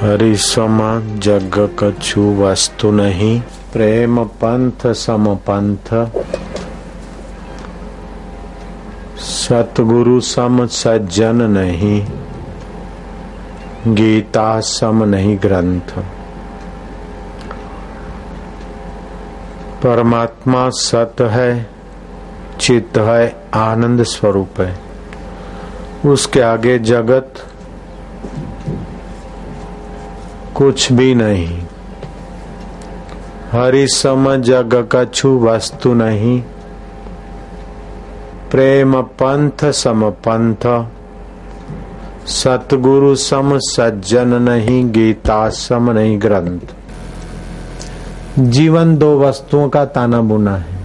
हरि 0.00 0.34
जग 1.18 1.56
कछु 1.78 2.22
वस्तु 2.34 2.90
नहीं 2.90 3.40
प्रेम 3.72 4.24
पंथ 4.24 4.86
सम 4.92 5.34
पंथ 5.34 5.90
सतगुरु 9.18 10.20
सम 10.20 10.66
सज्जन 10.66 11.42
नहीं 11.50 12.06
गीता 13.86 14.60
सम 14.60 15.04
नहीं 15.04 15.36
ग्रंथ 15.38 15.98
परमात्मा 19.82 20.68
सत 20.70 21.20
है, 21.20 21.66
चित्त 22.60 22.98
है, 22.98 23.42
आनंद 23.54 24.02
स्वरूप 24.02 24.60
है। 24.60 24.78
उसके 26.06 26.40
आगे 26.40 26.78
जगत 26.78 27.46
कुछ 30.62 30.92
भी 30.92 31.14
नहीं। 31.14 31.62
हरि 33.52 33.88
सम 33.88 34.36
जग 34.36 34.88
कछु 34.92 35.38
वस्तु 35.38 35.94
नहीं। 35.94 36.42
प्रेम 38.50 39.02
पंथ 39.02 39.70
सम 39.70 40.10
पंथ। 40.10 40.84
सतगुरु 42.26 43.16
सम 43.16 43.58
सज्जन 43.58 44.28
नहीं, 44.28 44.90
गीता 44.90 45.48
सम 45.48 45.90
नहीं 45.90 46.20
ग्रंथ। 46.20 46.60
जीवन 48.38 48.96
दो 48.96 49.20
वस्तुओं 49.20 49.68
का 49.68 49.84
ताना 49.84 50.20
बुना 50.20 50.56
है। 50.56 50.80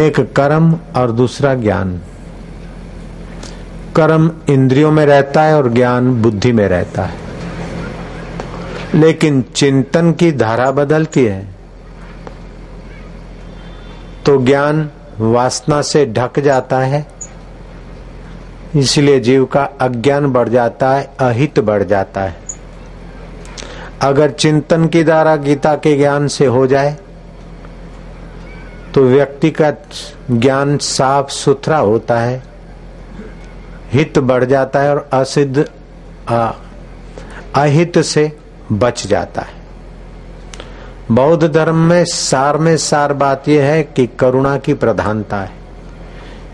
एक 0.00 0.32
कर्म 0.32 0.78
और 0.96 1.12
दूसरा 1.12 1.54
ज्ञान। 1.54 2.00
कर्म 3.96 4.30
इंद्रियों 4.48 4.92
में 4.92 5.06
रहता 5.06 5.42
है 5.42 5.56
और 5.56 5.68
ज्ञान 5.72 6.22
बुद्धि 6.22 6.52
में 6.52 6.68
रहता 6.68 7.02
है। 7.02 7.16
लेकिन 8.94 9.42
चिंतन 9.42 10.12
की 10.12 10.32
धारा 10.32 10.70
बदलती 10.70 11.24
है। 11.24 11.46
तो 14.26 14.44
ज्ञान 14.44 14.90
वासना 15.20 15.82
से 15.82 16.06
ढक 16.06 16.40
जाता 16.40 16.78
है। 16.78 17.06
इसलिए 18.76 19.20
जीव 19.20 19.44
का 19.44 19.64
अज्ञान 19.80 20.26
बढ़ 20.26 20.48
जाता 20.48 20.90
है, 20.90 21.12
अहित 21.20 21.60
बढ़ 21.60 21.82
जाता 21.82 22.20
है। 22.20 22.36
अगर 24.02 24.30
चिंतन 24.30 24.86
की 24.86 25.04
धारा 25.04 25.36
गीता 25.36 25.74
के 25.74 25.96
ज्ञान 25.96 26.28
से 26.28 26.46
हो 26.46 26.66
जाए 26.66 26.96
तो 28.94 29.02
व्यक्ति 29.02 29.50
का 29.50 29.72
ज्ञान 30.30 30.78
साफ़ 30.78 31.28
सुथरा 31.28 31.78
होता 31.78 32.20
है। 32.20 32.55
हित 33.96 34.18
बढ़ 34.18 34.44
जाता 34.44 34.80
है 34.80 34.90
और 34.90 35.08
असिद्ध 35.12 35.58
अहित 37.54 37.98
से 37.98 38.32
बच 38.72 39.06
जाता 39.06 39.42
है। 39.42 39.54
बौद्ध 41.10 41.52
धर्म 41.52 41.76
में 41.78 42.04
सार 42.04 42.56
में 42.56 42.76
सार 42.76 43.12
बात 43.12 43.48
यह 43.48 43.64
है 43.64 43.82
कि 43.82 44.06
करुणा 44.18 44.56
की 44.58 44.74
प्रधानता 44.74 45.36
है। 45.36 45.52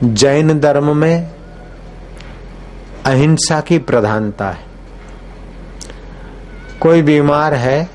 जैन 0.05 0.59
धर्म 0.61 0.97
में 0.97 1.31
अहिंसा 3.05 3.61
की 3.61 3.79
प्रधानता 3.79 4.51
है। 4.51 4.65
कोई 6.81 7.03
बीमार 7.03 7.55
है 7.55 7.89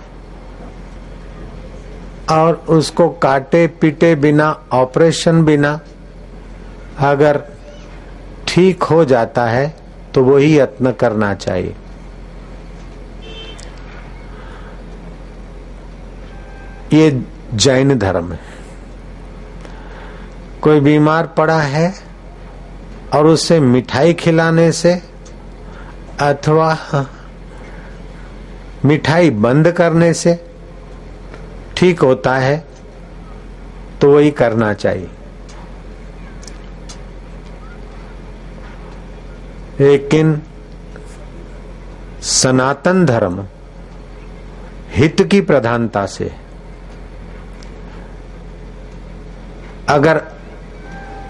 और 2.31 2.53
उसको 2.69 3.09
काटे 3.09 3.67
पीटे 3.81 4.15
बिना, 4.15 4.49
ऑपरेशन 4.71 5.43
बिना 5.45 5.79
अगर 6.99 7.43
ठीक 8.57 8.83
हो 8.83 9.03
जाता 9.05 9.45
है 9.45 9.65
तो 10.13 10.23
वही 10.23 10.57
यत्न 10.57 10.91
करना 10.91 11.33
चाहिए। 11.33 11.75
ये 16.93 17.09
जैन 17.53 17.97
धर्म 17.99 18.31
है। 18.33 18.39
कोई 20.61 20.79
बीमार 20.79 21.27
पड़ा 21.27 21.59
है 21.61 21.93
और 23.13 23.27
उसे 23.27 23.59
मिठाई 23.59 24.13
खिलाने 24.13 24.71
से 24.71 24.93
अथवा 26.21 27.05
मिठाई 28.85 29.29
बंद 29.45 29.71
करने 29.71 30.13
से 30.13 30.35
ठीक 31.77 32.01
होता 32.01 32.35
है 32.37 32.57
तो 34.01 34.11
वही 34.11 34.31
करना 34.31 34.73
चाहिए। 34.73 35.09
लेकिन 39.79 40.41
सनातन 42.23 43.05
धर्म 43.05 43.45
हित 44.91 45.21
की 45.31 45.41
प्रधानता 45.41 46.05
से 46.05 46.31
अगर 49.89 50.21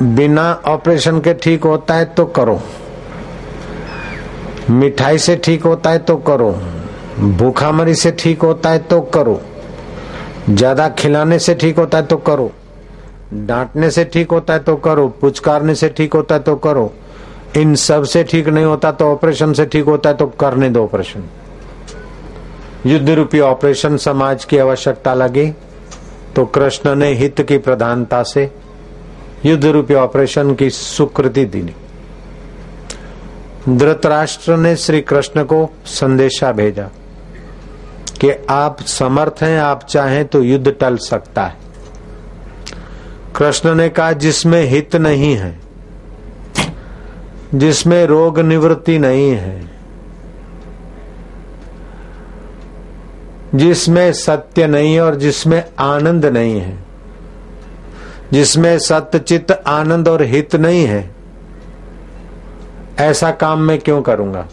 बिना 0.01 0.51
ऑपरेशन 0.67 1.19
के 1.19 1.33
ठीक 1.33 1.63
होता 1.63 1.93
है 1.93 2.05
तो 2.15 2.25
करो। 2.37 2.59
मिठाई 4.69 5.17
से 5.17 5.35
ठीक 5.35 5.63
होता 5.63 5.89
है 5.89 5.99
तो 5.99 6.15
करो। 6.29 6.51
भूखामरी 7.37 7.95
से 7.95 8.11
ठीक 8.19 8.41
होता 8.41 8.69
है 8.69 8.79
तो 8.79 9.01
करो। 9.13 9.39
ज़्यादा 10.49 10.87
खिलाने 10.89 11.39
से 11.39 11.55
ठीक 11.55 11.77
होता 11.79 11.97
है 11.97 12.05
तो 12.05 12.17
करो। 12.27 12.51
डांटने 13.33 13.89
से 13.91 14.05
ठीक 14.05 14.31
होता 14.31 14.53
है 14.53 14.59
तो 14.59 14.75
करो। 14.77 15.07
पुचकारने 15.21 15.75
से 15.75 15.89
ठीक 15.89 16.13
होता 16.13 16.35
है 16.35 16.41
तो 16.41 16.55
करो। 16.57 16.91
इन 17.57 17.75
सबसे 17.75 18.23
ठीक 18.23 18.47
नहीं 18.47 18.65
होता 18.65 18.91
तो 18.91 19.05
ऑपरेशन 19.05 19.53
से 19.53 19.65
ठीक 19.65 19.85
होता 19.85 20.09
है 20.09 20.15
तो 20.15 20.25
करने 20.39 20.69
दो 20.69 20.83
ऑपरेशन। 20.83 21.23
युद्ध 22.85 23.09
रूपी 23.09 23.39
ऑपरेशन 23.39 23.97
समाज 23.97 24.45
की 24.45 24.57
आवश्यकता 24.57 25.13
लगी 25.13 25.49
तो 26.35 26.45
कृष्ण 26.45 26.95
ने 26.95 27.13
हित 27.13 27.41
की 27.41 27.57
प्रधानता 27.57 28.21
से 28.23 28.49
युद्ध 29.45 29.65
रूपी 29.65 29.93
ऑपरेशन 29.93 30.53
की 30.55 30.69
सुकृति 30.69 31.45
दी। 31.45 31.61
धृतराष्ट्र 33.69 34.57
ने 34.57 34.75
श्री 34.75 35.01
कृष्ण 35.01 35.43
को 35.43 35.69
संदेशा 35.85 36.51
भेजा 36.51 36.89
कि 38.21 38.31
आप 38.49 38.81
समर्थ 38.81 39.41
हैं, 39.41 39.59
आप 39.59 39.83
चाहें 39.83 40.25
तो 40.25 40.41
युद्ध 40.43 40.71
टल 40.71 40.97
सकता 40.97 41.45
है। 41.45 41.57
कृष्ण 43.35 43.73
ने 43.75 43.89
कहा, 43.89 44.11
जिसमें 44.11 44.63
हित 44.63 44.95
नहीं 44.95 45.35
है 45.35 45.59
जिसमें 47.55 48.05
रोग 48.05 48.39
निवृत्ति 48.39 48.99
नहीं 48.99 49.31
है। 49.31 49.69
जिसमें 53.55 54.13
सत्य 54.13 54.67
नहीं 54.67 54.99
और 54.99 55.15
जिसमें 55.15 55.65
आनंद 55.79 56.25
नहीं 56.25 56.61
है। 56.61 56.77
जिसमें 58.33 58.79
सत्य, 58.79 59.19
चित्त, 59.19 59.63
आनंद 59.67 60.07
और 60.07 60.21
हित 60.21 60.55
नहीं 60.55 60.85
है। 60.85 61.11
ऐसा 62.99 63.31
काम 63.31 63.59
मैं 63.59 63.79
क्यों 63.79 64.01
करूँगा? 64.01 64.47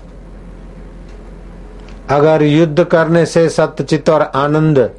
अगर 2.10 2.42
युद्ध 2.42 2.84
करने 2.84 3.26
से 3.26 3.48
सत्य, 3.48 3.84
चित्त 3.84 4.10
और 4.10 4.22
आनंद 4.22 4.90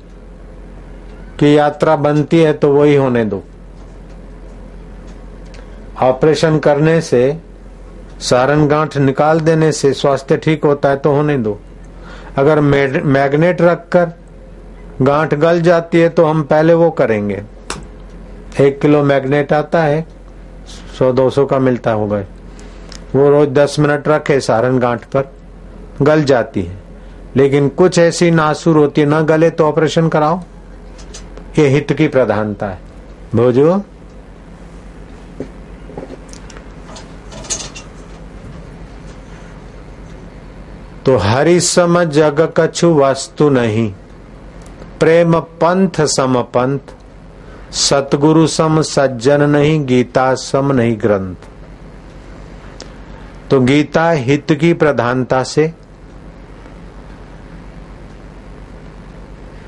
की 1.40 1.58
यात्रा 1.58 1.96
बनती 1.96 2.40
है 2.40 2.54
तो 2.54 2.74
वही 2.74 2.96
होने 2.96 3.26
दो। 3.26 3.44
ऑपरेशन 6.02 6.60
करने 6.60 7.02
से 7.02 7.38
सारण 8.26 8.68
गांठ 8.68 8.98
निकाल 8.98 9.40
देने 9.40 9.72
से 9.72 9.94
स्वास्थ्य 9.94 10.38
ठीक 10.38 10.64
होता 10.64 10.90
है 10.90 10.98
तो 10.98 11.12
होने 11.12 11.38
दो। 11.38 11.60
अगर 12.38 12.60
मैग्नेट 12.60 13.62
रखकर 13.62 14.12
गांठ 15.02 15.34
गल 15.34 15.62
जाती 15.62 16.00
है 16.00 16.10
तो 16.10 16.26
हम 16.26 16.44
पहले 16.44 16.74
वो 16.74 16.90
करेंगे। 16.92 17.42
एक 18.62 18.80
किलो 18.82 19.04
मैग्नेट 19.04 19.54
आता 19.54 19.84
है, 19.84 20.06
सौ, 21.00 21.12
दो 21.14 21.30
सौ 21.30 21.46
का 21.46 21.60
मिलता 21.60 21.92
होगा। 21.92 22.24
वो 23.16 23.30
रोज 23.30 23.50
दस 23.50 23.76
मिनट 23.80 24.08
रखे 24.08 24.40
सारण 24.40 24.80
गांठ 24.80 25.06
पर, 25.06 25.32
गल 26.02 26.24
जाती 26.24 26.62
है। 26.62 26.78
लेकिन 27.36 27.68
कुछ 27.70 28.00
ऐसी 28.00 28.32
नासुर 28.32 28.78
होती 28.78 29.02
है, 29.02 29.08
न 29.08 29.22
गले 29.22 29.50
तो 29.50 29.68
ऑपरेशन 29.68 30.08
कराओ। 30.10 30.40
ये 31.60 31.68
हित 31.68 31.94
की 31.94 32.08
प्रधानता 32.08 32.68
है। 32.68 32.80
भोजो। 33.36 33.82
तो 41.06 41.18
हरि 41.18 41.60
सम 41.60 42.04
जग 42.04 42.54
कछु 42.58 42.94
वस्तु 42.96 43.50
नहीं। 43.50 43.94
प्रेम 45.00 45.40
पंथ 45.40 46.02
सम 46.02 46.42
पंथ, 46.42 46.80
सतगुरु 47.72 48.48
सम 48.48 48.82
सज्जन 48.82 49.50
नहीं, 49.50 49.86
गीता 49.86 50.34
सम 50.36 50.72
नहीं 50.72 50.98
ग्रंथ। 50.98 51.36
तो 53.50 53.60
गीता 53.62 54.10
हित 54.10 54.52
की 54.52 54.74
प्रधानता 54.74 55.44
से 55.44 55.74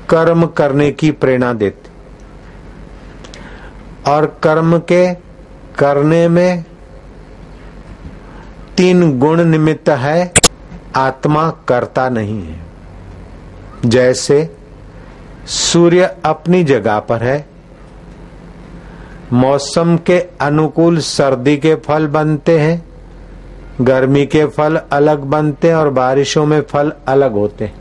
कर्म 0.08 0.46
करने 0.46 0.90
की 0.92 1.10
प्रेरणा 1.10 1.52
देती। 1.52 1.90
और 4.10 4.26
कर्म 4.42 4.78
के 4.78 5.14
करने 5.78 6.28
में 6.28 6.64
तीन 8.76 9.18
गुण 9.18 9.44
निमित्त 9.44 9.88
है 9.88 10.32
आत्मा 10.96 11.50
करता 11.68 12.08
नहीं 12.08 12.42
है। 12.42 12.60
जैसे 13.86 14.56
सूर्य 15.46 16.16
अपनी 16.24 16.64
जगह 16.64 16.98
पर 16.98 17.22
है, 17.22 17.46
मौसम 19.32 19.96
के 19.96 20.18
अनुकूल 20.40 20.98
सर्दी 20.98 21.56
के 21.56 21.74
फल 21.74 22.06
बनते 22.06 22.58
हैं, 22.58 22.84
गर्मी 23.80 24.26
के 24.26 24.44
फल 24.46 24.80
अलग 24.92 25.18
बनते 25.18 25.68
हैं 25.68 25.74
और 25.74 25.90
बारिशों 25.90 26.46
में 26.46 26.60
फल 26.62 26.92
अलग 27.08 27.32
होते 27.32 27.64
हैं। 27.64 27.76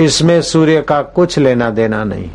इसमें 0.00 0.40
सूर्य 0.42 0.80
का 0.82 1.02
कुछ 1.02 1.38
लेना 1.38 1.70
देना 1.70 2.04
नहीं। 2.04 2.30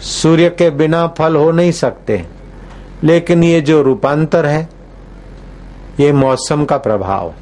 सूर्य 0.00 0.48
के 0.48 0.70
बिना 0.70 1.06
फल 1.08 1.36
हो 1.36 1.50
नहीं 1.52 1.72
सकते, 1.72 2.24
लेकिन 3.04 3.44
ये 3.44 3.60
जो 3.60 3.82
रूपांतर 3.82 4.46
है, 4.46 4.68
ये 6.00 6.12
मौसम 6.12 6.64
का 6.64 6.76
प्रभाव। 6.76 7.34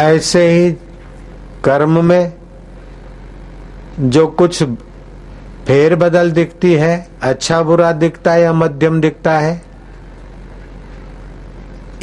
ऐसे 0.00 0.46
ही 0.48 0.70
कर्म 1.64 2.04
में 2.04 2.32
जो 4.00 4.26
कुछ 4.26 4.62
फेर 5.66 5.94
बदल 5.94 6.30
दिखती 6.30 6.72
है 6.74 7.08
अच्छा 7.22 7.62
बुरा 7.62 7.90
दिखता 7.92 8.32
है 8.32 8.42
या 8.42 8.52
मध्यम 8.52 9.00
दिखता 9.00 9.38
है, 9.38 9.62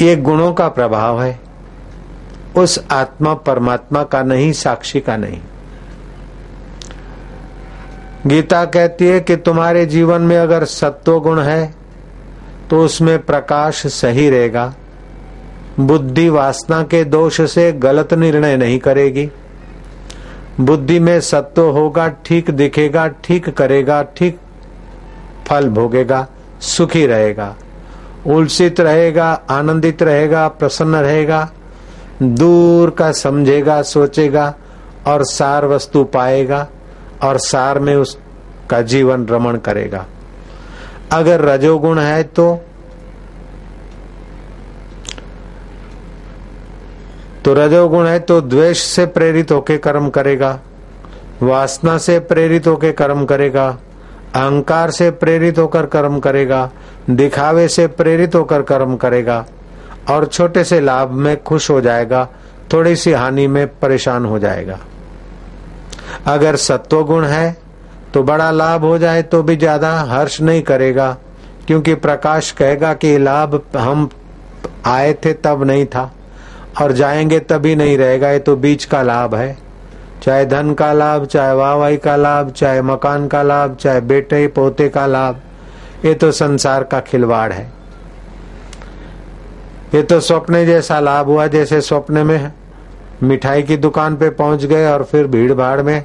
ये 0.00 0.16
गुणों 0.16 0.52
का 0.52 0.68
प्रभाव 0.68 1.22
है। 1.22 1.38
उस 2.56 2.78
आत्मा 2.90 3.34
परमात्मा 3.34 4.02
का 4.02 4.22
नहीं, 4.22 4.52
साक्षी 4.52 5.00
का 5.00 5.16
नहीं। 5.16 5.40
गीता 8.26 8.64
कहती 8.64 9.06
है 9.06 9.20
कि 9.20 9.36
तुम्हारे 9.36 9.84
जीवन 9.86 10.22
में 10.22 10.36
अगर 10.36 10.64
सत्व 10.64 11.18
गुण 11.20 11.40
है 11.40 11.74
तो 12.70 12.84
उसमें 12.84 13.18
प्रकाश 13.22 13.86
सही 13.86 14.28
रहेगा। 14.30 14.72
बुद्धि 15.80 16.28
वासना 16.28 16.82
के 16.82 17.04
दोष 17.04 17.40
से 17.40 17.72
गलत 17.72 18.14
निर्णय 18.14 18.56
नहीं 18.56 18.78
करेगी। 18.78 19.28
बुद्धि 20.60 20.98
में 20.98 21.20
सत्व 21.20 21.62
होगा, 21.62 22.08
ठीक 22.08 22.50
दिखेगा, 22.50 23.06
ठीक 23.24 23.48
करेगा, 23.48 24.02
ठीक 24.16 24.38
फल 25.48 25.68
भोगेगा, 25.68 26.26
सुखी 26.60 27.06
रहेगा। 27.06 27.54
उलसित 28.26 28.80
रहेगा, 28.80 29.30
आनंदित 29.50 30.02
रहेगा, 30.02 30.48
प्रसन्न 30.48 30.96
रहेगा, 30.96 31.50
दूर 32.22 32.90
का 32.90 33.12
समझेगा, 33.12 33.82
सोचेगा 33.82 34.54
और 35.06 35.24
सार 35.24 35.66
वस्तु 35.66 36.04
पाएगा 36.04 36.66
और 37.22 37.38
सार 37.38 37.78
में 37.78 37.94
उसका 37.96 38.80
जीवन 38.82 39.26
रमण 39.26 39.56
करेगा। 39.56 40.06
अगर 41.12 41.40
रजोगुण 41.40 41.98
है 41.98 42.22
तो 42.22 42.64
तो 47.48 47.52
रजोगुण 47.54 48.06
है 48.06 48.18
तो 48.20 48.40
द्वेष 48.40 48.78
से 48.78 49.04
प्रेरित 49.06 49.52
होके 49.52 49.76
कर्म 49.78 50.08
करेगा, 50.10 50.50
वासना 51.42 51.96
से 51.98 52.18
प्रेरित 52.22 52.66
होके 52.66 52.90
कर्म 52.92 53.24
करेगा, 53.24 53.66
अहंकार 54.34 54.90
से 54.90 55.10
प्रेरित 55.12 55.58
होकर 55.58 55.86
कर्म 55.86 56.18
करेगा, 56.18 56.70
दिखावे 57.10 57.66
से 57.68 57.86
प्रेरित 57.88 58.34
होकर 58.34 58.62
कर्म 58.62 58.96
करेगा, 58.96 59.44
और 60.10 60.26
छोटे 60.26 60.64
से 60.64 60.80
लाभ 60.80 61.12
में 61.12 61.42
खुश 61.42 61.70
हो 61.70 61.80
जाएगा, 61.80 62.26
थोड़ी 62.72 62.94
सी 62.96 63.12
हानि 63.12 63.46
में 63.46 63.66
परेशान 63.78 64.24
हो 64.24 64.38
जाएगा। 64.38 64.78
अगर 66.26 66.56
सत्व 66.58 67.02
गुण 67.04 67.24
है 67.26 67.56
तो 68.14 68.22
बड़ा 68.24 68.50
लाभ 68.50 68.84
हो 68.84 68.96
जाए 68.98 69.22
तो 69.22 69.42
भी 69.42 69.56
ज़्यादा 69.56 69.94
हर्ष 70.02 70.40
नहीं 70.42 70.62
करेगा, 70.64 71.10
क्योंकि 71.66 71.94
प्रकाश 71.96 72.52
कहेगा 72.52 72.92
कि 72.94 73.16
लाभ 73.18 73.60
हम 73.78 74.08
आए 74.86 75.12
थे 75.14 75.32
तब 75.34 75.64
नहीं 75.64 75.86
था। 75.86 76.10
और 76.82 76.92
जाएँगे 76.92 77.38
तभी 77.38 77.76
नहीं 77.76 77.98
रहेगा, 77.98 78.30
ये 78.30 78.38
तो 78.38 78.56
बीच 78.56 78.84
का 78.84 79.02
लाभ 79.02 79.34
है। 79.34 79.58
चाहे 80.22 80.46
धन 80.46 80.74
का 80.74 80.92
लाभ, 80.92 81.24
चाहे 81.24 81.54
वाहवाही 81.54 81.96
का 81.96 82.16
लाभ, 82.16 82.50
चाहे 82.50 82.82
मकान 82.82 83.28
का 83.28 83.42
लाभ, 83.42 83.76
चाहे 83.76 84.00
बेटे, 84.00 84.46
पोते 84.46 84.88
का 84.88 85.06
लाभ, 85.06 85.40
ये 86.04 86.14
तो 86.14 86.32
संसार 86.32 86.84
का 86.84 87.00
खिलवाड़ 87.00 87.52
है। 87.52 87.72
ये 89.94 90.02
तो 90.02 90.20
सपने 90.20 90.66
जैसा 90.66 91.00
लाभ 91.00 91.26
हुआ 91.26 91.46
जैसे 91.46 91.80
सपने 91.80 92.24
में 92.24 92.52
मिठाई 93.22 93.62
की 93.62 93.76
दुकान 93.76 94.16
पे 94.16 94.30
पहुँच 94.30 94.64
गए 94.64 94.86
और 94.92 95.04
फिर 95.04 95.26
भीड़ 95.26 95.52
भाड़ 95.52 95.82
में 95.82 96.04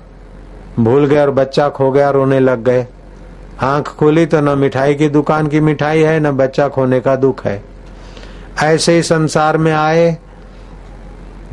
भूल 0.80 1.06
गए 1.06 1.22
और 1.22 1.32
बच्चा 1.32 1.70
खो 1.70 1.92
गया 1.92 2.10
रोने 2.10 2.40
लग 2.40 2.64
गए। 2.64 2.88
आँख 3.62 3.88
खोली 3.88 4.26
तो 4.26 4.42
न 4.42 4.60
मिठाई 4.60 4.96
की 4.96 5.10
दुकान 5.10 5.48
की 5.48 5.60
मिठाई 5.60 6.00
है, 6.00 6.20
न 6.20 6.32
बच्चा 6.32 6.68
खोने 6.68 7.00
का 7.00 7.16
दुख 7.16 7.46
है। 7.46 7.64
ऐसे 8.64 8.96
ही 8.96 9.04
संसार 9.04 9.58
में 9.58 9.72
आए 9.72 10.18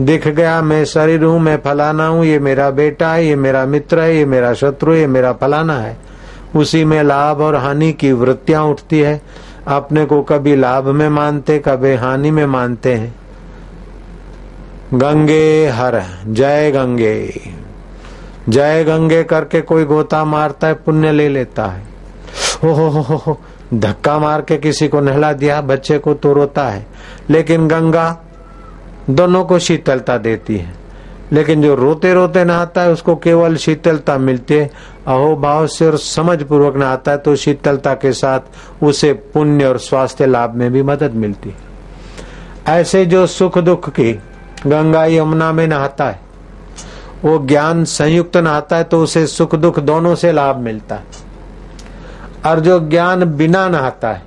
दिख 0.00 0.28
गया 0.28 0.62
मैं 0.62 0.84
शरीर 0.84 1.25
हूँ, 1.25 1.40
मैं 1.40 1.56
फलाना 1.56 2.06
हूँ, 2.06 2.25
ये 2.25 2.38
मेरा 2.38 2.70
बेटा 2.70 3.12
है, 3.12 3.26
ये 3.26 3.37
मेरा 3.37 3.66
मित्र 3.66 4.00
है, 4.00 4.16
ये 4.16 4.25
मेरा 4.25 4.54
शत्रु 4.54 4.94
ये 4.94 5.06
मेरा 5.06 5.32
फलाना 5.32 5.78
है। 5.78 5.96
उसी 6.56 6.84
में 6.84 7.02
लाभ 7.02 7.40
और 7.40 7.56
हानि 7.56 7.92
की 7.92 8.12
वृत्तियाँ 8.12 8.64
उठती 8.64 9.00
है। 9.00 9.20
अपने 9.66 10.04
को 10.04 10.22
कभी 10.22 10.56
लाभ 10.56 10.88
में 10.88 11.08
मानते, 11.08 11.58
कभी 11.58 11.94
हानि 11.94 12.31
में 12.31 12.46
मानते 12.46 12.94
हैं। 12.94 13.14
गंगे 14.94 15.66
हर, 15.66 16.02
जय 16.26 16.70
गंगे। 16.70 17.40
जय 18.48 18.84
गंगे 18.84 19.25
करके 19.25 19.60
कोई 19.60 19.84
गोता 19.84 20.25
मारता 20.25 20.66
है, 20.66 20.75
पुण्य 20.75 21.12
ले 21.12 21.28
लेता 21.28 21.66
है, 21.66 21.82
हो 22.64 22.72
हो 22.72 22.88
हो, 22.88 23.38
धक्का 23.75 24.19
मार 24.19 24.40
के 24.40 24.56
किसी 24.56 24.88
को 24.88 25.00
नहला 25.00 25.32
दिया, 25.32 25.60
बच्चे 25.60 25.98
को 25.98 26.14
तो 26.14 26.32
रोता 26.32 26.69
है। 26.69 26.86
लेकिन 27.31 27.69
गंगा 27.69 28.25
दोनों 29.11 29.44
को 29.44 29.58
शीतलता 29.58 30.19
देती 30.19 30.56
है। 30.56 30.75
लेकिन 31.32 31.62
जो 31.62 31.75
रोते 31.75 32.14
रोते 32.14 32.44
नहाता 32.44 32.81
है, 32.81 32.91
उसको 32.91 33.17
केवल 33.17 33.56
शीतलता 33.56 34.19
मिलती 34.19 34.55
है। 34.55 34.70
अहोभाव 35.06 35.67
से 35.67 35.87
और 35.87 35.97
समझ 35.97 36.43
पूर्वक 36.43 36.76
नहाता 36.76 37.11
है 37.11 37.19
तो 37.19 37.37
शीतलता 37.37 37.94
के 37.94 38.12
साथ 38.12 38.41
उसे 38.82 39.12
पुण्य 39.12 39.64
और 39.64 39.79
स्वास्थ्य 39.79 40.26
लाभ 40.26 40.55
में 40.55 40.73
भी 40.73 40.82
मदद 40.82 41.12
मिलती 41.12 41.50
है। 41.50 42.81
ऐसे 42.81 43.06
जो 43.06 43.26
सुख 43.26 43.58
दुख 43.58 43.91
की 43.91 44.12
गंगा 44.67 45.05
यमुना 45.05 45.53
में 45.53 45.67
नहाता 45.67 46.05
है, 46.05 46.20
वो 47.25 47.38
ज्ञान 47.38 47.85
संयुक्त 47.85 48.37
नहाता 48.37 48.76
है 48.76 48.85
तो 48.85 49.03
उसे 49.03 49.26
सुख 49.26 49.55
दुख 49.55 49.79
दोनों 49.81 50.14
से 50.14 50.32
लाभ 50.32 50.56
मिलता 50.56 50.94
है। 50.94 51.05
और 52.46 52.61
जो 52.61 52.79
ज्ञान 52.81 53.25
बिना 53.25 53.69
नहाता 53.69 54.12
है 54.12 54.23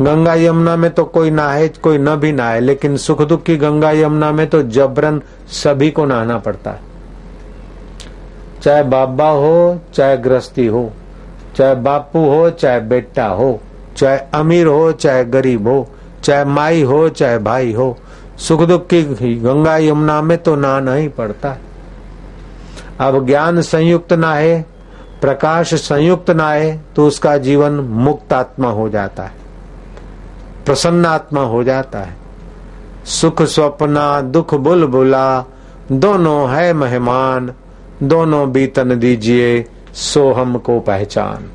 गंगा 0.00 0.34
यमुना 0.34 0.76
में 0.76 0.90
तो 0.90 1.04
कोई 1.04 1.30
नहाए, 1.30 1.68
कोई 1.68 1.98
न 1.98 2.14
भी 2.16 2.32
नहाए, 2.32 2.60
लेकिन 2.60 2.96
सुख 2.96 3.22
दुख 3.22 3.42
की 3.42 3.56
गंगा 3.56 3.90
यमुना 3.90 4.30
में 4.32 4.46
तो 4.46 4.62
जबरन 4.62 5.20
सभी 5.52 5.90
को 5.90 6.04
नहाना 6.04 6.38
पड़ता 6.38 6.70
है। 6.70 6.80
चाहे 8.62 8.82
बाबा 8.82 9.28
हो, 9.28 9.80
चाहे 9.94 10.16
गृहस्थी 10.16 10.66
हो, 10.66 10.90
चाहे 11.56 11.74
बापू 11.74 12.24
हो, 12.28 12.50
चाहे 12.50 12.80
बेटा 12.80 13.26
हो, 13.26 13.60
चाहे 13.96 14.18
अमीर 14.34 14.66
हो, 14.66 14.92
चाहे 14.92 15.24
गरीब 15.24 15.68
हो, 15.68 15.86
चाहे 16.24 16.44
माई 16.44 16.82
हो, 16.82 17.08
चाहे 17.08 17.38
भाई 17.38 17.72
हो 17.72 17.96
सुख 18.38 18.62
दुख 18.62 18.86
की 18.86 19.34
गंगा 19.34 19.76
यमुना 19.76 20.20
में 20.22 20.36
तो 20.38 20.56
नहाना 20.56 20.94
ही 20.94 21.08
पड़ता 21.08 21.52
है। 21.52 21.60
अब 23.00 23.26
ज्ञान 23.26 23.60
संयुक्त 23.62 24.12
ना 24.12 24.34
है 24.34 24.64
प्रकाश 25.20 25.74
संयुक्त 25.74 26.30
ना 26.30 26.50
है 26.50 26.78
तो 26.96 27.06
उसका 27.06 27.36
जीवन 27.38 27.72
मुक्त 27.72 28.32
आत्मा 28.32 28.70
हो 28.70 28.88
जाता 28.88 29.22
है। 29.22 29.45
प्रसन्न 30.66 31.06
आत्मा 31.06 31.40
हो 31.40 31.62
जाता 31.64 31.98
है। 31.98 32.16
सुख 33.04 33.42
स्वप्ना, 33.42 34.20
दुख 34.20 34.54
बुलबुला, 34.54 35.44
दोनों 35.92 36.48
है 36.50 36.72
मेहमान, 36.72 37.52
दोनों 38.02 38.50
बीतन 38.52 38.98
दीजिए, 38.98 39.64
सो 39.94 40.32
हमको 40.32 40.78
पहचान। 40.80 41.50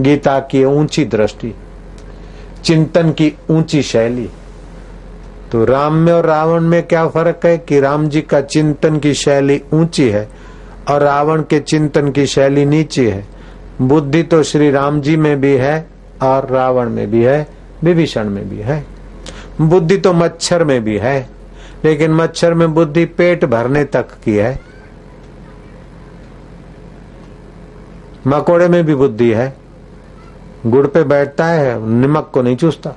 गीता 0.00 0.38
की 0.40 0.64
ऊँची 0.64 1.04
दृष्टि, 1.04 1.54
चिंतन 2.64 3.12
की 3.12 3.32
ऊँची 3.50 3.82
शैली। 3.82 4.28
तो 5.52 5.64
राम 5.64 5.94
में 5.94 6.12
और 6.12 6.26
रावण 6.26 6.60
में 6.60 6.82
क्या 6.82 7.06
फ़र्क 7.08 7.46
है 7.46 7.56
कि 7.58 7.80
राम 7.80 8.08
जी 8.08 8.20
का 8.20 8.40
चिंतन 8.40 8.98
की 8.98 9.14
शैली 9.14 9.60
ऊँची 9.74 10.08
है 10.08 10.28
और 10.90 11.02
रावण 11.02 11.42
के 11.42 11.60
चिंतन 11.60 12.10
की 12.10 12.26
शैली 12.26 12.64
नीची 12.64 13.06
है। 13.06 13.24
बुद्धि 13.82 14.22
तो 14.22 14.42
श्री 14.42 14.70
राम 14.70 15.00
जी 15.00 15.16
में 15.16 15.40
भी 15.40 15.52
है 15.52 15.86
और 16.22 16.48
रावण 16.50 16.90
में 16.90 17.10
भी 17.10 17.22
है। 17.22 17.59
विभीषण 17.84 18.28
में 18.28 18.48
भी 18.48 18.58
है। 18.58 18.84
बुद्धि 19.60 19.96
तो 19.96 20.12
मच्छर 20.12 20.64
में 20.64 20.82
भी 20.84 20.98
है, 20.98 21.28
लेकिन 21.84 22.10
मच्छर 22.10 22.54
में 22.54 22.72
बुद्धि 22.74 23.04
पेट 23.04 23.44
भरने 23.44 23.84
तक 23.84 24.12
की 24.24 24.36
है। 24.36 24.60
मकोड़े 28.26 28.68
में 28.68 28.84
भी 28.84 28.94
बुद्धि 28.94 29.30
है। 29.30 29.54
गुड़ 30.66 30.86
पे 30.86 31.02
बैठता 31.02 31.46
है, 31.46 31.88
नमक 31.90 32.30
को 32.34 32.42
नहीं 32.42 32.56
चूसता। 32.56 32.94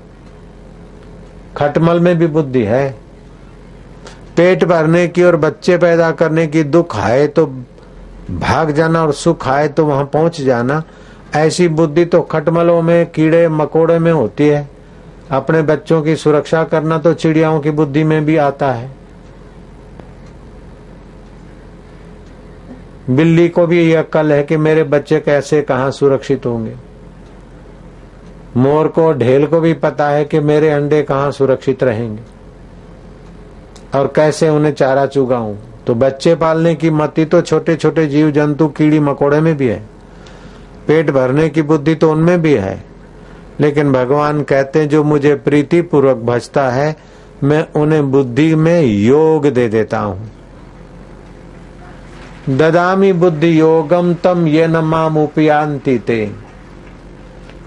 खटमल 1.58 2.00
में 2.00 2.18
भी 2.18 2.28
बुद्धि 2.28 2.64
है। 2.64 2.90
पेट 4.38 4.64
भरने 4.64 5.08
की 5.08 5.24
और 5.24 5.36
बच्चे 5.36 5.78
पैदा 5.78 6.12
करने 6.12 6.48
की 6.48 6.64
दुख 6.64 6.98
आए 6.98 7.28
तो 7.28 7.46
भाग 8.32 8.72
जाना 8.72 9.04
और 9.04 9.14
सुख 9.14 9.48
आए 9.48 9.68
तो 9.68 9.86
वहाँ 9.86 10.06
पहुँच 10.06 10.42
जाना। 10.42 10.84
ऐसी 11.36 11.68
बुद्धि 11.68 12.06
तो 12.06 12.22
खटमलों 12.22 12.82
में, 12.82 13.06
कीड़े 13.12 13.48
मकोड़े 13.48 14.00
में 14.00 14.12
होती 14.12 14.48
है। 14.48 14.70
अपने 15.32 15.62
बच्चों 15.62 16.02
की 16.02 16.16
सुरक्षा 16.16 16.64
करना 16.64 16.98
तो 16.98 17.14
चिड़ियाओं 17.14 17.60
की 17.60 17.72
बुद्धि 17.72 18.04
में 18.04 18.26
भी 18.26 18.38
आता 18.38 18.72
है। 18.72 18.92
बिल्ली 23.10 23.50
को 23.50 23.68
भी 23.68 23.92
यह 23.92 24.00
अक्ल 24.00 24.34
है 24.34 24.44
कि 24.44 24.58
मेरे 24.58 24.84
बच्चे 24.84 25.20
कैसे 25.20 25.62
कहा 25.62 25.90
सुरक्षित 25.90 26.46
होंगे। 26.46 26.76
मोर 28.58 28.88
को, 28.88 29.14
ढेल 29.14 29.48
को 29.48 29.60
भी 29.60 29.74
पता 29.74 30.10
है 30.10 30.26
कि 30.26 30.40
मेरे 30.40 30.70
अंडे 30.70 31.04
कहाँ 31.04 31.32
सुरक्षित 31.32 31.84
रहेंगे। 31.84 32.22
और 33.98 34.14
कैसे 34.16 34.50
उन्हें 34.50 34.74
चारा 34.74 35.06
चुगाऊं। 35.06 35.56
तो 35.88 35.96
बच्चे 35.96 36.36
पालने 36.36 36.76
की 36.76 36.90
मति 36.90 37.26
तो 37.26 37.42
छोटे 37.42 37.76
छोटे 37.76 38.06
जीव 38.06 38.32
जंतु 38.32 38.68
कीड़ी 38.68 39.00
मकोड़े 39.00 39.42
में 39.42 39.58
भी 39.58 39.68
है। 39.68 39.84
पेट 40.88 41.12
भरने 41.12 41.50
की 41.50 41.62
बुद्धि 41.62 41.96
तो 41.96 42.12
उनमें 42.12 42.42
भी 42.42 42.54
है। 42.54 42.93
लेकिन 43.62 43.92
भगवान 43.92 44.42
कहते 44.44 44.80
हैं, 44.80 44.90
जो 44.90 45.04
मुझे 45.04 45.34
प्रीति 45.38 45.82
पूर्वक 45.84 46.18
भजता 46.26 46.70
है, 46.70 46.96
मैं 47.44 47.66
उन्हें 47.74 48.12
बुद्धि 48.12 48.54
में 48.56 48.82
योग 48.82 49.48
दे 49.48 49.68
देता 49.70 50.00
हूँ। 50.00 50.30
ददामी 52.50 53.12
बुद्धि 53.14 53.60
योगम 53.60 54.14
तम 54.14 54.48
ये 54.48 54.68
न 54.68 54.78
माम 54.78 55.18
उपयांति 55.18 55.98
ते। 55.98 56.32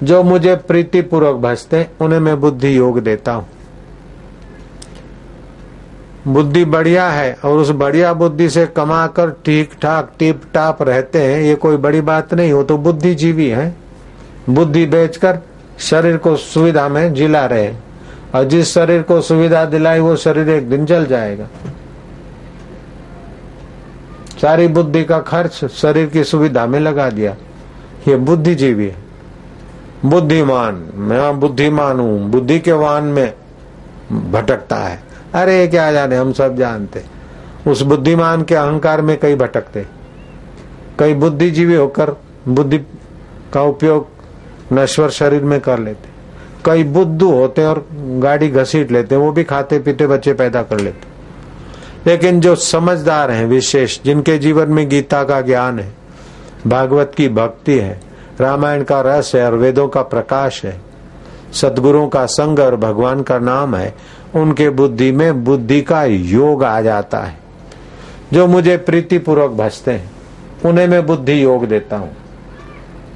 जो 0.03 0.23
मुझे 0.23 0.55
प्रीति 0.63 1.01
पूर्वक 1.03 1.37
भजते 1.37 1.87
उन्हें 2.01 2.19
मैं 2.21 2.41
बुद्धि 2.41 2.77
योग 2.77 2.99
देता 3.01 3.33
हूँ। 3.33 3.47
बुद्धि 6.29 6.65
बढ़िया 6.65 7.09
है, 7.09 7.33
और 7.35 7.59
उस 7.59 7.71
बढ़िया 7.73 8.13
बुद्धि 8.15 8.49
से 8.51 8.67
कमाकर 8.67 9.31
ठीक 9.45 9.75
ठाक 9.83 10.13
टिप 10.19 10.41
टाप 10.55 10.83
रहते 10.83 11.23
हैं, 11.23 11.41
ये 11.41 11.55
कोई 11.55 11.77
बड़ी 11.79 12.01
बात 12.03 12.35
नहीं 12.35 12.53
हो 12.53 12.63
तो 12.63 12.79
बुद्धिजीवी 12.79 13.49
है। 13.49 13.75
बुद्धि 14.51 14.85
बेचकर 14.87 15.39
शरीर 15.79 16.17
को 16.17 16.37
सुविधा 16.37 16.89
में 16.89 17.15
जिला 17.15 17.47
रहे। 17.47 17.75
और 18.35 18.45
जिस 18.45 18.75
शरीर 18.75 19.03
को 19.03 19.21
सुविधा 19.21 19.65
दिलाई, 19.65 20.01
वो 20.01 20.17
शरीर 20.17 20.49
एक 20.49 20.71
दिन 20.71 20.87
जल 20.87 21.07
जाएगा। 21.07 21.47
सारी 24.43 24.69
बुद्धि 24.69 25.05
का 25.05 25.19
खर्च 25.19 25.65
शरीर 25.65 26.07
की 26.07 26.25
सुविधा 26.25 26.67
में 26.67 26.81
लगा 26.81 27.11
दिया। 27.11 27.37
ये 28.09 28.17
बुद्धिजीवी 28.17 28.87
है। 28.87 28.97
बुद्धिमान, 30.05 30.89
मैं 30.95 31.41
बुद्धिमान 31.41 32.01
हूँ। 32.01 32.31
बुद्धि 32.31 32.61
के 32.61 32.73
वान 32.73 33.05
में 33.05 33.35
भटकता 34.13 34.77
है। 34.77 35.03
अरे 35.35 35.67
क्या 35.67 35.93
जाने, 35.93 36.17
हम 36.17 36.33
सब 36.33 36.57
जानते। 36.57 37.05
उस 37.71 37.83
बुद्धिमान 37.83 38.43
के 38.43 38.55
अहंकार 38.55 39.03
में 39.03 39.21
कई 39.21 39.35
भटकते। 39.35 39.87
कई 40.99 41.15
बुद्धिजीवी 41.15 41.75
होकर 41.75 42.11
बुद्धि 42.49 42.79
का 43.53 43.63
उपयोग 43.63 44.16
नश्वर 44.73 45.11
शरीर 45.11 45.43
में 45.43 45.61
कर 45.61 45.79
लेते। 45.79 46.09
कई 46.65 46.85
बुद्धू 46.85 47.33
होते 47.33 47.65
और 47.65 47.87
गाड़ी 47.95 48.49
घसीट 48.49 48.93
लेते 48.93 49.17
वो 49.17 49.33
भी 49.33 49.45
खाते 49.45 49.79
पीते 49.79 50.07
बच्चे 50.07 50.33
पैदा 50.33 50.63
कर 50.63 50.81
लेते। 50.81 51.17
लेकिन 52.11 52.41
जो 52.41 52.55
समझदार 52.55 53.31
हैं, 53.31 53.47
विशेष, 53.47 54.03
जिनके 54.05 54.39
जीवन 54.39 54.69
में 54.69 54.89
गीता 54.89 55.25
का 55.25 55.41
ज्ञान 55.41 55.79
है, 55.79 55.93
भागवत 56.67 57.13
की 57.17 57.29
भक्ति 57.29 57.79
है, 57.79 58.01
रामायण 58.41 58.85
का 58.85 59.01
रस 59.01 59.33
है 59.35 59.47
और 59.47 59.55
वेदों 59.55 59.89
का 59.89 60.03
प्रकाश 60.03 60.65
है, 60.65 60.81
सदगुरुओं 61.53 62.09
का 62.09 62.27
संग 62.27 62.59
और 62.59 62.77
भगवान 62.77 63.23
का 63.23 63.39
नाम 63.39 63.77
है, 63.77 63.95
उनके 64.35 64.71
बुद्धि 64.71 65.13
में 65.13 65.45
बुद्धि 65.45 65.81
का 65.81 66.05
योग 66.05 66.65
आ 66.65 66.81
जाता 66.81 67.19
है। 67.19 67.39
जो 68.33 68.47
मुझे 68.47 68.77
प्रीति 68.77 69.19
पूर्वक 69.19 69.51
भजते 69.51 69.91
हैं, 69.91 70.11
उन्हें 70.65 70.89
मैं 70.89 71.07
बुद्धि 71.07 71.43
योग 71.43 71.67
देता 71.67 71.97
हूँ। 71.97 72.17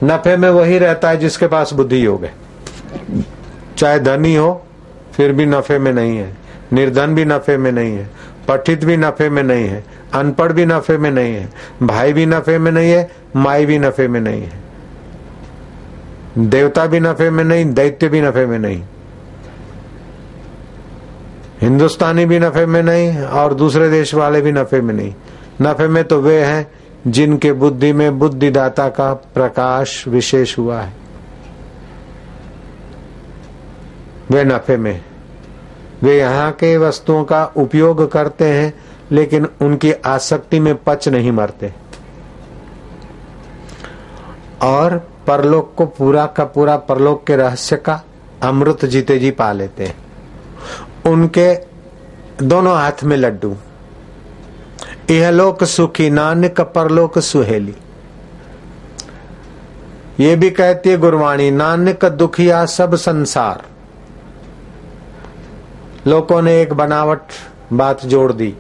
नफे 0.02 0.37
में 0.37 0.49
वही 0.49 0.78
रहता 0.78 1.09
है 1.11 1.16
जिसके 1.16 1.47
पास 1.47 1.73
बुद्धि 1.73 2.04
योग 2.04 2.25
है 2.25 2.33
चाहे 3.78 3.99
धनी 4.00 4.35
हो 4.35 4.52
फिर 5.16 5.33
भी 5.33 5.47
नफे 5.47 5.78
में 5.78 5.92
नहीं 5.92 6.16
है 6.19 6.33
निर्धन 6.73 7.14
भी 7.14 7.25
नफे 7.25 7.57
में 7.57 7.71
नहीं 7.73 7.92
है 7.92 8.09
पठित 8.49 8.85
भी 8.85 8.97
नफे 8.97 9.28
में 9.30 9.42
नहीं 9.42 9.69
है 9.69 9.83
अनपढ़ 10.14 10.52
भी 10.52 10.64
नफे 10.66 10.97
में 10.99 11.11
नहीं 11.11 11.35
है 11.35 11.49
भाई 11.83 12.12
भी 12.12 12.26
नफे 12.26 12.59
में 12.59 12.71
नहीं 12.73 12.90
है 12.90 13.11
माई 13.37 13.66
भी 13.66 13.78
नफे 13.78 14.09
में 14.09 14.21
नहीं 14.21 14.42
है 14.42 14.59
देवता 16.38 16.87
भी 16.87 17.00
नफे 17.00 17.30
में 17.30 17.45
नहीं 17.45 17.64
दैत्य 17.75 18.09
भी 18.09 18.21
नफे 18.21 18.47
में 18.47 18.59
नहीं 18.59 18.83
हिंदुस्तानी 21.62 22.25
भी 22.26 22.38
नफे 22.38 22.64
में 22.66 22.83
नहीं 22.83 23.19
और 23.40 23.54
दूसरे 23.54 23.88
देश 23.90 24.14
वाले 24.14 24.40
भी 24.40 24.52
नफे 24.52 24.80
में 24.80 24.95
नहीं 24.95 25.12
नफे 25.62 25.88
में 25.88 26.02
तो 26.04 26.21
वे 26.21 26.40
हैं 26.45 26.66
जिनके 27.07 27.52
बुद्धि 27.52 27.92
में 27.92 28.19
बुद्धिदाता 28.19 28.88
का 28.88 29.14
प्रकाश 29.14 30.09
विशेष 30.09 30.59
हुआ 30.59 30.80
है। 30.80 30.92
वे 34.30 34.45
नफे 34.45 34.76
में 34.76 35.04
वे 36.02 36.19
यहाँ 36.19 36.52
के 36.52 36.76
वस्तुओं 36.76 37.25
का 37.25 37.45
उपयोग 37.45 38.12
करते 38.12 38.45
हैं, 38.45 38.75
लेकिन 39.12 39.49
उनकी 39.62 39.92
आसक्ति 39.92 40.61
में 40.61 40.75
पच 40.76 41.09
नहीं 41.09 41.33
मरते। 41.33 41.75
और 44.62 44.99
परलोक 45.26 45.75
को 45.76 45.87
पूरा 45.87 46.26
का 46.26 46.45
पूरा 46.45 46.76
परलोक 46.76 47.26
के 47.26 47.37
रहस्य 47.37 47.76
का 47.76 48.04
अमृत 48.42 48.85
जीते 48.85 49.19
जी 49.19 49.30
पा 49.30 49.52
लेते 49.52 49.87
हैं। 49.87 49.97
उनके 51.07 51.54
दोनों 52.42 52.76
हाथ 52.76 53.04
में 53.04 53.16
लड्डू। 53.16 53.57
यह 55.10 55.30
लोक 55.30 55.64
सुखी 55.64 56.08
नानक, 56.10 56.60
परलोक 56.60 57.18
सुहेली। 57.18 57.74
ये 60.20 60.34
भी 60.36 60.50
कहती 60.50 60.90
है 60.90 60.96
गुरवाणी, 60.98 61.50
नानक 61.50 62.04
दुखिया 62.04 62.64
सब 62.66 62.94
संसार। 62.94 63.64
लोगों 66.06 66.40
ने 66.42 66.60
एक 66.62 66.72
बनावट 66.72 67.32
बात 67.72 68.04
जोड़ 68.06 68.32
दी, 68.32 68.54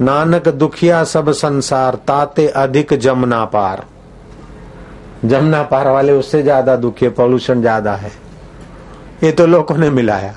नानक 0.00 0.48
दुखिया 0.48 1.02
सब 1.04 1.30
संसार, 1.32 1.94
ताते 1.94 2.46
अधिक 2.46 2.94
जमुना 2.94 3.44
पार। 3.44 3.84
जमुना 5.24 5.62
पार 5.62 5.88
वाले 5.88 6.12
उससे 6.12 6.42
ज़्यादा 6.42 6.76
दुखी 6.76 7.04
है 7.04 7.12
पॉल्यूशन 7.12 7.60
ज़्यादा 7.60 7.94
है। 7.94 8.12
ये 9.24 9.32
तो 9.32 9.46
लोगों 9.46 9.76
ने 9.76 9.90
मिलाया। 9.90 10.34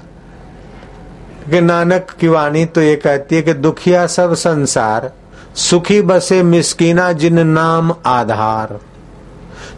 कि 1.49 1.61
नानक 1.61 2.11
की 2.11 2.27
वाणी 2.27 2.65
तो 2.65 2.81
ये 2.81 2.95
कहती 2.95 3.35
है 3.35 3.41
कि 3.41 3.53
दुखिया 3.53 4.07
सब 4.07 4.33
संसार 4.33 5.11
सुखी 5.55 6.01
बसे 6.01 6.43
मिसकीना 6.43 7.12
जिन 7.12 7.48
नाम 7.48 7.96
आधार। 8.05 8.79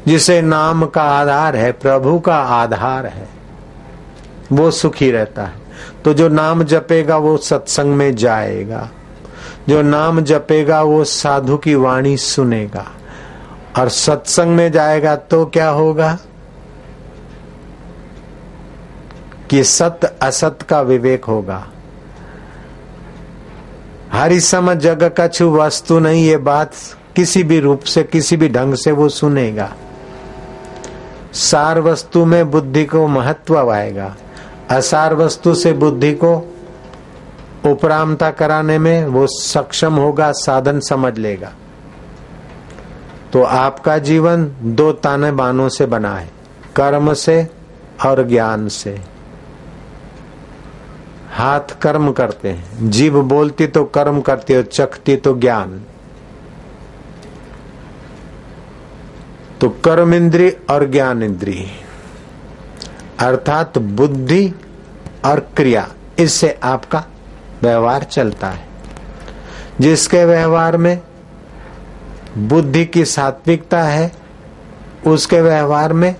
जिसे 0.07 0.41
नाम 0.41 0.85
का 0.85 1.03
आधार 1.03 1.55
है, 1.55 1.71
प्रभु 1.71 2.19
का 2.19 2.35
आधार 2.35 3.05
है, 3.05 3.29
वो 4.51 4.71
सुखी 4.71 5.11
रहता 5.11 5.43
है। 5.43 5.53
तो 6.05 6.13
जो 6.13 6.29
नाम 6.29 6.63
जपेगा, 6.63 7.17
वो 7.17 7.37
सत्संग 7.37 7.93
में 7.93 8.15
जाएगा। 8.15 8.89
जो 9.69 9.81
नाम 9.81 10.21
जपेगा, 10.21 10.81
वो 10.81 11.03
साधु 11.03 11.57
की 11.57 11.75
वाणी 11.75 12.17
सुनेगा। 12.17 12.85
और 13.79 13.89
सत्संग 13.89 14.55
में 14.55 14.71
जाएगा 14.71 15.15
तो 15.15 15.45
क्या 15.45 15.69
होगा? 15.69 16.17
कि 19.49 19.63
सत्य 19.63 20.11
असत 20.21 20.57
का 20.69 20.81
विवेक 20.81 21.25
होगा। 21.25 21.67
हरी 24.13 24.39
समझ 24.39 24.77
जग 24.77 25.03
कछु 25.19 25.49
वस्तु 25.49 25.99
नहीं 25.99 26.23
ये 26.25 26.37
बात 26.37 26.71
किसी 27.15 27.43
भी 27.43 27.59
रूप 27.59 27.81
से, 27.81 28.03
किसी 28.03 28.37
भी 28.37 28.49
ढंग 28.49 28.75
से 28.75 28.91
वो 28.91 29.09
सुनेगा। 29.09 29.73
सार 31.33 31.79
वस्तु 31.79 32.25
में 32.25 32.51
बुद्धि 32.51 32.85
को 32.85 33.07
महत्व 33.07 33.71
आएगा। 33.71 34.15
असार 34.69 35.15
वस्तु 35.15 35.55
से 35.55 35.73
बुद्धि 35.73 36.11
को 36.13 36.35
उपरामता 37.65 38.29
कराने 38.31 38.77
में 38.77 39.05
वो 39.05 39.25
सक्षम 39.27 39.95
होगा, 39.95 40.31
साधन 40.31 40.79
समझ 40.79 41.17
लेगा। 41.17 41.51
तो 43.33 43.43
आपका 43.43 43.97
जीवन 43.97 44.45
दो 44.61 44.91
ताने 44.91 45.31
बानों 45.31 45.69
से 45.69 45.85
बना 45.85 46.15
है, 46.15 46.29
कर्म 46.75 47.13
से 47.13 47.47
और 48.05 48.23
ज्ञान 48.27 48.67
से। 48.67 49.12
हाथ 51.33 51.79
कर्म 51.81 52.11
करते 52.11 52.49
हैं। 52.49 52.89
जीव 52.89 53.21
बोलती 53.21 53.67
तो 53.67 53.83
कर्म 53.85 54.21
करती 54.21 54.53
है 54.53 54.63
चखती 54.63 55.15
तो 55.15 55.33
ज्ञान। 55.39 55.81
तो 59.61 59.69
कर्म 59.69 60.13
इंद्री 60.13 60.49
और 60.69 60.85
ज्ञान 60.89 61.23
इंद्री 61.23 61.65
अर्थात 63.19 63.77
बुद्धि 63.77 64.53
और 65.25 65.39
क्रिया, 65.55 65.87
इससे 66.19 66.59
आपका 66.63 67.03
व्यवहार 67.61 68.03
चलता 68.03 68.47
है। 68.47 68.67
जिसके 69.81 70.25
व्यवहार 70.25 70.77
में 70.77 71.01
बुद्धि 72.37 72.85
की 72.85 73.05
सात्विकता 73.05 73.83
है, 73.83 74.11
उसके 75.07 75.41
व्यवहार 75.41 75.93
में 75.93 76.15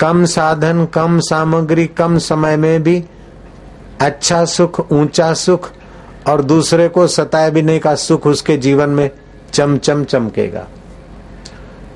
कम 0.00 0.24
साधन, 0.24 0.84
कम 0.86 1.18
सामग्री, 1.20 1.86
कम 1.86 2.18
समय 2.18 2.56
में 2.56 2.82
भी 2.82 3.04
अच्छा 4.02 4.44
सुख, 4.44 4.92
ऊँचा 4.92 5.34
सुख, 5.34 5.70
और 6.26 6.42
दूसरे 6.42 6.88
को 6.88 7.06
सताए 7.06 7.50
बिने 7.50 7.78
का 7.78 7.94
सुख 7.94 8.26
उसके 8.26 8.56
जीवन 8.56 8.90
में 8.90 9.10
चमचम 9.52 10.04
चमकेगा। 10.04 10.66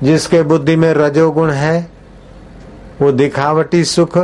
जिसके 0.03 0.41
बुद्धि 0.41 0.75
में 0.75 0.93
रजोगुण 0.93 1.51
है, 1.51 1.89
वो 3.01 3.11
दिखावटी 3.11 3.85
सुख, 3.85 4.17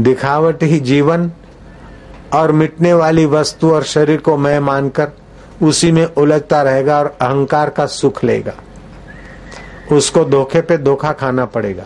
दिखावट 0.00 0.64
जीवन, 0.64 1.30
और 2.32 2.52
मिटने 2.52 2.94
वाली 2.94 3.26
वस्तु 3.26 3.74
और 3.74 3.82
शरीर 3.82 4.20
को 4.20 4.36
मैं 4.36 4.60
मानकर 4.60 5.08
उसी 5.62 5.92
में 5.92 6.06
उलझता 6.06 6.62
रहेगा 6.62 6.98
और 6.98 7.06
अहंकार 7.20 7.70
का 7.70 7.86
सुख 7.86 8.24
लेगा। 8.24 8.52
उसको 9.92 10.24
धोखे 10.24 10.60
पे 10.60 10.78
धोखा 10.78 11.12
खाना 11.12 11.44
पड़ेगा। 11.44 11.84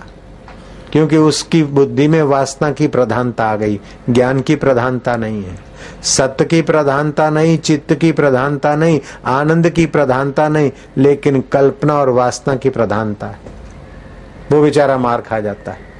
क्योंकि 0.92 1.16
उसकी 1.16 1.62
बुद्धि 1.62 2.08
में 2.08 2.22
वासना 2.22 2.70
की 2.70 2.86
प्रधानता 2.86 3.44
आ 3.44 3.56
गई। 3.56 3.80
ज्ञान 4.10 4.40
की 4.40 4.56
प्रधानता 4.56 5.16
नहीं 5.16 5.44
है। 5.44 5.56
सत्य 6.02 6.44
की 6.44 6.62
प्रधानता 6.62 7.28
नहीं, 7.30 7.58
चित्त 7.58 7.94
की 7.94 8.12
प्रधानता 8.12 8.74
नहीं, 8.76 9.00
आनंद 9.26 9.70
की 9.70 9.86
प्रधानता 9.86 10.48
नहीं, 10.48 10.70
लेकिन 10.96 11.40
कल्पना 11.52 11.94
और 11.94 12.08
वासना 12.08 12.56
की 12.56 12.70
प्रधानता 12.70 13.26
है। 13.26 13.38
वो 14.52 14.62
बेचारा 14.62 14.98
मार 14.98 15.20
खा 15.20 15.40
जाता 15.40 15.72
है। 15.72 15.90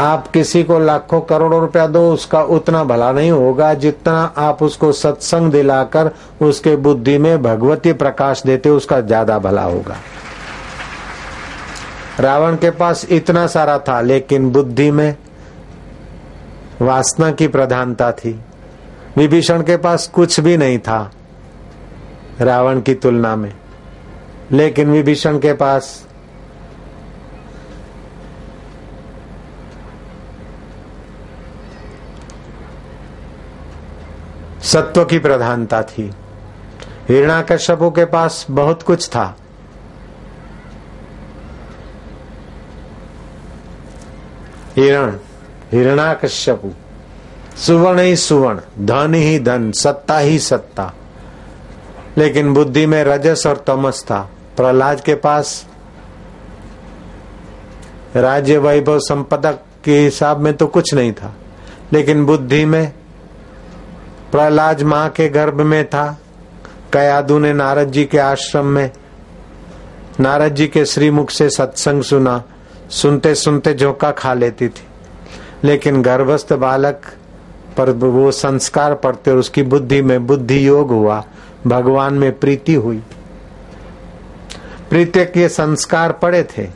आप 0.00 0.28
किसी 0.28 0.62
को 0.62 0.78
लाखों 0.78 1.20
करोड़ों 1.20 1.60
रुपया 1.60 1.86
दो, 1.86 2.10
उसका 2.12 2.42
उतना 2.42 2.82
भला 2.84 3.10
नहीं 3.12 3.30
होगा 3.30 3.72
जितना 3.74 4.12
आप 4.38 4.62
उसको 4.62 4.92
सत्संग 4.92 5.52
दिलाकर 5.52 6.10
उसके 6.42 6.76
बुद्धि 6.76 7.16
में 7.18 7.42
भगवती 7.42 7.92
प्रकाश 7.92 8.42
देते, 8.42 8.68
उसका 8.68 9.00
ज़्यादा 9.00 9.38
भला 9.38 9.62
होगा। 9.62 9.96
रावण 12.20 12.56
के 12.56 12.70
पास 12.70 13.06
इतना 13.10 13.46
सारा 13.46 13.78
था, 13.78 14.00
लेकिन 14.00 14.50
बुद्धि 14.50 14.90
में 14.90 15.16
वासना 16.80 17.30
की 17.30 17.48
प्रधानता 17.48 18.12
थी। 18.12 18.40
विभीषण 19.16 19.62
के 19.62 19.76
पास 19.76 20.08
कुछ 20.14 20.40
भी 20.40 20.56
नहीं 20.56 20.78
था 20.78 21.10
रावण 22.40 22.80
की 22.80 22.94
तुलना 22.94 23.36
में। 23.36 23.52
लेकिन 24.52 24.90
विभीषण 24.90 25.38
के 25.38 25.52
पास 25.52 26.06
सत्व 34.62 35.04
की 35.04 35.18
प्रधानता 35.18 35.82
थी। 35.82 36.10
हिरणाकश्यपु 37.08 37.90
के 37.90 38.04
पास 38.04 38.46
बहुत 38.50 38.82
कुछ 38.82 39.08
था। 39.08 39.36
हिरण, 44.78 45.16
हिरणाकश्यपु। 45.72 46.70
सुवर्ण 47.60 48.00
ही 48.00 48.16
सुवर्ण, 48.16 48.86
धन 48.86 49.14
ही 49.14 49.38
धन, 49.38 49.72
सत्ता 49.72 50.18
ही 50.18 50.38
सत्ता। 50.38 50.92
लेकिन 52.18 52.54
बुद्धि 52.54 52.86
में 52.86 53.04
रजस 53.04 53.46
और 53.46 53.64
तमस 53.66 54.02
था। 54.02 54.30
प्रहलाद 54.56 55.00
के 55.00 55.14
पास 55.14 55.66
राज्य 58.16 58.58
वैभव 58.58 58.98
संपदा 58.98 59.52
के 59.84 59.98
हिसाब 59.98 60.38
में 60.38 60.54
तो 60.54 60.66
कुछ 60.66 60.94
नहीं 60.94 61.12
था। 61.12 61.34
लेकिन 61.92 62.26
बुद्धि 62.26 62.64
में 62.64 62.92
प्रहलाद 64.32 64.82
माँ 64.82 65.08
के 65.08 65.28
गर्भ 65.28 65.60
में 65.60 65.90
था। 65.90 66.18
कयादू 66.92 67.38
ने 67.38 67.52
नारद 67.52 67.88
जी 67.88 68.04
के 68.04 68.18
आश्रम 68.18 68.66
में, 68.66 68.90
नारद 70.20 70.54
जी 70.54 70.66
के 70.66 70.84
श्रीमुख 70.84 71.30
से 71.30 71.50
सत्संग 71.50 72.02
सुना। 72.02 72.42
सुनते 72.90 73.34
सुनते 73.34 73.74
झोंका 73.74 74.10
खा 74.10 74.34
लेती 74.34 74.68
थी। 74.68 74.86
लेकिन 75.64 76.02
गर्भस्थ 76.02 76.52
बालक 76.52 77.06
पर 77.76 77.90
वो 77.90 78.30
संस्कार 78.30 78.94
पड़ते 78.94 79.30
और 79.30 79.36
उसकी 79.36 79.62
बुद्धि 79.62 80.02
में 80.02 80.26
बुद्धि 80.26 80.68
योग 80.68 80.88
हुआ। 80.88 81.24
भगवान 81.66 82.14
में 82.14 82.38
प्रीति 82.38 82.74
हुई। 82.74 83.02
प्रीति 84.90 85.24
के 85.24 85.48
संस्कार 85.48 86.12
पड़े 86.12 86.42
थे 86.42 86.68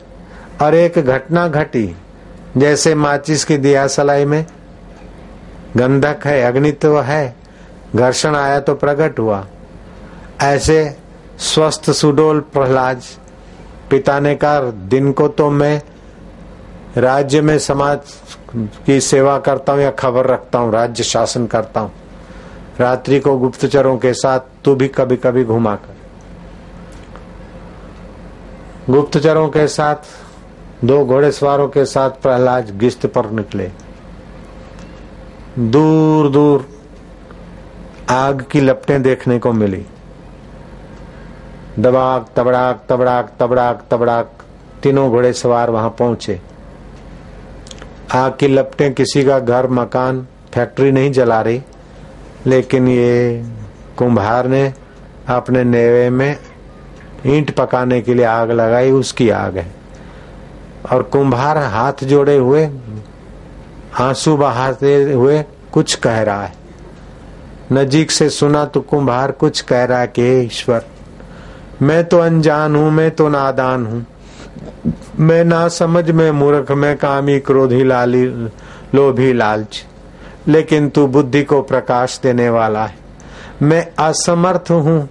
और 0.61 0.75
एक 0.75 0.99
घटना 0.99 1.47
घटी। 1.47 1.95
जैसे 2.57 2.95
माचिस 2.95 3.45
की 3.45 3.57
दिया 3.57 3.87
सलाई 3.87 4.25
में 4.25 4.45
गंधक 5.77 6.19
है, 6.25 6.41
अग्नित्व 6.41 7.01
है, 7.01 7.35
घर्षण 7.95 8.35
आया 8.35 8.59
तो 8.59 8.75
प्रकट 8.75 9.19
हुआ। 9.19 9.47
ऐसे 10.41 10.97
स्वस्थ 11.37 11.91
सुडोल 11.91 12.39
प्रहलाद, 12.39 13.01
पिता 13.89 14.19
ने 14.19 14.35
कहा, 14.35 14.61
दिन 14.61 15.11
को 15.11 15.27
तो 15.27 15.49
मैं 15.49 15.81
राज्य 16.97 17.41
में 17.41 17.59
समाज 17.59 17.99
की 18.85 18.99
सेवा 19.01 19.37
करता 19.39 19.73
हूँ 19.73 19.81
या 19.81 19.91
खबर 19.91 20.25
रखता 20.25 20.59
हूँ, 20.59 20.71
राज्य 20.71 21.03
शासन 21.03 21.47
करता 21.47 21.79
हूँ। 21.79 21.91
रात्रि 22.79 23.19
को 23.19 23.37
गुप्तचरों 23.37 23.97
के 23.97 24.13
साथ 24.13 24.39
तू 24.65 24.75
भी 24.75 24.87
कभी 24.87 25.15
कभी 25.17 25.43
घुमा 25.43 25.75
कर। 25.75 25.95
गुप्तचरों 28.89 29.47
के 29.49 29.67
साथ, 29.67 29.95
दो 30.85 31.05
घोड़ेसवारों 31.05 31.67
के 31.67 31.85
साथ 31.85 32.09
प्रहलाद 32.09 32.77
गिस्त 32.77 33.05
पर 33.05 33.29
निकले। 33.31 33.71
दूर 35.59 36.29
दूर 36.29 36.67
आग 38.09 38.45
की 38.51 38.61
लपटें 38.61 39.01
देखने 39.03 39.39
को 39.39 39.51
मिली। 39.51 39.85
दबाक, 41.79 42.29
तबड़ाक 42.35 42.85
तबड़ाक 42.89 43.31
तबड़ाक 43.39 43.83
तबड़ाक, 43.91 44.31
तीनों 44.83 45.09
घोड़े 45.09 45.33
सवार 45.33 45.69
वहाँ 45.69 45.89
पहुँचे। 45.89 46.41
आग 48.13 48.33
की 48.39 48.47
लपटें, 48.47 48.93
किसी 48.93 49.23
का 49.23 49.39
घर, 49.39 49.67
मकान, 49.67 50.27
फैक्ट्री 50.53 50.91
नहीं 50.91 51.11
जला 51.11 51.41
रही। 51.41 51.61
लेकिन 52.47 52.87
ये 52.87 53.43
कुंभार 53.97 54.47
ने 54.47 54.73
अपने 55.27 55.63
नेवे 55.63 56.09
में 56.09 56.37
ईंट 57.27 57.55
पकाने 57.55 58.01
के 58.01 58.13
लिए 58.13 58.25
आग 58.25 58.51
लगाई, 58.51 58.91
उसकी 58.91 59.29
आग 59.29 59.57
है। 59.57 59.71
और 60.91 61.03
कुंभार 61.03 61.57
हाथ 61.57 61.93
जोड़े 62.03 62.37
हुए, 62.37 62.69
आँसू 63.99 64.37
बहाते 64.37 65.11
हुए 65.11 65.43
कुछ 65.71 65.95
कह 65.95 66.21
रहा 66.21 66.43
है। 66.43 66.53
नजीक 67.71 68.11
से 68.11 68.29
सुना 68.29 68.65
तो 68.65 68.81
कुंभार 68.81 69.31
कुछ 69.31 69.61
कह 69.61 69.83
रहा 69.83 69.99
है 69.99 70.07
कि 70.07 70.41
ईश्वर, 70.41 70.85
मैं 71.81 72.05
तो 72.05 72.19
अनजान 72.19 72.75
हूँ, 72.75 72.91
मैं 72.91 73.11
तो 73.11 73.29
नादान 73.29 73.85
हूँ। 73.85 74.05
मैं 75.19 75.43
ना 75.43 75.67
समझ 75.67 76.11
में 76.11 76.31
मूर्ख, 76.31 76.71
में 76.71 76.97
कामी, 76.97 77.39
क्रोधी, 77.39 77.83
लाली, 77.83 78.25
लोभी, 78.95 79.33
लालच। 79.33 79.85
लेकिन 80.47 80.89
तू 80.89 81.07
बुद्धि 81.07 81.43
को 81.43 81.61
प्रकाश 81.61 82.19
देने 82.23 82.49
वाला 82.49 82.85
है। 82.85 82.95
मैं 83.61 83.87
असमर्थ 83.99 84.71
हूँ, 84.71 85.09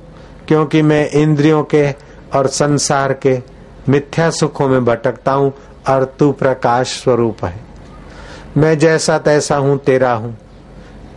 क्योंकि 0.48 0.82
मैं 0.82 1.10
इंद्रियों 1.10 1.62
के 1.64 1.90
और 2.34 2.46
संसार 2.46 3.12
के 3.12 3.38
मिथ्या 3.88 4.30
सुखों 4.30 4.68
में 4.68 4.84
भटकता 4.84 5.32
हूँ 5.32 5.52
और 5.88 6.04
तू 6.18 6.32
प्रकाश 6.32 7.02
स्वरूप 7.02 7.44
है। 7.44 7.60
मैं 8.56 8.78
जैसा 8.78 9.18
तैसा 9.18 9.56
हूँ, 9.56 9.78
तेरा 9.78 10.12
हूँ। 10.12 10.38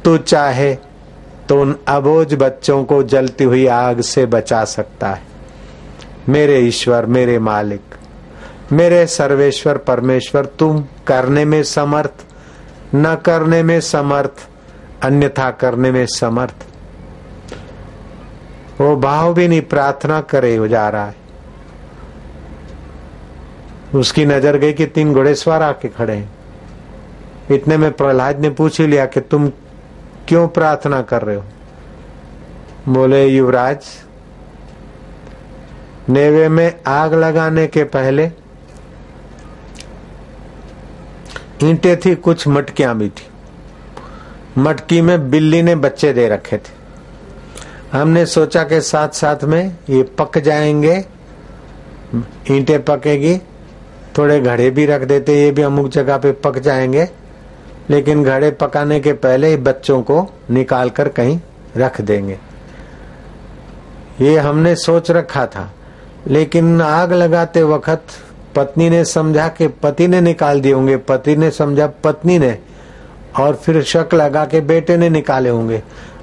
तू 0.03 0.17
चाहे 0.17 0.77
तो 1.49 1.61
उन 1.61 1.75
अबोज 1.87 2.33
बच्चों 2.33 2.83
को 2.83 3.03
जलती 3.03 3.43
हुई 3.43 3.67
आग 3.67 4.01
से 4.01 4.25
बचा 4.25 4.65
सकता 4.65 5.09
है। 5.09 5.21
मेरे 6.29 6.59
ईश्वर, 6.59 7.05
मेरे 7.05 7.39
मालिक 7.39 7.94
मेरे 8.73 9.07
सर्वेश्वर 9.07 9.77
परमेश्वर, 9.77 10.45
तुम 10.45 10.85
करने 11.07 11.45
में 11.45 11.63
समर्थ, 11.63 12.25
न 12.95 13.15
करने 13.15 13.63
में 13.63 13.81
समर्थ, 13.81 14.47
अन्यथा 15.03 15.51
करने 15.51 15.91
में 15.91 16.05
समर्थ। 16.05 16.65
वो 18.81 18.95
भाव 18.95 19.33
भी 19.33 19.47
नहीं 19.47 19.61
प्रार्थना 19.61 20.21
करे 20.21 20.55
हो 20.55 20.67
जा 20.67 20.89
रहा 20.89 21.05
है। 21.05 21.15
उसकी 23.95 24.25
नज़र 24.25 24.57
गई 24.57 24.73
कि 24.73 24.85
तीन 24.85 25.13
घोड़ेसवार 25.13 25.61
आके 25.61 25.87
खड़े 25.87 26.13
हैं। 26.13 26.31
इतने 27.51 27.77
में 27.77 27.91
प्रहलाद 27.91 28.39
ने 28.39 28.49
पूछ 28.49 28.81
ही 28.81 28.87
लिया 28.87 29.05
कि 29.05 29.21
तुम 29.21 29.51
क्यों 30.27 30.47
प्रार्थना 30.47 31.01
कर 31.01 31.21
रहे 31.21 31.35
हो? 31.35 31.43
बोले, 32.89 33.27
युवराज, 33.27 33.85
नेवे 36.09 36.49
में 36.49 36.79
आग 36.87 37.13
लगाने 37.13 37.67
के 37.67 37.83
पहले 37.83 38.31
ईंटें 41.63 41.99
थी, 41.99 42.15
कुछ 42.15 42.47
मटकियाँ 42.47 42.97
भी 42.97 43.09
थी। 43.09 43.27
मटकी 44.57 45.01
में 45.01 45.29
बिल्ली 45.29 45.61
ने 45.61 45.75
बच्चे 45.75 46.13
दे 46.13 46.27
रखे 46.29 46.57
थे। 46.57 46.73
हमने 47.91 48.25
सोचा 48.25 48.63
के 48.63 48.81
साथ 48.81 49.09
साथ 49.09 49.43
में 49.43 49.77
ये 49.89 50.03
पक 50.03 50.37
जाएँगे, 50.37 51.05
ईंटे 52.51 52.77
पकेगी, 52.77 53.37
थोड़े 54.17 54.39
घड़े 54.41 54.69
भी 54.69 54.85
रख 54.85 55.01
देते, 55.01 55.35
ये 55.43 55.51
भी 55.51 55.61
अमुक 55.61 55.87
जगह 55.87 56.17
पे 56.17 56.31
पक 56.31 56.59
जाएँगे, 56.59 57.09
लेकिन 57.89 58.23
घड़े 58.23 58.51
पकाने 58.51 58.99
के 58.99 59.13
पहले 59.13 59.55
बच्चों 59.57 60.01
को 60.01 60.27
निकाल 60.51 60.89
कर 60.89 61.09
कहीं 61.09 61.39
रख 61.77 62.01
देंगे। 62.01 62.37
ये 64.21 64.37
हमने 64.37 64.75
सोच 64.75 65.11
रखा 65.11 65.45
था, 65.45 65.71
लेकिन 66.27 66.81
आग 66.81 67.13
लगाते 67.13 67.63
वक्त 67.63 68.24
पत्नी 68.55 68.89
ने 68.89 69.03
समझा 69.05 69.47
कि 69.47 69.67
पति 69.67 70.07
ने 70.07 70.21
निकाल 70.21 70.61
दिए 70.61 70.73
होंगे। 70.73 70.97
पति 70.97 71.35
ने 71.35 71.51
समझा, 71.51 71.87
पत्नी 72.03 72.39
ने। 72.39 72.57
और 73.39 73.55
फिर 73.55 73.81
शक 73.83 74.13
लगा 74.13 74.45
के 74.45 74.61
बेटे 74.61 74.97
ने 74.97 75.09
निकाले 75.09 75.49
होंगे। 75.49 75.81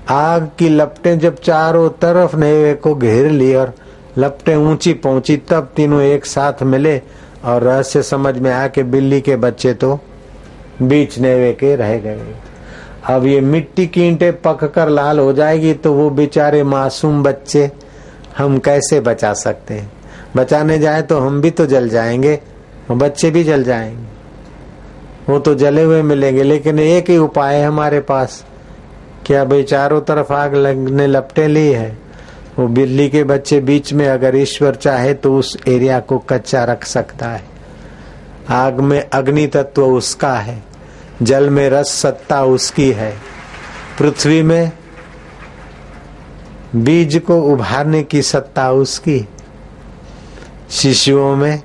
आग 0.09 0.49
की 0.59 0.69
लपटें 0.69 1.19
जब 1.19 1.37
चारों 1.37 1.89
तरफ़ 2.03 2.37
नेवे 2.37 2.75
को 2.75 2.95
घेर 2.95 3.31
ली 3.31 3.55
और 3.55 3.73
लपटें 4.19 4.57
ऊँची 4.57 4.93
पहुँची, 4.93 5.37
तब 5.37 5.71
तीनों 5.77 6.01
एक 6.03 6.27
साथ 6.27 6.63
मिले 6.63 7.01
और 7.45 7.63
रहस्य 7.63 8.03
समझ 8.03 8.39
में 8.39 8.51
आया 8.51 8.67
कि 8.69 8.83
बिल्ली 8.83 9.21
के 9.21 9.37
बच्चे 9.37 9.75
तो 9.75 9.99
बीच 10.83 11.19
नेवे 11.19 11.53
के 11.53 11.75
रह 11.77 11.97
गए। 11.99 12.35
अब 13.07 13.27
ये 13.27 13.41
मिट्टी 13.41 13.87
की 13.87 14.03
ईंटें 14.03 14.33
पक 14.43 14.65
कर 14.65 14.89
लाल 14.89 15.19
हो 15.19 15.33
जाएगी 15.33 15.73
तो 15.75 15.93
वो 15.93 16.11
बेचारे 16.11 16.63
मासूम 16.65 17.23
बच्चे 17.23 17.71
हम 18.39 18.59
कैसे 18.59 19.01
बचा 19.01 19.33
सकते 19.35 19.75
हैं? 19.75 19.91
बचाने 20.37 20.79
जाए 20.79 21.03
तो 21.03 21.19
हम 21.19 21.41
भी 21.41 21.51
तो 21.51 21.67
जल 21.67 21.89
जाएँगे, 21.89 22.39
और 22.91 22.97
बच्चे 22.97 23.31
भी 23.31 23.45
जल 23.45 23.65
जाएँगे। 23.65 24.11
वो 25.29 25.39
तो 25.39 25.55
जले 25.55 25.83
हुए 25.83 26.03
मिलेंगे, 26.03 26.43
लेकिन 26.43 26.79
एक 26.79 27.11
ही 27.11 27.17
उपाय 27.19 27.57
है 27.57 27.67
हमारे 27.67 28.01
पास 28.01 28.45
क्या 29.27 29.45
भाई 29.45 29.63
चारों 29.63 30.01
तरफ़ 30.01 30.33
आग 30.33 30.55
लगने 30.55 31.07
लपटे 31.07 31.47
ली 31.47 31.67
है। 31.67 31.97
वो 32.59 32.67
बिल्ली 32.69 33.09
के 33.09 33.23
बच्चे 33.25 33.61
बीच 33.61 33.93
में 33.93 34.07
अगर 34.09 34.37
ईश्वर 34.37 34.75
चाहे 34.75 35.15
तो 35.15 35.37
उस 35.39 35.57
एरिया 35.69 36.01
को 36.01 36.19
कच्चा 36.19 36.65
रख 36.65 36.85
सकता 36.85 37.29
है। 37.29 37.43
आग 38.51 38.81
में 38.81 39.01
अग्नि 39.09 39.47
तत्व 39.47 39.85
उसका 39.85 40.35
है, 40.35 40.63
जल 41.23 41.51
में 41.51 41.69
रस 41.71 41.91
सत्ता 41.93 42.43
उसकी 42.45 42.91
है। 42.93 43.15
पृथ्वी 43.99 44.43
में 44.43 44.73
बीज 46.77 47.17
को 47.19 47.41
उभारने 47.43 48.03
की 48.03 48.23
सत्ता 48.23 48.71
उसकी 48.73 49.19
शिशुओं 50.73 51.35
में 51.37 51.63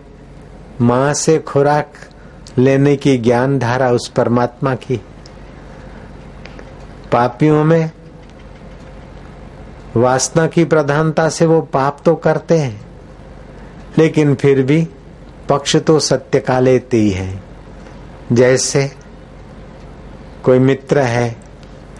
माँ 0.82 1.14
से 1.14 1.38
खुराक 1.40 1.94
लेने 2.58 2.96
की 2.96 3.18
ज्ञान 3.18 3.58
धारा 3.60 3.90
उस 3.92 4.08
परमात्मा 4.08 4.76
की। 4.76 4.96
पापियों 7.12 7.64
में 7.64 7.92
वासना 9.96 10.48
की 10.48 10.66
प्रधानता 10.66 11.30
से 11.30 11.46
वो 11.46 11.62
पाप 11.62 12.02
तो 12.06 12.16
करते 12.16 12.58
हैं, 12.58 12.82
लेकिन 13.98 14.36
फिर 14.36 14.62
भी 14.62 14.88
पक्ष 15.50 15.76
तो 15.78 16.00
सत्य 16.00 16.40
का 16.40 16.60
लेते 16.60 16.98
ही 16.98 17.10
है। 17.10 17.42
जैसे 18.32 18.92
कोई 20.44 20.60
मित्र 20.60 21.00
है, 21.00 21.36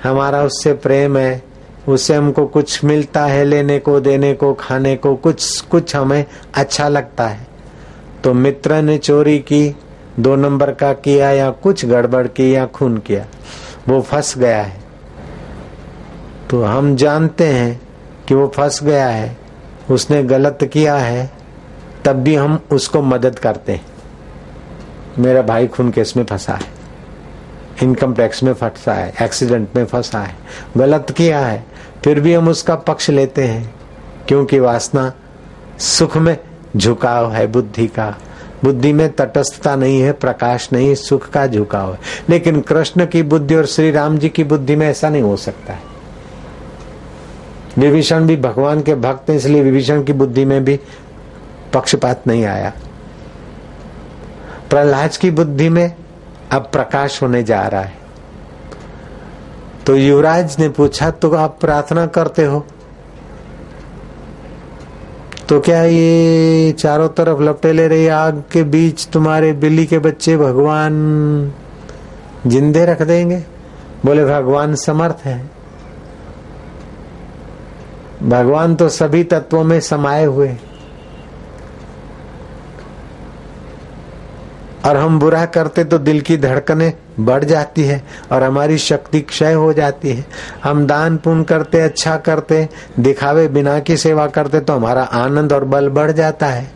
हमारा 0.04 0.44
उससे 0.44 0.74
प्रेम 0.74 1.18
है 1.18 1.47
उससे 1.88 2.16
हमको 2.16 2.46
कुछ 2.46 2.84
मिलता 2.84 3.26
है, 3.26 3.46
लेने 3.46 3.80
को, 3.80 4.00
देने 4.00 4.34
को, 4.34 4.54
खाने 4.54 4.96
को, 4.96 5.16
कुछ 5.16 5.62
कुछ 5.62 5.96
हमें 5.96 6.26
अच्छा 6.56 6.88
लगता 6.90 7.28
है। 7.28 7.48
तो 8.24 8.34
मित्र 8.34 8.82
ने 8.82 8.98
चोरी 8.98 9.40
की, 9.40 9.76
दो 10.20 10.36
नंबर 10.36 10.72
का 10.72 10.94
किया 10.94 11.32
या 11.32 11.50
कुछ 11.52 11.86
गड़बड़ 11.86 12.28
की 12.28 12.56
या 12.56 12.66
खून 12.66 12.98
किया, 12.98 13.26
वो 13.90 14.02
फंस 14.02 14.38
गया 14.38 14.62
है। 14.64 14.80
तो 16.50 16.64
हम 16.64 16.96
जानते 16.96 17.44
हैं 17.44 17.82
कि 18.28 18.36
वो 18.36 18.48
फंस 18.48 18.84
गया 18.84 19.08
है, 19.08 19.38
उसने 19.92 20.24
गलत 20.24 20.70
किया 20.74 20.96
है, 20.96 21.30
तब 22.06 22.16
भी 22.16 22.36
हम 22.36 22.60
उसको 22.72 23.02
मदद 23.02 23.40
करते 23.40 23.72
हैं। 23.72 23.86
मेरा 25.20 25.42
भाई 25.42 25.68
खून 25.68 25.92
केस 25.92 26.14
में 26.18 26.24
फंसा 26.24 26.54
है। 26.54 26.77
इनकम 27.84 28.14
टैक्स 28.14 28.44
में 28.44 28.54
फंसा 28.54 28.94
है, 28.94 29.14
एक्सीडेंट 29.22 29.70
में 29.76 29.86
फंसा 29.86 30.20
है, 30.20 30.36
गलत 30.78 31.14
किया 31.18 31.40
है, 31.40 31.66
फिर 32.04 32.20
भी 32.20 32.34
हम 32.34 32.48
उसका 32.48 32.76
पक्ष 32.76 33.10
लेते 33.10 33.44
हैं, 33.44 33.76
क्योंकि 34.28 34.60
वासना 34.60 35.14
सुख 35.80 36.18
में 36.18 36.38
झुकाव 36.78 37.32
है 37.32 37.48
बुद्धि 37.48 37.88
का। 37.88 38.18
बुद्धि 38.64 38.94
में 38.94 39.12
तटस्थता 39.12 39.76
नहीं 39.76 40.02
है, 40.02 40.12
प्रकाश 40.12 40.70
नहीं, 40.74 40.96
सुख 40.96 41.30
का 41.30 41.48
झुकाव 41.48 41.94
है। 41.94 42.00
लेकिन 42.30 42.62
कृष्ण 42.62 43.06
की 43.06 43.24
बुद्धि 43.24 43.56
और 43.56 43.66
श्री 43.66 43.92
राम 43.92 44.18
जी 44.18 44.30
की 44.30 44.44
बुद्धि 44.44 44.76
में 44.76 44.90
ऐसा 44.90 45.10
नहीं 45.10 45.22
हो 45.22 45.38
सकता 45.38 45.74
है। 45.74 45.80
विभीषण 47.78 48.28
भी 48.28 48.38
भगवान 48.38 48.82
के 48.82 48.96
भक्त 48.96 49.30
हैं, 49.30 49.38
इसलिए 49.38 49.64
विभीषण 49.64 50.04
की 50.04 50.14
बुद्धि 50.14 50.46
में 50.46 50.66
भी 50.66 50.80
पक्षपात 51.74 52.28
नहीं 52.28 52.46
आया। 52.46 52.74
प्रहलाद 54.70 55.18
की 55.18 55.32
बुद्धि 55.32 55.70
में 55.70 55.96
अब 56.52 56.70
प्रकाश 56.72 57.22
होने 57.24 57.44
जा 57.44 57.68
रहा 57.68 57.82
है। 57.82 57.94
तो 59.86 59.96
युवराज 59.96 60.56
ने 60.60 60.70
पूछा 60.70 61.10
तो 61.12 61.32
आप 61.32 61.58
प्रार्थना 61.62 62.06
करते 62.06 62.46
हो? 62.46 62.66
तो 65.50 65.60
क्या 65.62 65.84
ये 65.84 66.72
चारों 66.72 67.10
तरफ़ 67.10 67.42
लपटे 67.42 67.74
ले 67.74 67.88
रही 67.88 68.08
आग 68.08 68.44
के 68.52 68.64
बीच 68.64 69.08
तुम्हारे 69.08 69.54
बिल्ली 69.54 69.86
के 69.86 70.00
बच्चे 70.00 70.38
भगवान 70.38 71.54
जिंदे 72.48 72.86
रख 72.86 73.02
देंगे? 73.02 73.44
बोले, 74.06 74.26
भगवान 74.26 74.76
समर्थ 74.76 75.18
है। 75.26 75.52
भगवान 78.24 78.76
तो 78.76 78.90
सभी 78.90 79.24
तत्वों 79.24 79.64
में 79.64 79.80
समाये 79.80 80.26
हुए 80.26 80.58
और 84.88 84.98
हम 84.98 85.20
बुरा 85.20 85.46
करते 85.46 85.84
तो 85.84 85.98
दिल 86.00 86.22
की 86.22 86.38
धड़कने 86.38 86.92
बढ़ 87.20 87.44
जाती 87.44 87.84
है 87.84 88.02
और 88.32 88.44
हमारी 88.44 88.78
शक्ति 88.78 89.22
क्षय 89.22 89.54
हो 89.54 89.72
जाती 89.74 90.10
है। 90.10 90.26
हम 90.64 90.86
दान 90.88 91.18
पुण्य 91.18 91.44
करते 91.44 91.82
अच्छा 91.82 92.16
करते, 92.18 92.68
दिखावे 93.00 93.48
बिना 93.48 93.80
की 93.80 93.98
सेवा 93.98 94.28
करते 94.28 94.60
तो 94.60 94.74
हमारा 94.74 95.04
आनंद 95.04 95.54
और 95.54 95.66
बल 95.66 95.90
बढ़ 95.90 96.12
जाता 96.12 96.48
है। 96.48 96.72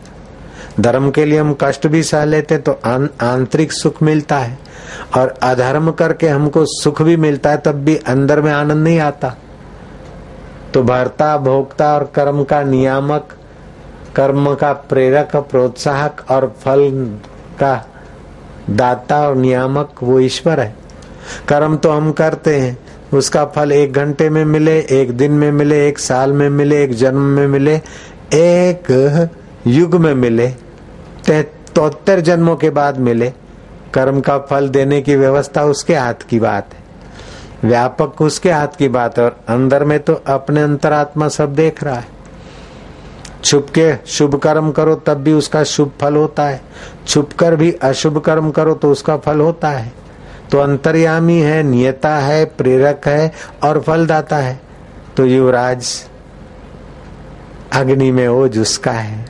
धर्म 0.80 1.10
के 1.10 1.24
लिए 1.24 1.38
हम 1.38 1.56
कष्ट 1.62 1.86
भी 1.86 2.02
सह 2.02 2.24
लेते 2.24 2.58
तो 2.58 2.72
आंतरिक 2.82 3.72
सुख 3.72 4.02
मिलता 4.02 4.38
है। 4.38 4.58
और 5.16 5.34
अधर्म 5.42 5.90
करके 5.90 6.28
हमको 6.28 6.64
सुख 6.66 7.02
भी 7.02 7.16
मिलता 7.16 7.50
है 7.50 7.58
तब 7.58 7.84
भी 7.84 7.96
अंदर 7.96 8.40
में 8.40 8.52
आनंद 8.52 8.84
नहीं 8.84 8.98
आता। 9.00 9.34
तो 10.74 10.82
भरता 10.82 11.36
भोक्ता 11.36 11.92
और 11.94 12.04
कर्म 12.14 12.42
का 12.44 12.62
नियामक, 12.62 13.28
कर्म 14.16 14.54
का 14.54 14.72
प्रेरक, 14.72 15.36
प्रोत्साहक 15.36 16.24
और 16.30 16.46
फल 16.60 16.90
का 17.58 17.74
दाता 18.70 19.20
और 19.28 19.36
नियामक 19.36 19.90
वो 20.02 20.18
ईश्वर 20.20 20.60
है। 20.60 20.74
कर्म 21.48 21.76
तो 21.76 21.90
हम 21.90 22.10
करते 22.12 22.56
हैं। 22.56 22.78
उसका 23.14 23.44
फल 23.46 23.72
एक 23.72 23.92
घंटे 23.92 24.28
में 24.30 24.44
मिले, 24.44 24.78
एक 24.80 25.12
दिन 25.12 25.32
में 25.32 25.50
मिले, 25.52 25.86
एक 25.88 25.98
साल 25.98 26.32
में 26.32 26.48
मिले, 26.50 26.82
एक 26.84 26.94
जन्म 26.94 27.20
में 27.20 27.46
मिले, 27.46 27.76
एक 28.34 29.28
युग 29.66 29.94
में 29.94 30.14
मिले 30.14 30.48
तोहत्तर 31.74 32.20
जन्मों 32.20 32.56
के 32.56 32.70
बाद 32.70 32.98
मिले। 32.98 33.32
कर्म 33.94 34.20
का 34.20 34.38
फल 34.40 34.68
देने 34.68 35.00
की 35.02 35.16
व्यवस्था 35.16 35.64
उसके 35.64 35.94
हाथ 35.94 36.26
की 36.30 36.40
बात 36.40 36.74
है। 36.74 36.80
व्यापक 37.64 38.22
उसके 38.22 38.50
हाथ 38.50 38.76
की 38.78 38.88
बात 38.88 39.18
है 39.18 39.24
और 39.24 39.36
अंदर 39.48 39.84
में 39.84 39.98
तो 40.00 40.14
अपने 40.26 40.62
अंतरात्मा 40.62 41.28
सब 41.28 41.54
देख 41.54 41.82
रहा 41.84 41.94
है। 41.94 42.08
छुप 43.44 43.66
के 43.70 43.94
शुभ 44.06 44.34
कर्म 44.34 44.70
करो, 44.70 44.94
तब 44.94 45.14
भी 45.14 45.32
उसका 45.32 45.64
शुभ 45.64 45.92
फल 46.00 46.16
होता 46.16 46.42
है। 46.42 46.60
छुप 47.06 47.32
कर 47.32 47.56
भी 47.56 47.72
अशुभ 47.72 48.18
कर्म 48.18 48.50
करो 48.50 48.74
तो 48.74 48.90
उसका 48.90 49.16
फल 49.16 49.40
होता 49.40 49.68
है। 49.68 49.92
तो 50.50 50.58
अंतर्यामी 50.58 51.38
है, 51.38 51.62
नियता 51.62 52.16
है, 52.16 52.44
प्रेरक 52.44 53.08
है 53.08 53.32
और 53.62 53.80
फलदाता 53.80 54.36
है। 54.36 54.60
तो 55.16 55.26
युवराज, 55.26 56.04
अग्नि 57.72 58.12
में 58.12 58.28
ओज 58.28 58.58
उसका 58.58 58.92
है। 58.92 59.26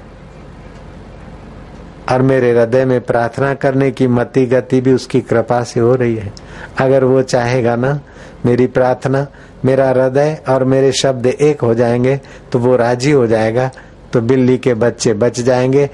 और 2.12 2.22
मेरे 2.22 2.50
हृदय 2.50 2.84
में 2.84 3.00
प्रार्थना 3.00 3.54
करने 3.54 3.90
की 3.90 4.06
मति 4.06 4.46
गति 4.46 4.80
भी 4.80 4.92
उसकी 4.92 5.20
कृपा 5.20 5.62
से 5.62 5.80
हो 5.80 5.94
रही 5.94 6.16
है। 6.16 6.32
अगर 6.78 7.04
वो 7.04 7.22
चाहेगा 7.22 7.76
ना, 7.76 8.00
मेरी 8.46 8.66
प्रार्थना, 8.66 9.26
मेरा 9.64 9.88
हृदय 9.88 10.42
और 10.48 10.64
मेरे 10.64 10.92
शब्द 10.92 11.26
एक 11.26 11.60
हो 11.60 11.74
जाएँगे 11.74 12.20
तो 12.52 12.58
वो 12.58 12.76
राज़ी 12.76 13.10
हो 13.10 13.26
जाएगा। 13.26 13.70
तो 14.12 14.20
बिल्ली 14.20 14.58
के 14.58 14.74
बच्चे 14.74 15.12
बच 15.14 15.40
जाएँगे। 15.40 15.90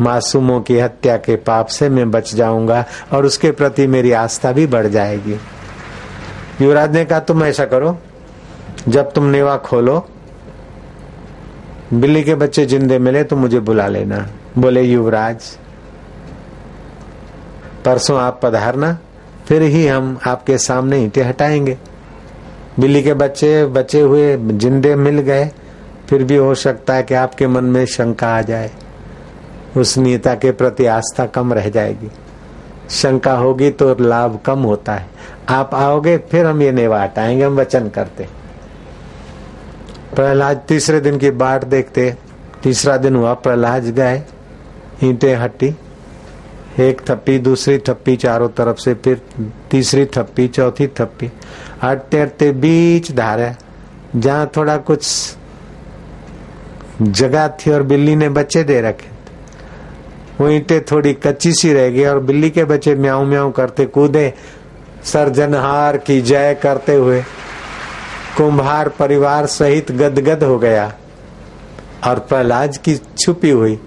मासूमों 0.00 0.60
की 0.60 0.78
हत्या 0.78 1.16
के 1.16 1.36
पाप 1.36 1.66
से 1.66 1.88
मैं 1.88 2.10
बच 2.10 2.34
जाऊँगा 2.34 2.84
और 3.12 3.26
उसके 3.26 3.50
प्रति 3.50 3.86
मेरी 3.86 4.12
आस्था 4.12 4.52
भी 4.52 4.66
बढ़ 4.66 4.86
जाएगी। 4.86 5.36
युवराज 6.60 6.92
ने 6.92 7.04
कहा, 7.04 7.20
तुम 7.20 7.44
ऐसा 7.44 7.64
करो, 7.64 7.98
जब 8.88 9.12
तुम 9.12 9.24
नेवा 9.24 9.56
खोलो, 9.56 10.06
बिल्ली 11.94 12.22
के 12.22 12.34
बच्चे 12.34 12.66
जिंदे 12.66 12.98
मिले 12.98 13.24
तो 13.24 13.36
मुझे 13.36 13.60
बुला 13.60 13.88
लेना। 13.88 14.28
बोले, 14.58 14.82
युवराज, 14.82 15.58
परसों 17.84 18.20
आप 18.20 18.40
पधारना, 18.42 18.98
फिर 19.46 19.62
ही 19.62 19.86
हम 19.86 20.18
आपके 20.26 20.58
सामने 20.58 21.04
ईटे 21.04 21.22
हटाएँगे। 21.22 21.78
बिल्ली 22.80 23.02
के 23.02 23.14
बच्चे 23.14 23.66
बचे 23.66 24.00
हुए, 24.00 24.36
जिंदे 24.36 24.94
मिल 24.96 25.18
गए 25.18 25.50
फिर 26.10 26.24
भी 26.24 26.36
हो 26.36 26.54
सकता 26.54 26.94
है 26.94 27.02
कि 27.02 27.14
आपके 27.14 27.46
मन 27.46 27.64
में 27.64 27.86
शंका 27.86 28.36
आ 28.36 28.42
जाए। 28.42 28.70
उस 29.76 29.98
नेता 29.98 30.34
के 30.34 30.52
प्रति 30.52 30.86
आस्था 30.86 31.26
कम 31.26 31.52
रह 31.52 31.68
जाएगी। 31.68 32.10
शंका 32.90 33.32
होगी 33.32 33.70
तो 33.70 33.96
लाभ 34.00 34.38
कम 34.46 34.58
होता 34.58 34.94
है। 34.94 35.08
आप 35.48 35.74
आओगे, 35.74 36.18
फिर 36.18 36.46
हम 36.46 36.62
ये 36.62 36.72
नेवा 36.72 37.02
हटाएँगे 37.02 37.44
हम 37.44 37.56
वचन 37.56 37.88
करते। 37.88 38.28
प्रहलाद 40.16 40.56
तीसरे 40.68 41.00
दिन 41.00 41.18
की 41.18 41.30
बाट 41.30 41.64
देखते। 41.64 42.14
तीसरा 42.62 42.96
दिन 42.96 43.16
हुआ, 43.16 43.34
प्रहलाद 43.34 43.84
गए, 43.84 44.22
ईटे 45.04 45.34
हटी। 45.34 45.76
एक 46.80 47.02
थप्पी, 47.10 47.38
दूसरी 47.38 47.78
थप्पी, 47.78 48.16
चारों 48.16 48.48
तरफ़ 48.48 48.76
से, 48.76 48.94
फिर 48.94 49.22
तीसरी 49.70 50.06
थप्पी, 50.06 50.48
चौथी 50.48 50.86
थप्पी। 50.86 51.32
हटते 51.82 52.20
हटते 52.20 52.52
बीच 52.52 53.12
धारे, 53.12 53.52
जहाँ 54.16 54.50
थोड़ा 54.56 54.76
कुछ 54.76 55.06
जगह 57.02 57.48
थी 57.48 57.70
और 57.70 57.82
बिल्ली 57.82 58.16
ने 58.16 58.28
बच्चे 58.28 58.62
दे 58.64 58.80
रखे 58.80 59.12
वो 60.40 60.48
ईटे 60.48 60.80
थोड़ी 60.80 61.12
कच्ची 61.14 61.52
सी 61.52 61.72
रह 61.72 61.88
गई 61.90 62.04
और 62.04 62.20
बिल्ली 62.20 62.50
के 62.50 62.64
बच्चे 62.64 62.94
म्याऊ 62.94 63.24
म्याऊ 63.24 63.50
करते 63.50 63.86
कूदे, 63.86 64.32
सर्जनहार 65.04 65.96
की 65.96 66.20
जय 66.22 66.54
करते 66.54 66.94
हुए 66.94 67.22
कुंभार 68.36 68.88
परिवार 68.88 69.46
सहित 69.46 69.92
गदगद 69.92 70.44
हो 70.44 70.58
गया 70.58 70.92
और 72.04 72.18
प्रहलाद 72.18 72.76
की 72.76 72.96
छुपी 73.18 73.50
हुई 73.50 73.78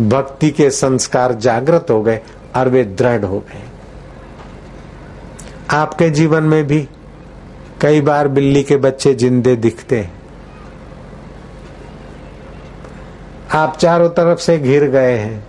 भक्ति 0.00 0.50
के 0.50 0.70
संस्कार 0.70 1.32
जागृत 1.34 1.86
हो 1.90 2.02
गए 2.02 2.20
और 2.56 2.68
वे 2.68 2.84
दृढ़ 2.84 3.24
हो 3.24 3.38
गए। 3.38 3.62
आपके 5.70 6.10
जीवन 6.10 6.42
में 6.42 6.66
भी 6.66 6.88
कई 7.80 8.00
बार 8.00 8.28
बिल्ली 8.28 8.62
के 8.62 8.76
बच्चे 8.76 9.14
जिंदे 9.14 9.56
दिखते 9.56 10.00
हैं। 10.00 10.21
आप 13.54 13.76
चारों 13.76 14.08
तरफ़ 14.08 14.38
से 14.38 14.58
घिर 14.58 14.84
गए 14.84 15.16
हैं। 15.16 15.46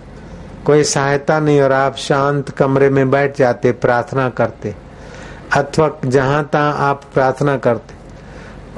कोई 0.66 0.84
सहायता 0.84 1.40
नहीं 1.40 1.62
और 1.62 1.72
आप 1.72 1.96
शांत 1.96 2.50
कमरे 2.50 2.90
में 2.90 3.12
बैठ 3.12 3.38
जाते, 3.38 3.72
प्रार्थना 3.72 4.30
करते। 4.30 4.76
अथवा 5.56 5.92
जहाँ 6.06 6.50
तहां 6.54 6.74
आप 6.74 7.02
प्रार्थना 7.14 7.58
करते। 7.58 7.94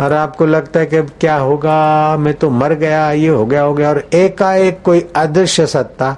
और 0.03 0.13
आपको 0.13 0.45
लगता 0.45 0.79
है 0.79 0.85
कि 0.85 1.01
क्या 1.01 1.35
होगा, 1.35 2.17
मैं 2.17 2.33
तो 2.33 2.49
मर 2.49 2.73
गया, 2.73 3.11
ये 3.11 3.27
हो 3.27 3.45
गया 3.45 3.61
हो 3.61 3.73
गया। 3.73 3.89
और 3.89 4.07
एकाएक 4.13 4.79
कोई 4.83 5.09
अदृश्य 5.15 5.67
सत्ता 5.67 6.17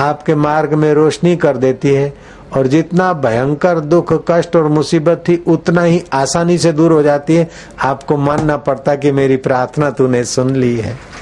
आपके 0.00 0.34
मार्ग 0.34 0.74
में 0.74 0.94
रोशनी 0.94 1.36
कर 1.36 1.56
देती 1.56 1.94
है 1.94 2.14
और 2.56 2.66
जितना 2.66 3.12
भयंकर 3.12 3.80
दुख, 3.80 4.24
कष्ट 4.30 4.56
और 4.56 4.68
मुसीबत 4.68 5.24
थी, 5.28 5.44
उतना 5.46 5.82
ही 5.82 6.04
आसानी 6.12 6.58
से 6.58 6.72
दूर 6.72 6.92
हो 6.92 7.02
जाती 7.02 7.36
है। 7.36 7.50
आपको 7.80 8.16
मानना 8.16 8.56
पड़ता 8.56 8.94
कि 8.94 9.12
मेरी 9.12 9.36
प्रार्थना 9.36 9.90
तूने 9.90 10.24
सुन 10.24 10.50
ली 10.50 10.76
है। 10.76 11.21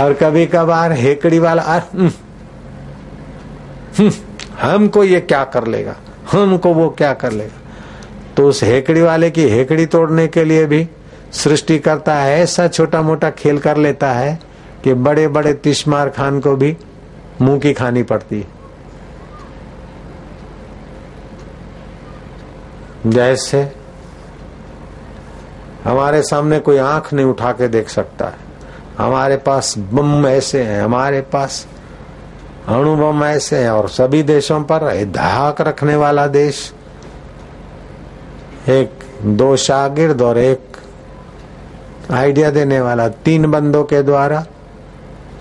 और 0.00 0.12
कभी 0.12 0.46
कभार 0.46 0.92
हेकड़ी 0.92 1.38
वाला 1.38 1.62
हम्म, 1.62 2.10
हम्म, 3.98 4.10
हमको 4.60 5.04
ये 5.04 5.20
क्या 5.20 5.44
कर 5.44 5.66
लेगा? 5.66 5.96
हमको 6.32 6.72
वो 6.74 6.88
क्या 6.90 7.12
कर 7.14 7.32
लेगा? 7.32 7.60
तो 8.36 8.48
उस 8.48 8.62
हेकड़ी 8.64 9.02
वाले 9.02 9.30
की 9.30 9.48
हेकड़ी 9.48 9.86
तोड़ने 9.86 10.26
के 10.28 10.44
लिए 10.44 10.66
भी 10.66 10.88
सृष्टि 11.32 11.78
करता 11.78 12.14
है 12.14 12.40
ऐसा 12.40 12.68
छोटा 12.68 13.02
मोटा 13.02 13.30
खेल 13.30 13.58
कर 13.58 13.76
लेता 13.76 14.12
है 14.12 14.38
कि 14.84 14.94
बड़े 14.94 15.28
बड़े 15.28 15.52
तिशमार 15.54 16.08
खान 16.08 16.40
को 16.40 16.56
भी 16.56 16.76
मुँह 17.40 17.58
की 17.60 17.72
खानी 17.72 18.02
पड़ती 18.02 18.40
है। 18.40 18.54
जैसे 23.06 23.72
हमारे 25.84 26.22
सामने 26.22 26.58
कोई 26.58 26.78
आँख 26.78 27.12
नहीं 27.12 27.26
उठा 27.26 27.52
के 27.52 27.68
देख 27.68 27.88
सकता 27.88 28.26
है। 28.26 28.45
हमारे 28.98 29.36
पास 29.36 29.74
बम 29.78 30.26
ऐसे 30.26 30.62
हैं, 30.62 30.82
हमारे 30.82 31.20
पास 31.20 31.66
अणु 32.68 32.96
बम 32.96 33.24
ऐसे 33.24 33.56
हैं 33.56 33.70
और 33.70 33.88
सभी 33.88 34.22
देशों 34.22 34.62
पर 34.62 35.04
धाक 35.04 35.60
रखने 35.60 35.96
वाला 35.96 36.26
देश। 36.26 36.72
एक, 38.68 38.92
दो 39.22 39.56
शागिर्द 39.56 40.22
और 40.22 40.38
एक 40.38 40.76
आइडिया 42.10 42.50
देने 42.50 42.80
वाला 42.80 43.08
तीन 43.08 43.50
बंदों 43.50 43.84
के 43.84 44.02
द्वारा। 44.02 44.44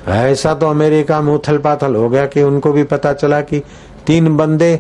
ऐसा 0.08 0.54
तो 0.54 0.70
अमेरिका 0.70 1.22
में 1.22 1.34
उथल 1.34 1.58
पाथल 1.58 1.96
हो 1.96 2.10
गया 2.10 2.26
कि 2.26 2.44
उनको 2.44 2.72
भी 2.72 2.84
पता 2.84 3.14
चला 3.14 3.42
कि 3.42 3.60
तीन 4.08 4.38
बंदे 4.38 4.80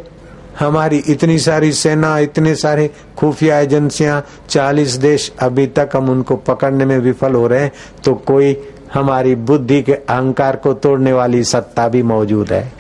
हमारी 0.60 0.98
इतनी 0.98 1.38
सारी 1.40 1.72
सेना, 1.74 2.18
इतने 2.20 2.56
सारे 2.56 2.90
खुफिया 3.18 3.60
एजेंसियाँ, 3.60 4.24
चालीस 4.50 4.94
देश 4.98 5.32
अभी 5.40 5.68
तक 5.68 5.90
हम 5.94 6.10
उनको 6.10 6.36
पकड़ने 6.36 6.86
में 6.86 6.98
विफल 7.00 7.34
हो 7.34 7.48
रहे 7.48 7.62
हैं 7.62 7.72
तो 8.04 8.14
कोई 8.14 8.56
हमारी 8.94 9.36
बुद्धि 9.36 9.82
के 9.84 9.94
अहंकार 9.94 10.56
को 10.56 10.74
तोड़ने 10.74 11.14
वाली 11.14 11.44
सत्ता 11.44 11.88
भी 11.88 12.04
मौजूद 12.04 12.52
है। 12.52 12.72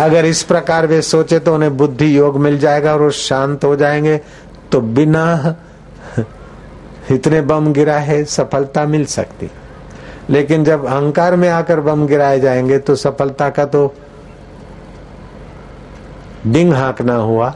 अगर 0.00 0.24
इस 0.24 0.42
प्रकार 0.42 0.86
वे 0.86 1.00
सोचे 1.02 1.38
तो 1.38 1.54
उन्हें 1.54 1.76
बुद्धि 1.76 2.16
योग 2.16 2.38
मिल 2.40 2.58
जाएगा 2.58 2.92
और 2.92 3.02
वो 3.02 3.10
शांत 3.10 3.64
हो 3.64 3.74
जाएँगे 3.76 4.20
तो 4.72 4.80
बिना 4.80 5.54
इतने 7.10 7.40
बम 7.40 7.72
गिरा 7.72 7.98
है 7.98 8.24
सफलता 8.24 8.84
मिल 8.84 9.04
सकती। 9.06 9.50
लेकिन 10.30 10.64
जब 10.64 10.84
अहंकार 10.86 11.36
में 11.36 11.48
आकर 11.48 11.80
बम 11.80 12.06
गिराए 12.06 12.40
जाएँगे 12.40 12.78
तो 12.78 12.94
सफलता 12.96 13.48
का 13.50 13.64
तो 13.64 13.86
डिंग 16.46 16.72
हाक 16.72 16.82
हाँकना 16.82 17.14
हुआ, 17.14 17.54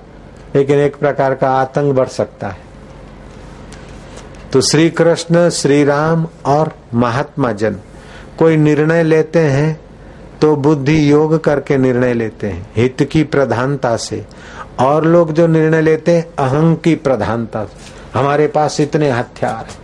लेकिन 0.54 0.78
एक 0.78 0.96
प्रकार 0.96 1.34
का 1.34 1.50
आतंक 1.50 1.94
बढ़ 1.94 2.08
सकता 2.08 2.48
है। 2.48 2.58
तो 4.52 4.60
श्री 4.60 4.90
कृष्ण 4.90 5.48
श्री 5.50 5.84
राम 5.84 6.26
और 6.46 6.72
महात्मा 6.94 7.52
जन 7.52 7.76
कोई 8.38 8.56
निर्णय 8.56 9.02
लेते 9.02 9.38
हैं 9.38 9.80
तो 10.40 10.54
बुद्धि 10.56 11.10
योग 11.10 11.38
करके 11.44 11.76
निर्णय 11.76 12.14
लेते 12.14 12.46
हैं, 12.46 12.70
हित 12.76 13.08
की 13.12 13.22
प्रधानता 13.24 13.96
से। 13.96 14.24
और 14.80 15.04
लोग 15.04 15.32
जो 15.32 15.46
निर्णय 15.46 15.80
लेते 15.80 16.16
हैं, 16.16 16.26
अहंग 16.38 16.76
की 16.76 16.94
प्रधानता 16.94 17.64
से। 17.64 18.18
हमारे 18.18 18.46
पास 18.46 18.80
इतने 18.80 19.10
हथियार 19.10 19.64
हैं, 19.64 19.78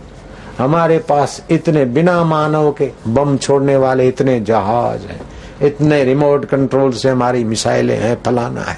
हमारे 0.57 0.97
पास 0.99 1.41
इतने 1.51 1.85
बिना 1.85 2.23
मानव 2.23 2.71
के 2.71 2.91
बम 3.07 3.37
छोड़ने 3.37 3.75
वाले 3.77 4.07
इतने 4.07 4.39
जहाज़ 4.39 5.01
हैं। 5.01 5.21
इतने 5.61 6.03
रिमोट 6.03 6.45
कंट्रोल 6.45 6.91
से 6.91 7.09
हमारी 7.09 7.43
मिसाइलें 7.43 7.97
हैं, 7.97 8.17
फलाना 8.25 8.61
है। 8.61 8.77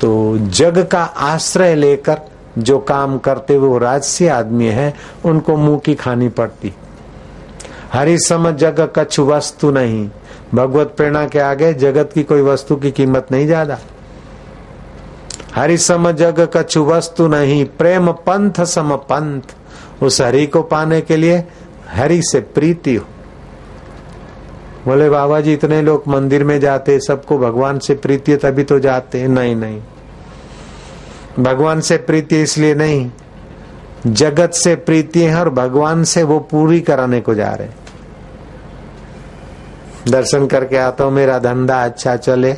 तो 0.00 0.38
जग 0.38 0.78
का 0.86 1.02
आश्रय 1.02 1.74
लेकर 1.74 2.20
जो 2.58 2.78
काम 2.78 3.18
करते 3.18 3.56
वो 3.56 3.78
राजसी 3.78 4.26
आदमी 4.26 4.66
है, 4.66 4.94
उनको 5.24 5.56
मुँह 5.56 5.78
की 5.78 5.94
खानी 5.94 6.28
पड़ती। 6.28 6.72
हरी 7.92 8.18
समझ 8.18 8.54
जग 8.54 8.80
कछ 8.96 9.18
वस्तु 9.20 9.70
नहीं। 9.70 10.08
भगवत 10.54 10.94
प्रेरणा 10.96 11.26
के 11.26 11.38
आगे 11.38 11.72
जगत 11.74 12.10
की 12.14 12.22
कोई 12.22 12.42
वस्तु 12.42 12.76
की 12.76 12.90
कीमत 12.90 13.26
नहीं 13.32 13.46
ज़्यादा। 13.46 13.78
हरि 15.54 15.78
सम 15.78 16.10
जग 16.10 16.48
कछु 16.56 16.84
वस्तु 16.84 17.26
नहीं, 17.28 17.64
प्रेम 17.64 18.12
पंथ 18.12 18.64
सम 18.64 18.96
पंथ। 19.10 20.02
उस 20.02 20.20
हरि 20.20 20.46
को 20.46 20.62
पाने 20.62 21.00
के 21.00 21.16
लिए 21.16 21.44
हरि 21.88 22.20
से 22.22 22.40
प्रीति 22.40 22.94
हो। 22.94 23.06
बोले 24.86 25.08
बाबा 25.10 25.40
जी 25.40 25.52
इतने 25.52 25.80
लोग 25.82 26.04
मंदिर 26.08 26.44
में 26.44 26.58
जाते, 26.60 26.98
सबको 27.00 27.38
भगवान 27.38 27.78
से 27.78 27.94
प्रीति 27.96 28.32
है, 28.32 28.38
तभी 28.38 28.64
तो 28.64 28.78
जाते 28.78 29.26
नहीं 29.28 29.54
नहीं। 29.56 29.80
भगवान 31.40 31.80
से 31.80 31.96
प्रीति 31.98 32.40
इसलिए 32.42 32.74
नहीं, 32.74 33.10
जगत 34.06 34.52
से 34.54 34.74
प्रीति 34.76 35.22
है 35.22 35.38
और 35.40 35.50
भगवान 35.50 36.04
से 36.04 36.22
वो 36.22 36.38
पूरी 36.50 36.80
कराने 36.80 37.20
को 37.20 37.34
जा 37.34 37.52
रहे 37.52 37.68
दर्शन 40.06 40.46
करके 40.46 40.76
आता 40.76 41.04
हूँ, 41.04 41.12
मेरा 41.12 41.38
धंधा 41.38 41.82
अच्छा 41.84 42.16
चले, 42.16 42.52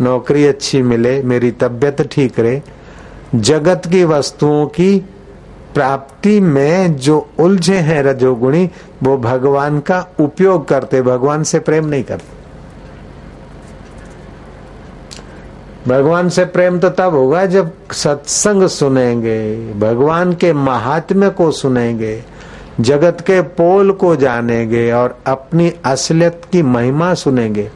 नौकरी 0.00 0.44
अच्छी 0.46 0.82
मिले, 0.82 1.22
मेरी 1.22 1.50
तबियत 1.52 2.00
ठीक 2.02 2.40
रहे। 2.40 2.60
जगत 3.34 3.86
की 3.86 4.04
वस्तुओं 4.04 4.66
की 4.68 5.04
प्राप्ति 5.74 6.40
में 6.40 6.96
जो 6.96 7.28
उलझे 7.40 7.76
हैं 7.76 8.02
रजोगुणी, 8.02 8.70
वो 9.02 9.16
भगवान 9.16 9.80
का 9.80 10.06
उपयोग 10.20 10.68
करते, 10.68 11.02
भगवान 11.02 11.42
से 11.42 11.58
प्रेम 11.58 11.86
नहीं 11.86 12.04
करते। 12.04 12.42
भगवान 15.88 16.28
से 16.28 16.44
प्रेम 16.44 16.78
तो 16.78 16.88
तब 16.88 17.14
होगा 17.14 17.46
जब 17.46 17.72
सत्संग 17.92 18.68
सुनेंगे, 18.68 19.72
भगवान 19.72 20.32
के 20.32 20.52
महात्म्य 20.52 21.30
को 21.30 21.50
सुनेंगे, 21.50 22.24
जगत 22.80 23.20
के 23.20 23.40
पोल 23.40 23.92
को 23.92 24.16
जानेंगे 24.16 24.92
और 24.92 25.18
अपनी 25.26 25.72
असलियत 25.84 26.42
की 26.52 26.62
महिमा 26.62 27.14
सुनेंगे। 27.14 27.70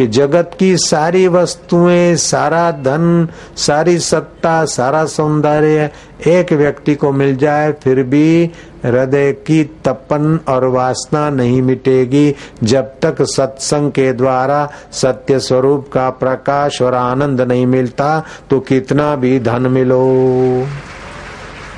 कि 0.00 0.06
जगत 0.06 0.50
की 0.58 0.76
सारी 0.76 1.26
वस्तुएँ, 1.28 2.14
सारा 2.16 2.70
धन, 2.70 3.28
सारी 3.56 3.98
सत्ता, 3.98 4.64
सारा 4.64 5.04
सौंदर्य 5.04 5.90
एक 6.26 6.52
व्यक्ति 6.52 6.94
को 6.94 7.10
मिल 7.12 7.36
जाए, 7.36 7.72
फिर 7.72 8.02
भी 8.02 8.50
हृदय 8.84 9.32
की 9.46 9.62
तपन 9.84 10.38
और 10.48 10.64
वासना 10.64 11.28
नहीं 11.30 11.60
मिटेगी। 11.62 12.34
जब 12.64 12.94
तक 13.02 13.22
सत्संग 13.22 13.90
के 13.90 14.12
द्वारा 14.12 14.68
सत्य 14.92 15.38
स्वरूप 15.40 15.90
का 15.92 16.08
प्रकाश 16.10 16.82
और 16.82 16.94
आनंद 16.94 17.40
नहीं 17.40 17.66
मिलता 17.66 18.24
तो 18.50 18.60
कितना 18.60 19.14
भी 19.16 19.38
धन 19.40 19.66
मिलो। 19.66 20.66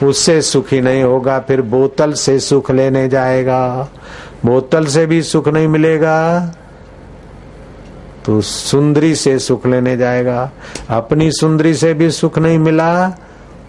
उससे 0.02 0.40
सुखी 0.42 0.80
नहीं 0.80 1.02
होगा, 1.02 1.38
फिर 1.38 1.62
बोतल 1.62 2.12
से 2.12 2.38
सुख 2.40 2.70
लेने 2.70 3.08
जाएगा। 3.08 3.88
बोतल 4.46 4.86
से 4.86 5.06
भी 5.06 5.22
सुख 5.22 5.48
नहीं 5.48 5.68
मिलेगा। 5.68 6.54
तो 8.26 8.40
सुंदरी 8.40 9.14
से 9.14 9.38
सुख 9.38 9.66
लेने 9.66 9.96
जाएगा। 9.96 10.50
अपनी 10.90 11.30
सुंदरी 11.32 11.74
से 11.74 11.92
भी 11.94 12.10
सुख 12.10 12.38
नहीं 12.38 12.58
मिला 12.58 13.08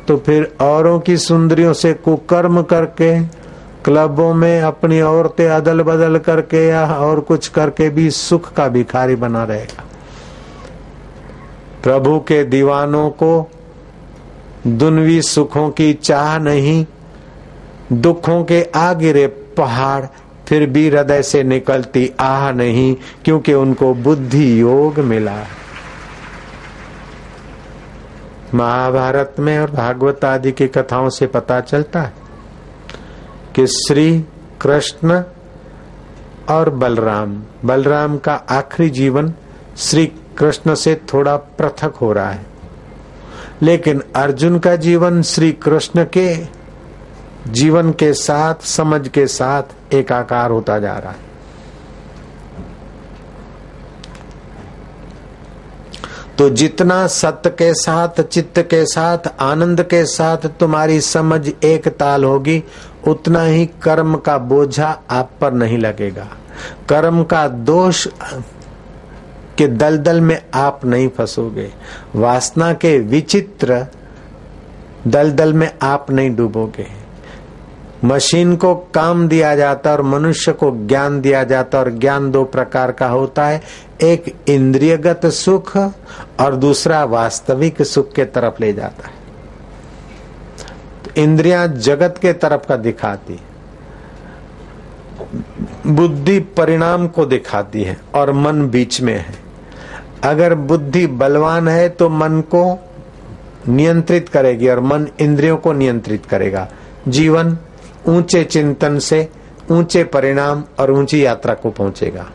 तो 0.07 0.17
फिर 0.17 0.51
औरों 0.61 0.99
की 0.99 1.17
सुंदरियों 1.17 1.73
से 1.73 1.93
कुकर्म 1.95 2.61
करके, 2.63 3.19
क्लबों 3.83 4.33
में 4.33 4.61
अपनी 4.61 4.99
औरतें 5.01 5.47
अदल 5.47 5.81
बदल 5.81 6.17
करके 6.17 6.65
या 6.67 6.85
और 6.95 7.19
कुछ 7.19 7.47
करके 7.47 7.89
भी 7.89 8.09
सुख 8.11 8.51
का 8.53 8.67
भिखारी 8.67 9.15
बना 9.15 9.43
रहेगा। 9.43 9.83
प्रभु 11.83 12.19
के 12.19 12.43
दीवानों 12.45 13.09
को 13.13 13.49
दुनवी 14.67 15.21
सुखों 15.21 15.69
की 15.69 15.93
चाह 15.93 16.37
नहीं, 16.39 16.85
दुखों 17.93 18.43
के 18.43 18.61
आ 18.75 18.91
गिरे 18.93 19.25
पहाड़ 19.57 20.05
फिर 20.47 20.65
भी 20.69 20.87
हृदय 20.89 21.21
से 21.23 21.43
निकलती 21.43 22.11
आह 22.19 22.51
नहीं, 22.51 22.95
क्योंकि 23.25 23.53
उनको 23.53 23.93
बुद्धि 23.93 24.61
योग 24.61 24.99
मिला। 24.99 25.37
महाभारत 28.53 29.35
में 29.39 29.59
और 29.59 29.71
भागवत 29.71 30.25
आदि 30.25 30.51
की 30.51 30.67
कथाओं 30.67 31.09
से 31.09 31.27
पता 31.27 31.59
चलता 31.61 32.01
है 32.01 32.13
कि 33.55 33.67
श्री 33.67 34.25
कृष्ण 34.61 35.23
और 36.49 36.69
बलराम 36.69 37.43
बलराम 37.65 38.17
का 38.17 38.33
आखिरी 38.33 38.89
जीवन 38.89 39.33
श्री 39.77 40.05
कृष्ण 40.37 40.75
से 40.75 40.95
थोड़ा 41.13 41.35
पृथक 41.35 41.95
हो 41.95 42.11
रहा 42.13 42.29
है। 42.31 42.45
लेकिन 43.61 44.01
अर्जुन 44.15 44.59
का 44.59 44.75
जीवन 44.75 45.21
श्री 45.21 45.51
कृष्ण 45.51 46.05
के 46.17 46.35
जीवन 47.47 47.91
के 47.91 48.13
साथ, 48.13 48.55
समझ 48.63 49.07
के 49.07 49.27
साथ 49.27 49.93
एकाकार 49.93 50.51
होता 50.51 50.79
जा 50.79 50.97
रहा 50.97 51.11
है। 51.11 51.33
तो 56.37 56.49
जितना 56.49 57.07
सत्य 57.07 57.49
के 57.49 57.73
साथ, 57.73 58.21
चित्त 58.21 58.59
के 58.59 58.85
साथ, 58.85 59.17
आनंद 59.39 59.83
के 59.83 60.05
साथ 60.05 60.37
तुम्हारी 60.37 61.01
समझ 61.01 61.51
एक 61.63 61.87
ताल 61.87 62.23
होगी, 62.23 62.63
उतना 63.07 63.43
ही 63.43 63.65
कर्म 63.65 64.15
का 64.15 64.37
बोझा 64.37 65.01
आप 65.09 65.31
पर 65.41 65.53
नहीं 65.53 65.77
लगेगा। 65.77 66.27
कर्म 66.89 67.23
का 67.23 67.47
दोष 67.47 68.07
के 69.57 69.67
दलदल 69.67 70.21
में 70.21 70.45
आप 70.53 70.85
नहीं 70.85 71.09
फंसोगे। 71.09 71.73
वासना 72.15 72.73
के 72.73 72.99
विचित्र 72.99 73.85
दलदल 75.07 75.53
में 75.53 75.77
आप 75.81 76.11
नहीं 76.11 76.35
डूबोगे। 76.35 77.02
मशीन 78.05 78.55
को 78.55 78.73
काम 78.75 79.27
दिया 79.27 79.55
जाता 79.55 79.91
और 79.91 80.01
मनुष्य 80.01 80.51
को 80.51 80.71
ज्ञान 80.87 81.19
दिया 81.21 81.43
जाता 81.43 81.79
और 81.79 81.89
ज्ञान 81.91 82.31
दो 82.31 82.43
प्रकार 82.45 82.91
का 82.91 83.07
होता 83.07 83.45
है। 83.47 83.61
एक 84.01 84.33
इंद्रियगत 84.47 85.25
सुख 85.25 85.75
और 85.77 86.55
दूसरा 86.55 87.03
वास्तविक 87.03 87.81
सुख 87.81 88.11
के 88.13 88.25
तरफ़ 88.25 88.61
ले 88.61 88.73
जाता 88.73 89.07
है। 89.07 89.13
तो 91.03 91.21
इंद्रियाँ 91.21 91.67
जगत 91.67 92.17
के 92.21 92.33
तरफ़ 92.33 92.67
का 92.67 92.75
दिखाती 92.77 93.39
बुद्धि 95.87 96.39
परिणाम 96.57 97.07
को 97.07 97.25
दिखाती 97.25 97.83
है 97.83 97.97
और 98.15 98.31
मन 98.31 98.67
बीच 98.69 99.01
में 99.01 99.17
है। 99.17 99.35
अगर 100.23 100.55
बुद्धि 100.55 101.07
बलवान 101.07 101.67
है 101.67 101.89
तो 101.89 102.09
मन 102.09 102.41
को 102.55 102.63
नियंत्रित 103.67 104.29
करेगी 104.29 104.67
और 104.67 104.79
मन 104.79 105.07
इंद्रियों 105.19 105.57
को 105.57 105.73
नियंत्रित 105.73 106.25
करेगा। 106.25 106.67
जीवन 107.07 107.57
ऊँचे 108.07 108.43
चिंतन 108.43 108.97
से 108.99 109.27
ऊँचे 109.71 110.03
परिणाम 110.05 110.63
और 110.79 110.91
ऊँची 110.91 111.23
यात्रा 111.25 111.53
को 111.53 111.69
पहुंचेगा। 111.71 112.25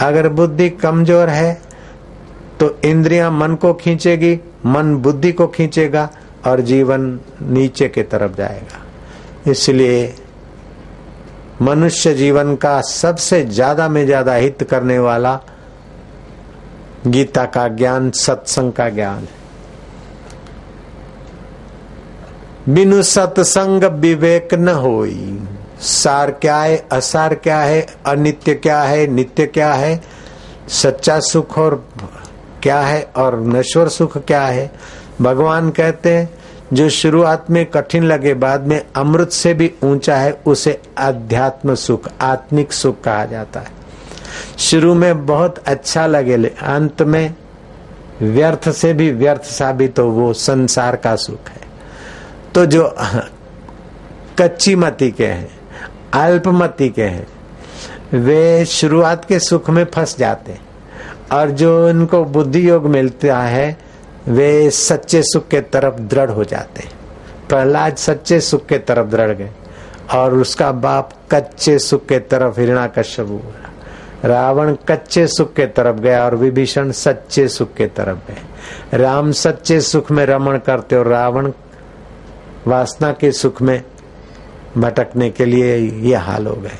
अगर 0.00 0.28
बुद्धि 0.30 0.68
कमज़ोर 0.72 1.28
है 1.28 1.52
तो 2.60 2.74
इंद्रियाँ 2.84 3.30
मन 3.30 3.54
को 3.54 3.72
खींचेगी, 3.74 4.34
मन 4.66 4.94
बुद्धि 4.96 5.32
को 5.32 5.46
खींचेगा 5.46 6.08
और 6.46 6.60
जीवन 6.62 7.18
नीचे 7.42 7.88
के 7.88 8.02
तरफ़ 8.02 8.36
जाएगा। 8.36 9.50
इसलिए 9.50 10.14
मनुष्य 11.62 12.14
जीवन 12.14 12.54
का 12.56 12.80
सबसे 12.82 13.42
ज़्यादा 13.44 13.88
में 13.88 14.04
ज़्यादा 14.06 14.34
हित 14.34 14.62
करने 14.70 14.98
वाला 14.98 15.40
गीता 17.06 17.44
का 17.46 17.66
ज्ञान, 17.70 18.10
सत्संग 18.10 18.72
का 18.72 18.88
ज्ञान 18.90 19.18
है। 19.18 19.43
बिनु 22.68 23.02
सत्संग 23.02 23.84
विवेक 23.84 24.54
न 24.54 24.68
होई। 24.68 25.48
सार 25.80 26.30
क्या 26.30 26.56
है, 26.56 26.86
असार 26.92 27.34
क्या 27.34 27.60
है, 27.60 27.86
अनित्य 28.06 28.54
क्या 28.54 28.82
है, 28.82 29.06
नित्य 29.06 29.46
क्या 29.46 29.72
है, 29.72 30.02
सच्चा 30.68 31.20
सुख 31.20 31.58
और 31.58 31.88
क्या 32.62 32.80
है 32.80 33.10
और 33.16 33.40
नश्वर 33.40 33.88
सुख 33.88 34.18
क्या 34.18 34.42
है? 34.42 34.72
भगवान 35.22 35.70
कहते 35.70 36.10
हैं, 36.10 36.34
जो 36.72 36.88
शुरुआत 36.88 37.50
में 37.50 37.66
कठिन 37.66 38.04
लगे, 38.04 38.34
बाद 38.34 38.66
में 38.66 38.86
अमृत 38.96 39.30
से 39.30 39.54
भी 39.54 39.72
ऊँचा 39.84 40.16
है, 40.16 40.40
उसे 40.46 40.82
अध्यात्म 40.98 41.74
सुख, 41.74 42.08
आत्मिक 42.20 42.72
सुख 42.72 43.00
कहा 43.00 43.24
जाता 43.24 43.60
है। 43.60 43.70
शुरू 44.58 44.94
में 44.94 45.26
बहुत 45.26 45.58
अच्छा 45.58 46.06
लगे 46.06 46.34
अंत 46.62 47.02
में 47.02 47.34
व्यर्थ 48.22 48.70
से 48.70 48.92
भी 48.92 49.10
व्यर्थ 49.10 49.44
साबित 49.44 49.98
हो, 49.98 50.04
वो 50.04 50.32
संसार 50.32 50.96
का 50.96 51.16
सुख 51.16 51.48
है। 51.48 51.63
तो 52.54 52.66
जो 52.66 52.94
कच्ची 54.38 54.74
मती 54.76 55.10
के 55.10 55.26
हैं 55.26 55.50
अल्पमति 56.14 56.88
के 56.88 57.02
हैं, 57.02 57.26
वे 58.14 58.64
शुरुआत 58.64 59.24
के 59.24 59.38
सुख 59.38 59.70
में 59.70 59.84
फंस 59.84 60.16
जाते 60.18 60.52
हैं। 60.52 60.60
और 61.32 61.50
जो 61.50 61.88
इनको 61.88 62.24
बुद्धि 62.24 62.68
योग 62.68 62.86
मिलता 62.86 63.38
है, 63.38 63.76
वे 64.28 64.70
सच्चे 64.70 65.22
सुख 65.22 65.48
के 65.48 65.60
तरफ़ 65.60 66.00
दृढ़ 66.00 66.30
हो 66.30 66.44
जाते 66.44 66.82
हैं। 66.82 66.92
प्रहलाद 67.48 67.96
सच्चे 67.96 68.40
सुख 68.40 68.66
के 68.66 68.78
तरफ़ 68.78 69.06
दृढ़ 69.06 69.30
गए, 69.30 69.50
और 70.14 70.34
उसका 70.34 70.72
बाप 70.72 71.10
कच्चे 71.30 71.78
सुख 71.78 72.06
के 72.06 72.18
तरफ़ 72.18 72.60
हिरणा 72.60 72.86
कश्यप 72.86 73.54
रावण 74.24 74.76
कच्चे 74.88 75.26
सुख 75.26 75.52
के 75.52 75.66
तरफ़ 75.66 75.96
गया, 75.96 76.24
और 76.24 76.34
विभीषण 76.34 76.90
सच्चे 76.92 77.48
सुख 77.48 77.74
के 77.74 77.86
तरफ़ 77.86 78.18
गए। 78.28 78.98
राम 78.98 79.32
सच्चे 79.32 79.80
सुख 79.80 80.10
में 80.10 80.26
रमण 80.26 80.58
करते, 80.58 80.96
और 80.96 81.06
रावण 81.06 81.50
वासना 82.66 83.12
के 83.12 83.30
सुख 83.32 83.62
में 83.62 83.82
भटकने 84.78 85.30
के 85.30 85.44
लिए 85.44 85.76
ये 85.76 86.14
हाल 86.16 86.46
हो 86.46 86.54
गए। 86.54 86.78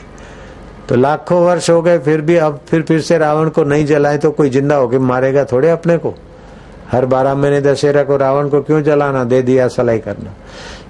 तो 0.89 0.97
लाखों 0.97 1.41
वर्ष 1.43 1.71
हो 1.71 1.81
गए, 1.83 1.99
फिर 1.99 2.21
भी 2.21 2.37
अब 2.37 2.61
फिर 2.69 2.83
फिर 2.83 3.01
से 3.01 3.19
रावण 3.19 3.49
को 3.49 3.65
नहीं 3.65 3.85
जलाए 3.87 4.19
तो 4.19 4.31
कोई 4.31 4.51
ज़िंदा 4.51 4.77
होके 4.77 4.99
मारेगा 5.01 5.45
थोड़े 5.45 5.71
अपने 5.71 5.97
को। 5.99 6.15
हर 6.91 7.07
बारह 7.07 7.35
महीने 7.35 7.61
दशहरा 7.61 8.03
को 8.05 8.17
रावण 8.17 8.49
को 8.49 8.61
क्यों 8.63 8.83
जलाना? 8.83 9.25
दे 9.25 9.41
दिया 9.43 9.69
सलाई 9.69 9.99
करना। 9.99 10.35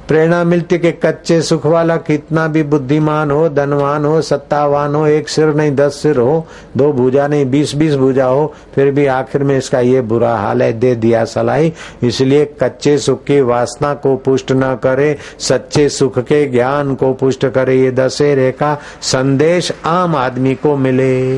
प्रेरणा 0.09 0.45
मिलती 0.45 0.79
कि 0.79 0.93
कच्चे 0.93 1.43
सुख 1.43 1.67
वाला 1.67 1.97
कितना 1.97 2.47
भी 2.47 2.63
बुद्धिमान 2.63 3.31
हो, 3.31 3.49
धनवान 3.49 4.05
हो, 4.05 4.23
सत्तावान 4.23 4.95
हो, 4.95 5.07
एक 5.07 5.29
सिर 5.29 5.55
नहीं, 5.55 5.77
दस 5.77 6.03
सिर 6.03 6.19
हो, 6.19 6.47
दो 6.77 6.93
भुजा 6.93 7.29
नहीं, 7.29 7.47
बीस 7.47 7.75
बीस 7.75 7.95
भुजा 7.95 8.27
हो, 8.27 8.55
फिर 8.75 8.91
भी 8.91 9.07
आखिर 9.07 9.45
में 9.45 9.59
इसका 9.59 9.81
ये 9.81 10.01
बुरा 10.01 10.37
हाल 10.37 10.63
है, 10.63 10.73
दे 10.73 10.95
दिया 10.95 11.25
सलाई। 11.25 11.73
इसलिए 12.03 12.45
कच्चे 12.45 12.99
सुख 12.99 13.25
की 13.25 13.41
वासना 13.41 13.95
को 13.95 14.17
पुष्ट 14.17 14.53
न 14.53 14.75
करे, 14.75 15.17
सच्चे 15.39 15.89
सुख 15.89 16.19
के 16.19 16.47
ज्ञान 16.47 16.95
को 16.95 17.13
पुष्ट 17.13 17.47
करे, 17.47 17.77
ये 17.77 17.91
दशहरे 17.91 18.53
का 18.53 18.81
संदेश 19.03 19.73
आम 19.85 20.17
आदमी 20.17 20.55
को 20.55 20.77
मिले। 20.77 21.35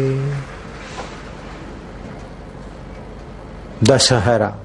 दशहरा। 3.85 4.57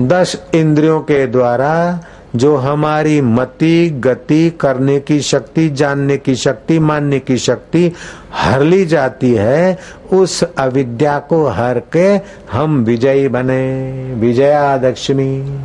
दस 0.00 0.42
इंद्रियों 0.54 1.00
के 1.00 1.26
द्वारा 1.26 2.00
जो 2.36 2.56
हमारी 2.56 3.20
मति, 3.20 3.90
गति, 3.90 4.50
करने 4.50 5.00
की 5.00 5.20
शक्ति, 5.20 5.68
जानने 5.70 6.16
की 6.16 6.34
शक्ति, 6.34 6.78
मानने 6.78 7.18
की 7.18 7.36
शक्ति 7.38 7.92
हर 8.32 8.62
ली 8.62 8.86
जाती 8.86 9.32
है, 9.34 9.78
उस 10.12 10.42
अविद्या 10.42 11.18
को 11.18 11.46
हर 11.46 11.82
के 11.96 12.08
हम 12.52 12.84
विजयी 12.84 13.28
बने। 13.28 14.14
विजया 14.14 14.76
दक्षिणी 14.76 15.58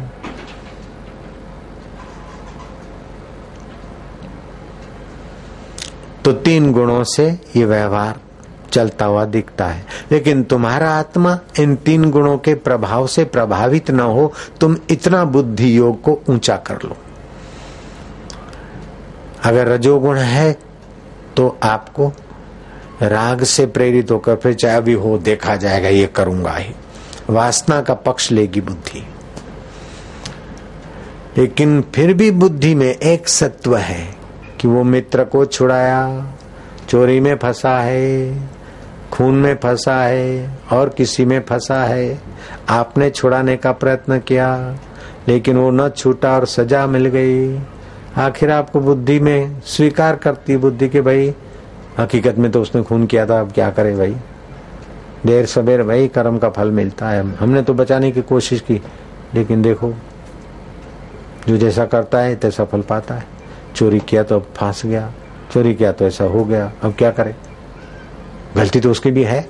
तो 6.25 6.31
तीन 6.31 6.71
गुणों 6.71 7.03
से 7.03 7.27
ये 7.55 7.65
व्यवहार 7.65 8.19
चलता 8.71 9.05
हुआ 9.05 9.25
दिखता 9.25 9.65
है। 9.65 9.85
लेकिन 10.11 10.43
तुम्हारा 10.43 10.91
आत्मा 10.91 11.39
इन 11.59 11.75
तीन 11.75 12.09
गुणों 12.11 12.37
के 12.37 12.53
प्रभाव 12.53 13.07
से 13.07 13.23
प्रभावित 13.23 13.91
न 13.91 13.99
हो, 13.99 14.33
तुम 14.61 14.77
इतना 14.89 15.23
बुद्धि 15.25 15.77
योग 15.77 16.01
को 16.01 16.21
ऊँचा 16.29 16.55
कर 16.57 16.75
लो। 16.75 16.97
अगर 19.43 19.67
रजोगुण 19.67 20.17
है 20.17 20.57
तो 21.37 21.57
आपको 21.63 22.11
राग 23.01 23.43
से 23.43 23.65
प्रेरित 23.65 24.11
होकर 24.11 24.35
फिर 24.35 24.53
चाहे 24.53 24.77
अभी 24.77 24.93
हो, 24.93 25.17
देखा 25.17 25.55
जाएगा, 25.55 25.89
ये 25.89 26.05
करूँगा 26.05 26.51
ही। 26.51 26.73
वासना 27.29 27.81
का 27.81 27.93
पक्ष 27.93 28.31
लेगी 28.31 28.61
बुद्धि। 28.61 29.07
लेकिन 31.37 31.83
फिर 31.95 32.13
भी 32.13 32.31
बुद्धि 32.31 32.75
में 32.75 32.87
एक 32.87 33.29
सत्व 33.29 33.77
है 33.77 34.15
कि 34.59 34.67
वो 34.67 34.83
मित्र 34.83 35.23
को 35.23 35.45
छुड़ाया, 35.45 36.27
चोरी 36.89 37.19
में 37.19 37.37
फंसा 37.37 37.79
है। 37.79 38.33
खून 39.11 39.35
में 39.35 39.55
फंसा 39.55 39.95
है 39.95 40.49
और 40.71 40.89
किसी 40.89 41.25
में 41.25 41.39
फंसा 41.41 41.83
है। 41.83 42.19
आपने 42.69 43.09
छुड़ाने 43.09 43.55
का 43.57 43.71
प्रयत्न 43.71 44.19
किया, 44.19 44.77
लेकिन 45.27 45.57
वो 45.57 45.69
न 45.71 45.87
छूटा 45.89 46.35
और 46.35 46.45
सजा 46.45 46.85
मिल 46.87 47.05
गई। 47.07 47.59
आखिर 48.17 48.51
आपको 48.51 48.79
बुद्धि 48.79 49.19
में 49.19 49.61
स्वीकार 49.65 50.15
करती 50.15 50.57
बुद्धि 50.57 50.89
के 50.89 51.01
भाई, 51.01 51.33
हकीकत 51.99 52.37
में 52.37 52.51
तो 52.51 52.61
उसने 52.61 52.83
खून 52.83 53.05
किया 53.05 53.25
था, 53.25 53.39
अब 53.41 53.51
क्या 53.51 53.69
करे 53.69 53.95
भाई? 53.95 54.15
देर 55.25 55.45
सवेर 55.45 55.83
भाई 55.83 56.07
कर्म 56.07 56.37
का 56.37 56.49
फल 56.49 56.71
मिलता 56.71 57.09
है। 57.09 57.23
हमने 57.35 57.61
तो 57.61 57.73
बचाने 57.73 58.11
की 58.11 58.21
कोशिश 58.21 58.61
की, 58.61 58.81
लेकिन 59.33 59.61
देखो, 59.61 59.93
जो 61.47 61.57
जैसा 61.57 61.85
करता 61.85 62.19
है, 62.19 62.35
तैसा 62.35 62.65
फल 62.65 62.81
पाता 62.81 63.15
है। 63.15 63.25
चोरी 63.75 63.99
किया 63.99 64.23
तो 64.23 64.39
फांस 64.55 64.85
गया, 64.85 65.11
चोरी 65.53 65.73
किया 65.75 65.91
तो 65.91 66.05
ऐसा 66.05 66.23
हो 66.23 66.43
गया, 66.43 66.71
अब 66.83 66.93
क्या 66.93 67.11
करे? 67.11 67.35
गलती 68.57 68.79
तो 68.79 68.91
उसकी 68.91 69.11
भी 69.11 69.23
है। 69.23 69.47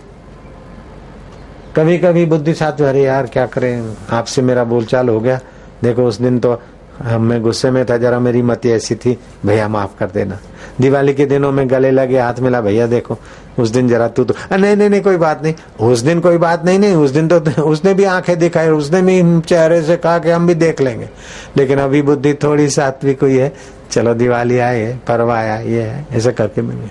कभी 1.76 1.98
कभी 1.98 2.26
बुद्धि 2.26 2.54
साथ 2.54 2.82
अरे 2.82 3.04
यार, 3.04 3.26
क्या 3.26 3.46
करें? 3.46 3.94
आपसे 4.10 4.42
मेरा 4.42 4.64
बोलचाल 4.64 5.10
हो 5.10 5.20
गया। 5.20 5.40
देखो, 5.84 6.04
उस 6.04 6.22
दिन 6.22 6.40
तो 6.40 6.62
मैं 7.02 7.42
गुस्से 7.42 7.72
में 7.72 7.86
था, 7.86 7.98
जरा 7.98 8.20
मेरी 8.20 8.42
मति 8.42 8.70
ऐसी 8.70 8.96
थी, 8.96 9.20
भैया, 9.46 9.68
माफ़ 9.68 10.00
कर 10.00 10.06
देना। 10.06 10.40
दिवाली 10.82 11.14
के 11.14 11.26
दिनों 11.26 11.52
में 11.52 11.70
गले 11.70 11.92
लगे, 11.92 12.20
हाथ 12.20 12.34
मिला, 12.40 12.62
भैया, 12.62 12.88
देखो, 12.88 13.18
उस 13.60 13.70
दिन 13.70 13.88
जरा 13.88 14.08
तू 14.08 14.24
तो 14.24 14.58
नहीं 14.58 14.76
नहीं 14.76 14.90
नहीं, 14.90 15.02
कोई 15.02 15.18
बात 15.18 15.44
नहीं। 15.44 15.54
उस 15.88 16.00
दिन 16.00 16.20
कोई 16.20 16.38
बात 16.38 16.66
नहीं 16.66 16.80
नहीं, 16.80 16.96
उस 16.96 17.12
दिन 17.12 17.28
तो 17.28 17.62
उसने 17.62 17.94
भी 17.94 18.04
आँखें 18.04 18.40
दिखाई, 18.40 18.68
उसने 18.68 19.02
भी 19.02 19.42
चेहरे 19.42 19.82
से 19.82 19.98
कहा 19.98 20.20
कि 20.20 20.30
हम 20.30 20.48
भी 20.48 20.54
देख 20.54 20.82
लेंगे। 20.82 21.10
लेकिन 21.58 21.80
अभी 21.80 22.02
बुद्धि 22.02 22.34
थोड़ी 22.34 22.70
सात्विक 22.70 23.22
हुई 23.22 23.38
है 23.38 23.54
चलो 23.92 24.14
दिवाली 24.14 24.58
आए 24.58 24.80
है, 24.80 24.98
पर्व 24.98 25.32
आया, 25.32 25.60
ये 25.60 25.84
है, 25.84 26.06
ऐसे 26.12 26.32
करके 26.32 26.62
मिले 26.62 26.88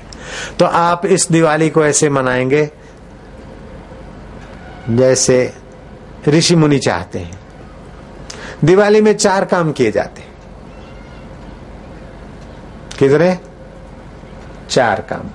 तो 0.58 0.64
आप 0.64 1.06
इस 1.06 1.28
दिवाली 1.32 1.70
को 1.70 1.84
ऐसे 1.84 2.08
मनाएँगे 2.08 2.70
जैसे 4.90 5.54
ऋषि 6.28 6.56
मुनि 6.56 6.78
चाहते 6.78 7.18
हैं। 7.18 7.40
दिवाली 8.64 9.00
में 9.00 9.16
चार 9.16 9.44
काम 9.44 9.72
किए 9.72 9.90
जाते 9.90 10.20
हैं। 10.22 10.28
किधरे 12.98 13.38
चार 14.70 15.00
काम। 15.00 15.30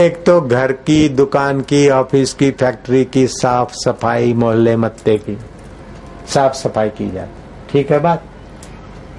एक 0.00 0.24
तो 0.24 0.40
घर 0.40 0.72
की, 0.72 1.08
दुकान 1.08 1.60
की, 1.60 1.88
ऑफ़िस 1.88 2.34
की, 2.34 2.50
फैक्ट्री 2.50 3.04
की 3.04 3.26
साफ़ 3.26 3.70
सफ़ाई, 3.72 4.32
मोहल्ले 4.32 4.76
मत्ते 4.76 5.18
की। 5.18 5.38
साफ़ 6.28 6.52
सफ़ाई 6.52 6.88
की 6.88 7.10
जाती 7.10 7.42
ठीक 7.72 7.92
है 7.92 7.98
बात? 7.98 8.22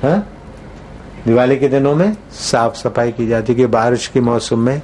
हा? 0.04 0.24
दिवाली 1.28 1.58
के 1.58 1.68
दिनों 1.68 1.96
में 1.96 2.18
साफ़ 2.32 2.76
सफ़ाई 2.76 3.12
की 3.12 3.28
जाती 3.28 3.56
कि 3.56 3.66
बारिश 3.66 4.08
के 4.08 4.22
मौसम 4.22 4.60
में 4.60 4.82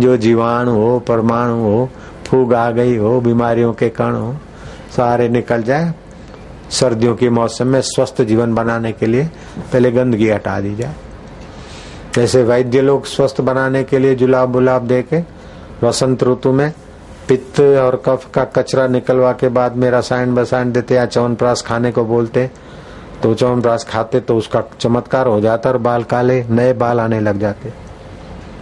जो 0.00 0.16
जीवाणु 0.16 0.70
हो, 0.70 0.98
परमाणु 0.98 1.54
हो, 1.54 1.88
फूग 2.26 2.54
आ 2.54 2.70
गई 2.70 2.96
हो, 2.96 3.20
बीमारियों 3.20 3.72
के 3.72 3.88
कण 3.88 4.12
हो, 4.12 4.36
सारे 4.96 5.28
निकल 5.28 5.62
जाए। 5.62 5.94
सर्दियों 6.70 7.14
के 7.16 7.30
मौसम 7.30 7.66
में 7.66 7.80
स्वस्थ 7.80 8.22
जीवन 8.22 8.54
बनाने 8.54 8.92
के 8.92 9.06
लिए 9.06 9.24
पहले 9.72 9.90
गंदगी 9.90 10.28
हटा 10.28 10.60
दी 10.60 10.74
जाए। 10.74 10.94
जैसे 12.14 12.42
वैद्य 12.42 12.80
लोग 12.80 13.06
स्वस्थ 13.06 13.40
बनाने 13.40 13.84
के 13.84 13.98
लिए 13.98 14.14
जुलाब 14.14 14.48
बुलाब 14.48 14.86
दे 14.86 15.02
के 15.02 15.22
वसंत 15.86 16.24
ऋतु 16.24 16.52
में 16.52 16.72
पित्त 17.28 17.60
और 17.60 18.02
कफ 18.06 18.30
का 18.34 18.44
कचरा 18.44 18.86
निकलवा 18.86 19.32
के 19.32 19.48
बाद 19.48 19.76
में 19.76 19.90
रसायन 19.90 20.34
बसायन 20.34 20.72
देते 20.72 20.94
या 20.94 21.06
च्यवनप्राश 21.06 21.62
खाने 21.62 21.92
को 21.92 22.04
बोलते 22.04 22.50
तो 23.22 23.34
च्यवनप्राश 23.34 23.84
खाते 23.84 24.20
तो 24.20 24.36
उसका 24.36 24.62
चमत्कार 24.80 25.26
हो 25.26 25.40
जाता 25.40 25.70
और 25.70 25.76
बाल 25.78 26.02
काले, 26.04 26.42
नए 26.44 26.72
बाल 26.72 27.00
आने 27.00 27.20
लग 27.20 27.38
जाते। 27.38 27.72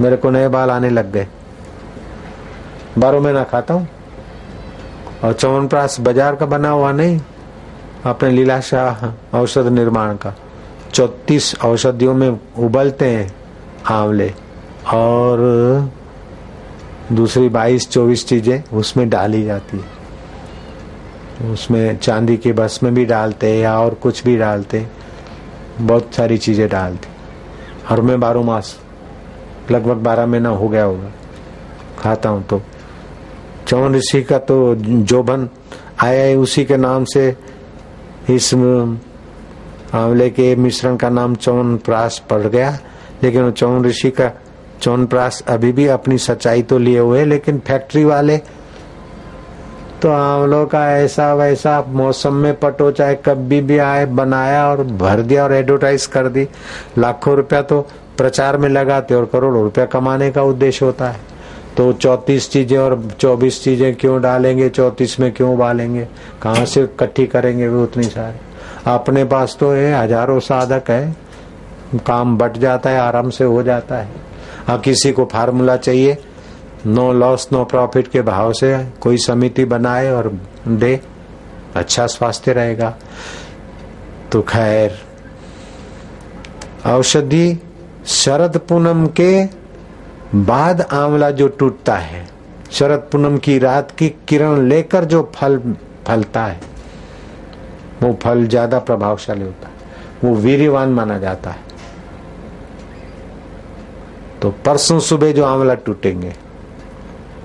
मेरे 0.00 0.16
को 0.16 0.30
नए 0.30 0.48
बाल 0.48 0.70
आने 0.70 0.90
लग 0.90 1.12
गए। 1.12 1.26
बारह 2.98 3.20
महीना 3.20 3.42
खाता 3.44 3.74
हूँ। 3.74 3.88
और 5.24 5.32
च्यवनप्राश 5.32 5.98
बाज़ार 6.00 6.36
का 6.36 6.46
बना 6.46 6.70
हुआ 6.70 6.92
नहीं, 6.92 7.20
अपने 8.06 8.30
लीलाशाह 8.30 9.06
औषध 9.34 9.66
निर्माण 9.68 10.16
का। 10.16 10.34
चौतीस 10.92 11.54
औषधियों 11.64 12.14
में 12.14 12.28
उबलते 12.58 13.08
हैं 13.08 13.32
आंवले 13.90 14.32
और 14.94 15.90
दूसरी 17.12 17.48
बाईस, 17.48 17.88
चौबीस 17.90 18.26
चीज़ें 18.28 18.62
उसमें 18.72 19.08
डाली 19.10 19.44
जाती 19.44 19.76
है। 19.76 19.84
उसमें 21.42 21.96
चांदी 21.98 22.36
के 22.36 22.52
बस 22.52 22.78
में 22.82 22.94
भी 22.94 23.04
डालते 23.04 23.52
या 23.54 23.78
और 23.80 23.94
कुछ 23.94 24.22
भी 24.24 24.36
डालते, 24.36 24.86
बहुत 25.80 26.14
सारी 26.14 26.38
चीज़ें 26.38 26.68
डालते। 26.68 27.08
हर 27.88 28.00
में 28.00 28.18
बारह 28.20 28.42
मास, 28.42 28.76
लगभग 29.70 29.96
बारह 30.02 30.26
महीना 30.26 30.48
हो 30.48 30.68
गया 30.68 30.84
होगा। 30.84 31.10
खाता 31.98 32.28
हूँ 32.28 32.44
तो। 32.44 32.60
चौन 33.68 33.94
ऋषि 33.94 34.22
का 34.22 34.38
तो 34.38 34.74
जोबन 34.74 35.48
आया 36.02 36.22
है, 36.22 36.36
उसी 36.36 36.64
के 36.64 36.76
नाम 36.76 37.04
से 37.04 37.28
इस 38.30 38.54
आंवले 39.94 40.28
के 40.30 40.54
मिश्रण 40.56 40.96
का 40.96 41.08
नाम 41.10 41.34
चौन 41.36 41.76
प्रास 41.76 42.22
पड़ 42.30 42.42
गया, 42.42 42.78
लेकिन 43.22 43.50
चौन 43.50 43.84
ऋषि 43.84 44.10
का 44.10 44.30
चौन 44.82 45.06
प्रास 45.06 45.42
अभी 45.48 45.72
भी 45.72 45.86
अपनी 45.88 46.18
सच्चाई 46.18 46.62
तो 46.62 46.78
लिए 46.78 46.98
हुए 46.98 47.24
लेकिन 47.24 47.58
फैक्ट्री 47.58 48.04
वाले 48.04 48.36
तो 50.02 50.10
आंवलों 50.10 50.64
का 50.66 50.84
ऐसा 50.92 51.32
वैसा 51.34 51.80
मौसम 51.88 52.34
में 52.34 52.54
पटो, 52.54 52.90
चाहे 52.90 53.14
कभी 53.16 53.60
भी 53.60 53.78
आए, 53.78 54.04
बनाया 54.06 54.66
और 54.68 54.82
भर 54.82 55.20
दिया 55.22 55.44
और 55.44 55.52
एडवर्टाइज 55.52 56.06
कर 56.06 56.28
दी। 56.28 56.46
लाखों 56.98 57.36
रुपया 57.36 57.62
तो 57.62 57.80
प्रचार 58.18 58.56
में 58.56 58.68
लगाते 58.68 59.14
और 59.14 59.24
करोड़ों 59.24 59.62
रुपया 59.62 59.84
कमाने 59.86 60.30
का 60.30 60.42
उद्देश्य 60.42 60.84
होता 60.86 61.08
है। 61.08 61.34
तो 61.76 61.92
चौतीस 61.92 62.50
चीज़ें 62.50 62.76
और 62.78 63.00
चौबीस 63.20 63.62
चीज़ें 63.64 63.94
क्यों 63.94 64.20
डालेंगे, 64.22 64.68
चौतीस 64.68 65.18
में 65.20 65.32
क्यों 65.32 65.52
उबालेंगे, 65.54 66.06
कहाँ 66.42 66.64
से 66.64 66.82
इकट्ठी 66.82 67.26
करेंगे 67.26 67.68
वो 67.68 67.82
उतनी 67.82 68.04
सारी। 68.04 68.38
अपने 68.86 69.24
पास 69.24 69.56
तो 69.60 69.70
है 69.70 69.92
हज़ारों 69.94 70.38
साधक 70.40 70.90
है, 70.90 71.16
काम 72.06 72.36
बट 72.38 72.56
जाता 72.58 72.90
है, 72.90 73.00
आराम 73.00 73.30
से 73.30 73.44
हो 73.44 73.62
जाता 73.62 73.96
है। 73.96 74.08
हाँ 74.66 74.78
किसी 74.80 75.12
को 75.12 75.24
फार्मूला 75.24 75.76
चाहिए 75.78 76.16
नो 76.86 77.12
लॉस 77.12 77.48
नो 77.52 77.64
प्रॉफिट 77.64 78.08
के 78.08 78.22
भाव 78.22 78.52
से 78.52 78.76
कोई 79.00 79.16
समिति 79.18 79.64
बनाए 79.66 80.10
और 80.10 80.28
दे 80.68 81.00
अच्छा 81.76 82.06
स्वास्थ्य 82.06 82.52
रहेगा। 82.52 82.94
तो 84.32 84.42
खैर, 84.42 84.98
औषधि 86.86 87.58
शरद 88.06 88.56
पूनम 88.68 89.06
के 89.20 89.44
बाद 90.36 90.80
आंवला 90.82 91.30
जो 91.32 91.48
टूटता 91.50 91.96
है, 91.96 92.24
शरद 92.70 93.08
पूनम 93.12 93.36
की 93.38 93.58
रात 93.58 93.90
की 93.90 94.08
किरण 94.28 94.66
लेकर 94.68 95.04
जो 95.04 95.22
फल 95.34 95.58
फलता 96.06 96.44
है, 96.44 96.60
वो 98.02 98.12
फल 98.22 98.46
ज़्यादा 98.46 98.78
प्रभावशाली 98.80 99.44
होता 99.44 99.68
है, 99.68 99.74
वो 100.24 100.34
वीरवान 100.36 100.88
माना 100.90 101.18
जाता 101.18 101.50
है। 101.50 101.64
तो 104.42 104.50
परसों 104.64 104.98
सुबह 105.02 105.32
जो 105.32 105.44
आंवला 105.44 105.74
टूटेंगे 105.76 106.34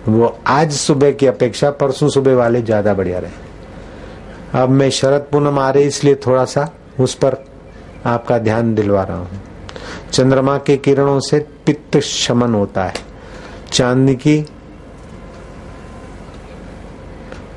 वो 0.08 0.38
आज 0.48 0.72
सुबह 0.72 1.12
की 1.12 1.28
अपेक्षा 1.28 1.70
परसों 1.72 2.10
सुबह 2.10 2.36
वाले 2.36 2.62
ज़्यादा 2.62 2.94
बढ़िया 2.94 3.20
रहे। 3.20 4.60
अब 4.62 4.70
मैं 4.70 4.90
शरद 4.90 5.28
पूनम 5.32 5.60
आ 5.60 5.70
रही 5.70 5.84
इसलिए 5.84 6.16
थोड़ा 6.16 6.46
सा 6.46 6.68
उस 7.00 7.14
पर 7.16 7.38
आपका 8.06 8.38
ध्यान 8.38 8.74
दिलवा 8.76 9.04
रहा 9.04 9.18
हूँ। 9.18 9.42
चंद्रमा 10.14 10.58
के 10.58 10.78
किरणों 10.78 11.20
से 11.20 11.40
पित्त 11.66 11.98
शमन 12.00 12.54
होता 12.54 12.84
है। 12.84 12.94
चांदी 13.74 14.16
की 14.16 14.38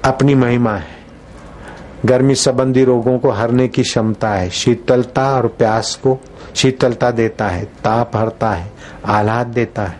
अपनी 0.04 0.34
महिमा 0.34 0.74
है। 0.74 0.92
गर्मी 2.06 2.34
संबंधी 2.34 2.84
रोगों 2.84 3.18
को 3.18 3.30
हरने 3.30 3.68
की 3.68 3.82
क्षमता 3.82 4.30
है। 4.30 4.50
शीतलता 4.50 5.28
और 5.36 5.46
प्यास 5.48 5.94
को 5.94 6.18
शीतलता 6.56 7.10
देता 7.10 7.48
है, 7.48 7.64
ताप 7.64 8.16
हरता 8.16 8.50
है, 8.50 8.70
आह्लाद 9.04 9.46
देता 9.46 9.82
है। 9.82 9.98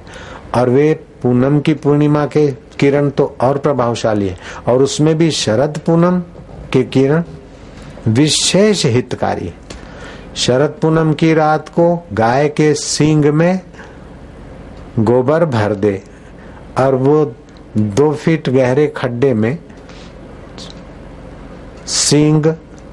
और 0.54 0.70
वे 0.70 0.92
पूनम 1.24 1.58
की 1.60 1.74
पूर्णिमा 1.74 2.24
के 2.26 2.46
किरण 2.80 3.10
तो 3.10 3.24
और 3.42 3.58
प्रभावशाली 3.58 4.28
है। 4.28 4.38
और 4.68 4.82
उसमें 4.82 5.16
भी 5.18 5.30
शरद 5.30 5.78
पूनम 5.86 6.20
के 6.72 6.82
किरण 6.94 7.22
विशेष 8.08 8.84
हितकारी 8.86 9.52
शरद 10.36 10.74
पूनम 10.82 11.12
की 11.14 11.32
रात 11.34 11.68
को 11.68 11.94
गाय 12.12 12.48
के 12.56 12.72
सींग 12.74 13.24
में 13.34 13.60
गोबर 15.00 15.44
भर 15.44 15.74
दे 15.74 16.02
और 16.78 16.94
वो 16.94 17.24
दो 17.76 18.12
फीट 18.14 18.48
गहरे 18.48 18.86
खड्डे 18.96 19.32
में 19.34 19.56
सींग 21.86 22.46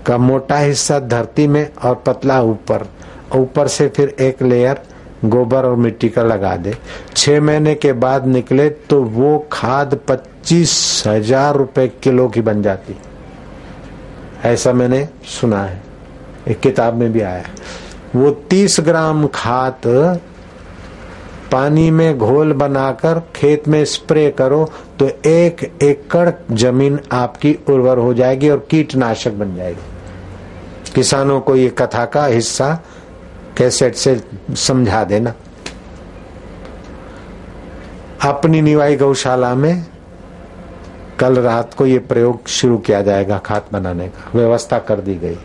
का 0.05 0.17
मोटा 0.17 0.57
हिस्सा 0.57 0.99
धरती 0.99 1.47
में 1.47 1.67
और 1.75 1.95
पतला 2.05 2.41
ऊपर 2.43 2.87
ऊपर 3.35 3.67
से 3.67 3.87
फिर 3.87 4.15
एक 4.19 4.41
लेयर 4.43 4.81
गोबर 5.25 5.65
और 5.65 5.75
मिट्टी 5.75 6.09
का 6.09 6.23
लगा 6.23 6.55
दे। 6.57 6.73
छह 7.15 7.41
महीने 7.41 7.75
के 7.75 7.93
बाद 7.95 8.25
निकले 8.27 8.69
तो 8.69 9.01
वो 9.03 9.37
खाद 9.51 9.99
पच्चीस 10.07 11.03
हज़ार 11.07 11.55
रुपए 11.55 11.87
किलो 12.03 12.27
की 12.29 12.41
बन 12.41 12.61
जाती। 12.61 12.95
ऐसा 14.45 14.73
मैंने 14.73 15.07
सुना 15.31 15.63
है। 15.63 15.81
एक 16.47 16.59
किताब 16.59 16.93
में 16.93 17.11
भी 17.13 17.21
आया। 17.21 17.43
वो 18.15 18.29
तीस 18.49 18.79
ग्राम 18.79 19.27
खाद 19.27 19.81
पानी 21.51 21.89
में 21.91 22.17
घोल 22.17 22.53
बनाकर 22.53 23.19
खेत 23.35 23.67
में 23.67 23.83
स्प्रे 23.85 24.29
करो 24.31 24.63
तो 24.99 25.07
एक 25.27 25.63
एकड़ 25.83 26.29
ज़मीन 26.51 26.99
आपकी 27.11 27.53
उर्वर 27.69 27.97
हो 27.97 28.13
जाएगी 28.13 28.49
और 28.49 28.65
कीटनाशक 28.69 29.31
बन 29.33 29.55
जाएगी। 29.55 30.93
किसानों 30.95 31.39
को 31.41 31.55
ये 31.55 31.69
कथा 31.71 32.05
का 32.05 32.25
हिस्सा 32.25 32.73
कैसेट 33.57 33.95
से 33.95 34.19
समझा 34.57 35.03
देना। 35.03 35.33
अपनी 38.23 38.61
निवाई 38.61 38.95
गौशाला 38.95 39.53
में 39.55 39.85
कल 41.19 41.39
रात 41.39 41.73
को 41.73 41.85
ये 41.85 41.99
प्रयोग 42.01 42.47
शुरू 42.49 42.77
किया 42.77 43.01
जाएगा 43.01 43.37
खाद 43.37 43.65
बनाने 43.71 44.07
का। 44.07 44.31
व्यवस्था 44.35 44.79
कर 44.79 44.99
दी 44.99 45.15
गई। 45.15 45.37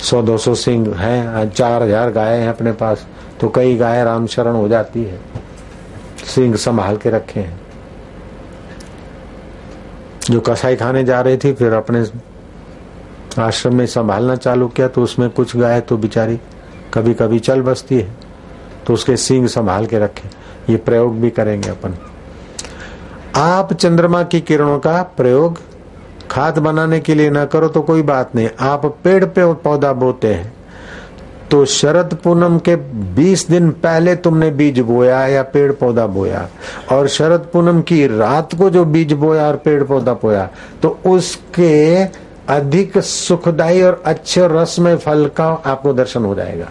सौ, 0.00 0.22
दो 0.22 0.36
सौ 0.38 0.54
सिंह 0.54 0.94
हैं, 0.96 1.50
चार 1.50 1.82
हज़ार 1.82 2.10
गाय 2.10 2.36
हैं 2.38 2.48
अपने 2.48 2.72
पास 2.72 3.06
तो 3.40 3.48
कई 3.48 3.76
गाय 3.76 4.02
राम 4.04 4.26
शरण 4.26 4.54
हो 4.54 4.68
जाती 4.68 5.04
है। 5.04 5.20
सिंह 6.26 6.56
संभाल 6.56 6.96
के 6.96 7.10
रखे 7.10 7.40
हैं। 7.40 7.60
जो 10.22 10.40
कसाई 10.40 10.76
खाने 10.76 11.04
जा 11.04 11.20
रही 11.20 11.36
थी, 11.36 11.52
फिर 11.52 11.72
अपने 11.72 12.02
आश्रम 13.38 13.74
में 13.74 13.86
संभालना 13.86 14.36
चालू 14.36 14.68
किया 14.68 14.88
तो 14.88 15.02
उसमें 15.02 15.28
कुछ 15.30 15.56
गाय 15.56 15.80
तो 15.80 15.96
बिचारी 15.96 16.38
कभी 16.94 17.14
कभी 17.14 17.38
चल 17.40 17.62
बसती 17.62 17.94
है 17.94 18.16
तो 18.86 18.94
उसके 18.94 19.16
सिंग 19.16 19.46
संभाल 19.48 19.86
के 19.86 19.98
रखे। 19.98 20.28
ये 20.70 20.76
प्रयोग 20.78 21.18
भी 21.20 21.30
करेंगे 21.30 21.68
अपन। 21.68 21.94
आप 23.36 23.72
चंद्रमा 23.72 24.22
की 24.22 24.40
किरणों 24.40 24.78
का 24.78 25.02
प्रयोग 25.16 25.60
खाद 26.30 26.58
बनाने 26.58 27.00
के 27.00 27.14
लिए 27.14 27.30
ना 27.30 27.44
करो 27.46 27.68
तो 27.68 27.82
कोई 27.82 28.02
बात 28.04 28.34
नहीं। 28.34 28.48
आप 28.60 28.86
पेड़ 29.04 29.24
पे 29.24 29.52
पौधा 29.54 29.92
बोते 29.94 30.34
हैं 30.34 30.52
तो 31.50 31.64
शरद 31.64 32.14
पूनम 32.24 32.58
के 32.58 32.76
20 33.16 33.48
दिन 33.50 33.70
पहले 33.82 34.14
तुमने 34.16 34.50
बीज 34.50 34.78
बोया 34.80 35.26
या 35.26 35.42
पेड़ 35.44 35.70
पौधा 35.72 36.06
बोया, 36.08 36.48
और 36.92 37.08
शरद 37.08 37.48
पूनम 37.52 37.80
की 37.82 38.06
रात 38.08 38.54
को 38.54 38.68
जो 38.70 38.84
बीज 38.86 39.12
बोया 39.14 39.46
और 39.46 39.56
पेड़ 39.56 39.82
पौधा 39.84 40.12
बोया 40.14 40.48
तो 40.82 40.88
उसके 41.06 42.04
अधिक 42.48 42.98
सुखदायी 42.98 43.82
और 43.82 44.02
अच्छे 44.06 44.46
रसमय 44.48 44.96
फल 44.96 45.26
का 45.36 45.48
आपको 45.66 45.92
दर्शन 45.92 46.24
हो 46.24 46.34
जाएगा। 46.34 46.68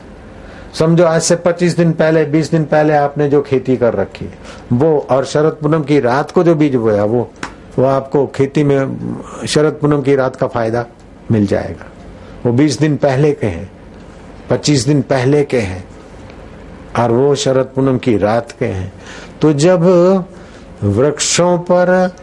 समझो, 0.73 1.03
आज 1.03 1.21
से 1.21 1.35
25 1.35 1.75
दिन 1.77 1.91
पहले 1.91 2.23
20 2.25 2.51
दिन 2.51 2.63
पहले 2.65 2.93
आपने 2.93 3.27
जो 3.29 3.41
खेती 3.41 3.77
कर 3.77 3.93
रखी 3.93 4.25
है 4.25 4.37
वो 4.73 4.97
और 5.11 5.25
शरद 5.25 5.57
पूनम 5.61 5.83
की 5.83 5.99
रात 5.99 6.31
को 6.31 6.43
जो 6.43 6.55
बीज 6.55 6.75
बोया, 6.75 7.03
वो 7.03 7.29
वो 7.77 7.85
आपको 7.85 8.25
खेती 8.27 8.63
में, 8.63 9.45
शरद 9.47 9.73
पूनम 9.73 10.01
की 10.01 10.15
रात 10.15 10.35
का 10.35 10.47
फ़ायदा 10.47 10.85
मिल 11.31 11.45
जाएगा। 11.47 11.85
वो 12.45 12.51
20 12.53 12.79
दिन 12.79 12.95
पहले 12.97 13.31
के 13.31 13.47
हैं 13.47 13.69
25 14.49 14.85
दिन 14.85 15.01
पहले 15.01 15.43
के 15.43 15.59
हैं, 15.59 15.83
और 16.99 17.11
वो 17.11 17.35
शरद 17.35 17.71
पूनम 17.75 17.97
की 17.97 18.17
रात 18.17 18.51
के 18.51 18.65
हैं। 18.65 18.91
तो 19.41 19.51
जब 19.53 19.83
वृक्षों 20.83 21.57
पर 21.57 22.15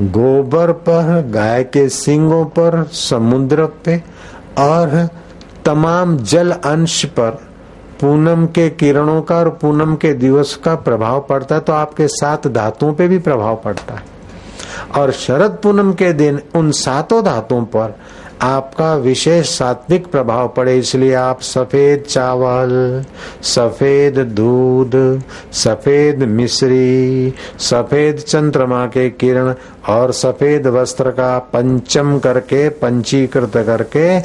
गोबर 0.00 0.72
पर, 0.72 1.30
गाय 1.30 1.64
के 1.64 1.88
सिंगों 1.88 2.44
पर, 2.44 2.82
समुद्र 2.84 3.66
पे, 3.84 4.02
और 4.58 5.08
तमाम 5.64 6.16
जल 6.16 6.50
अंश 6.50 7.04
पर। 7.04 7.30
पूनम 8.00 8.46
के 8.46 8.68
किरणों 8.70 9.22
का 9.22 9.36
और 9.36 9.48
पूनम 9.50 9.94
के 9.94 10.12
दिवस 10.14 10.54
का 10.56 10.74
प्रभाव 10.74 11.20
पड़ता 11.20 11.54
है 11.54 11.60
तो 11.60 11.72
आपके 11.72 12.08
सात 12.08 12.46
धातुओं 12.46 12.92
पे 12.94 13.08
भी 13.08 13.18
प्रभाव 13.18 13.56
पड़ता 13.56 13.94
है। 13.94 14.02
और 14.96 15.10
शरद 15.12 15.58
पूनम 15.62 15.92
के 15.92 16.12
दिन 16.12 16.40
उन 16.54 16.70
सातों 16.70 17.24
धातुओं 17.24 17.64
पर 17.64 17.96
आपका 18.42 18.94
विशेष 18.96 19.48
सात्विक 19.48 20.06
प्रभाव 20.06 20.48
पड़े, 20.56 20.76
इसलिए 20.78 21.12
आप 21.14 21.40
सफ़ेद 21.42 22.02
चावल, 22.02 23.04
सफ़ेद 23.44 24.18
दूध, 24.30 24.96
सफ़ेद 25.54 26.22
मिश्री, 26.30 27.32
सफ़ेद 27.60 28.18
चंद्रमा 28.18 28.84
के 28.86 29.08
किरण 29.12 29.54
और 29.88 30.12
सफ़ेद 30.14 30.66
वस्त्र 30.68 31.10
का 31.12 31.38
पंचम 31.52 32.18
करके, 32.18 32.68
पंचीकृत 32.68 33.56
करके 33.56 34.18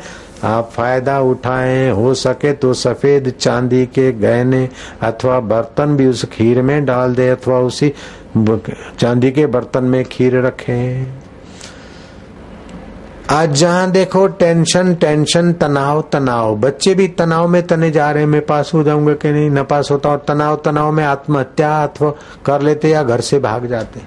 आप 0.47 0.71
फ़ायदा 0.75 1.19
उठाएँ। 1.21 1.89
हो 1.91 2.13
सके 2.15 2.53
तो 2.53 2.73
सफ़ेद 2.75 3.29
चांदी 3.31 3.85
के 3.87 4.11
गहने 4.13 4.67
अथवा 5.01 5.39
बर्तन 5.41 5.95
भी 5.97 6.07
उस 6.07 6.25
खीर 6.31 6.61
में 6.61 6.83
डाल 6.85 7.15
दे 7.15 7.29
अथवा 7.29 7.59
उसी 7.61 7.93
चांदी 8.37 9.31
के 9.31 9.45
बर्तन 9.47 9.83
में 9.85 10.03
खीर 10.05 10.39
रखें। 10.41 11.20
आज 13.31 13.51
जहाँ 13.51 13.91
देखो 13.91 14.27
टेंशन 14.27 14.95
टेंशन, 14.95 15.53
तनाव 15.53 16.03
तनाव। 16.11 16.55
बच्चे 16.55 16.95
भी 16.95 17.07
तनाव 17.07 17.47
में 17.47 17.67
तने 17.67 17.91
जा 17.91 18.11
रहे 18.11 18.23
हैं, 18.23 18.29
मैं 18.29 18.45
पास 18.45 18.71
हो 18.73 18.83
जाऊँगा 18.83 19.13
कि 19.13 19.31
नहीं, 19.31 19.49
न 19.49 19.63
पास 19.63 19.91
होता। 19.91 20.09
और 20.09 20.25
तनाव 20.27 20.61
तनाव 20.65 20.91
में 20.91 21.03
आत्महत्या, 21.03 21.83
अथवा 21.83 22.13
कर 22.45 22.61
लेते 22.61 22.89
या 22.89 23.03
घर 23.03 23.21
से 23.21 23.39
भाग 23.39 23.65
जाते। 23.65 24.01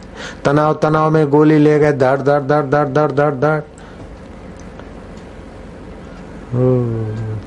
तनाव 0.44 0.78
तनाव 0.82 1.10
में 1.10 1.30
गोली 1.30 1.58
ले 1.58 1.78
गए, 1.78 1.92
दर्द 1.92 2.20
दर्द 2.20 2.44
दर्द 2.44 2.66
दर्द 2.66 2.88
दर्द 2.88 3.14
दर्द 3.14 3.34
दर्द। 3.34 3.62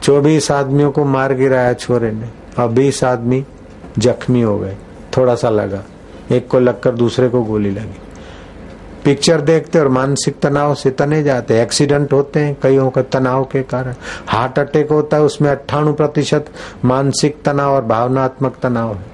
चौबीस 0.03 0.51
आदमियों 0.51 0.91
को 0.91 1.05
मार 1.05 1.33
गिराया 1.33 1.73
छोरे 1.73 2.11
ने। 2.11 2.29
और 2.61 2.69
बीस 2.69 3.03
आदमी 3.03 3.45
जख्मी 3.99 4.41
हो 4.41 4.59
गए। 4.59 4.75
थोड़ा 5.17 5.35
सा 5.35 5.49
लगा। 5.49 5.83
एक 6.31 6.47
को 6.47 6.59
लगकर 6.59 6.91
दूसरे 6.91 7.29
को 7.29 7.41
गोली 7.43 7.71
लगी। 7.71 7.99
पिक्चर 9.07 9.41
देखते 9.41 9.79
और 9.79 9.87
मानसिक 9.87 10.39
तनाव 10.39 10.75
से 10.75 10.91
तने 10.91 11.23
जाते 11.23 11.61
एक्सीडेंट 11.61 12.13
होते 12.13 12.39
हैं 12.39 12.57
कईयों 12.63 12.89
का 12.89 13.01
तनाव 13.01 13.43
के 13.43 13.61
कारण। 13.63 13.93
हार्ट 14.27 14.59
अटैक 14.59 14.91
होता 14.91 15.17
है, 15.17 15.23
उसमें 15.23 15.49
अट्ठानु 15.49 15.93
प्रतिशत 15.93 16.45
मानसिक 16.85 17.41
तनाव 17.45 17.73
और 17.73 17.85
भावनात्मक 17.85 18.57
तनाव 18.63 18.93
है। 18.93 19.05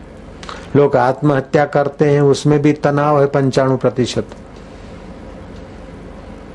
लोग 0.76 0.96
आत्महत्या 0.96 1.66
करते 1.66 2.10
हैं, 2.10 2.22
उसमें 2.22 2.62
भी 2.62 2.74
तनाव 2.74 3.22
है 3.22 3.28
पंचाणु 3.28 3.78
प्रतिशत। 3.78 4.28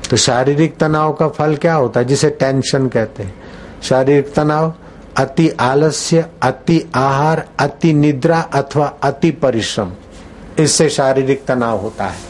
तो 0.09 0.17
शारीरिक 0.17 0.77
तनाव 0.77 1.13
का 1.13 1.27
फल 1.27 1.55
क्या 1.55 1.75
होता 1.75 1.99
है, 1.99 2.05
जिसे 2.05 2.29
टेंशन 2.29 2.87
कहते 2.87 3.23
हैं। 3.23 3.33
शारीरिक 3.83 4.33
तनाव, 4.33 4.73
अति 5.17 5.49
आलस्य, 5.49 6.25
अति 6.41 6.91
आहार, 6.95 7.47
अति 7.59 7.93
निद्रा 7.93 8.39
अथवा 8.41 8.93
अति 9.03 9.31
परिश्रम, 9.31 9.91
इससे 10.59 10.89
शारीरिक 10.89 11.45
तनाव 11.45 11.77
होता 11.77 12.05
है। 12.05 12.28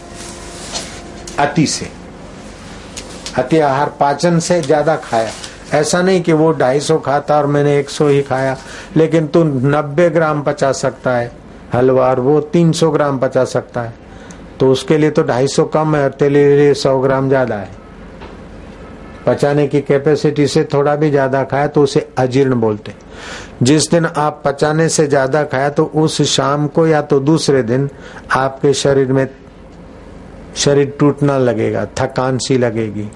अति 1.39 1.65
से। 1.67 1.87
अति 3.37 3.59
आहार 3.59 3.89
पाचन 3.99 4.39
से 4.39 4.61
ज़्यादा 4.61 4.95
खाया। 4.97 5.31
ऐसा 5.73 6.01
नहीं 6.01 6.21
कि 6.21 6.33
वो 6.33 6.51
ढाई 6.53 6.79
सौ 6.79 6.97
खाता 6.99 7.37
और 7.37 7.45
मैंने 7.47 7.77
एक 7.79 7.89
सौ 7.89 8.07
ही 8.07 8.21
खाया, 8.23 8.57
लेकिन 8.97 9.27
तू 9.27 9.43
नब्बे 9.43 10.09
ग्राम 10.09 10.41
पचा 10.41 10.71
सकता 10.73 11.15
है। 11.17 11.31
हलवा 11.73 12.07
और 12.09 12.19
वो 12.19 12.39
तीन 12.53 12.71
सौ 12.71 12.89
ग्राम 12.91 13.17
पचा 13.19 13.43
सकता 13.45 13.81
है। 13.81 13.93
तो 14.59 14.71
उसके 14.71 14.97
लिए 14.97 15.09
तो 15.09 15.23
ढाई 15.23 15.47
सौ 15.47 15.65
कम 15.65 15.95
है 15.95 16.09
तेरे 16.11 16.55
लिए 16.57 16.73
सौ 16.75 16.99
ग्राम 16.99 17.27
ज़्यादा 17.29 17.55
है। 17.55 17.77
पचाने 19.25 19.67
की 19.67 19.81
कैपेसिटी 19.81 20.47
से 20.47 20.63
थोड़ा 20.73 20.95
भी 20.95 21.09
ज़्यादा 21.09 21.43
खाया 21.43 21.67
तो 21.67 21.81
उसे 21.83 22.07
अजीर्ण 22.17 22.55
बोलते 22.55 22.93
जिस 23.63 23.89
दिन 23.91 24.05
आप 24.07 24.41
पचाने 24.45 24.87
से 24.89 25.05
ज़्यादा 25.07 25.43
खाया 25.43 25.69
तो 25.69 25.83
उस 25.95 26.21
शाम 26.27 26.67
को 26.67 26.85
या 26.87 27.01
तो 27.01 27.19
दूसरे 27.19 27.63
दिन 27.63 27.89
आपके 28.33 28.73
शरीर 28.73 29.11
में 29.13 29.25
शरीर 30.59 30.93
टूटना 30.99 31.37
लगेगा 31.37 31.85
थकान 31.97 32.37
सी 32.37 32.57
लगेगी। 32.57 33.07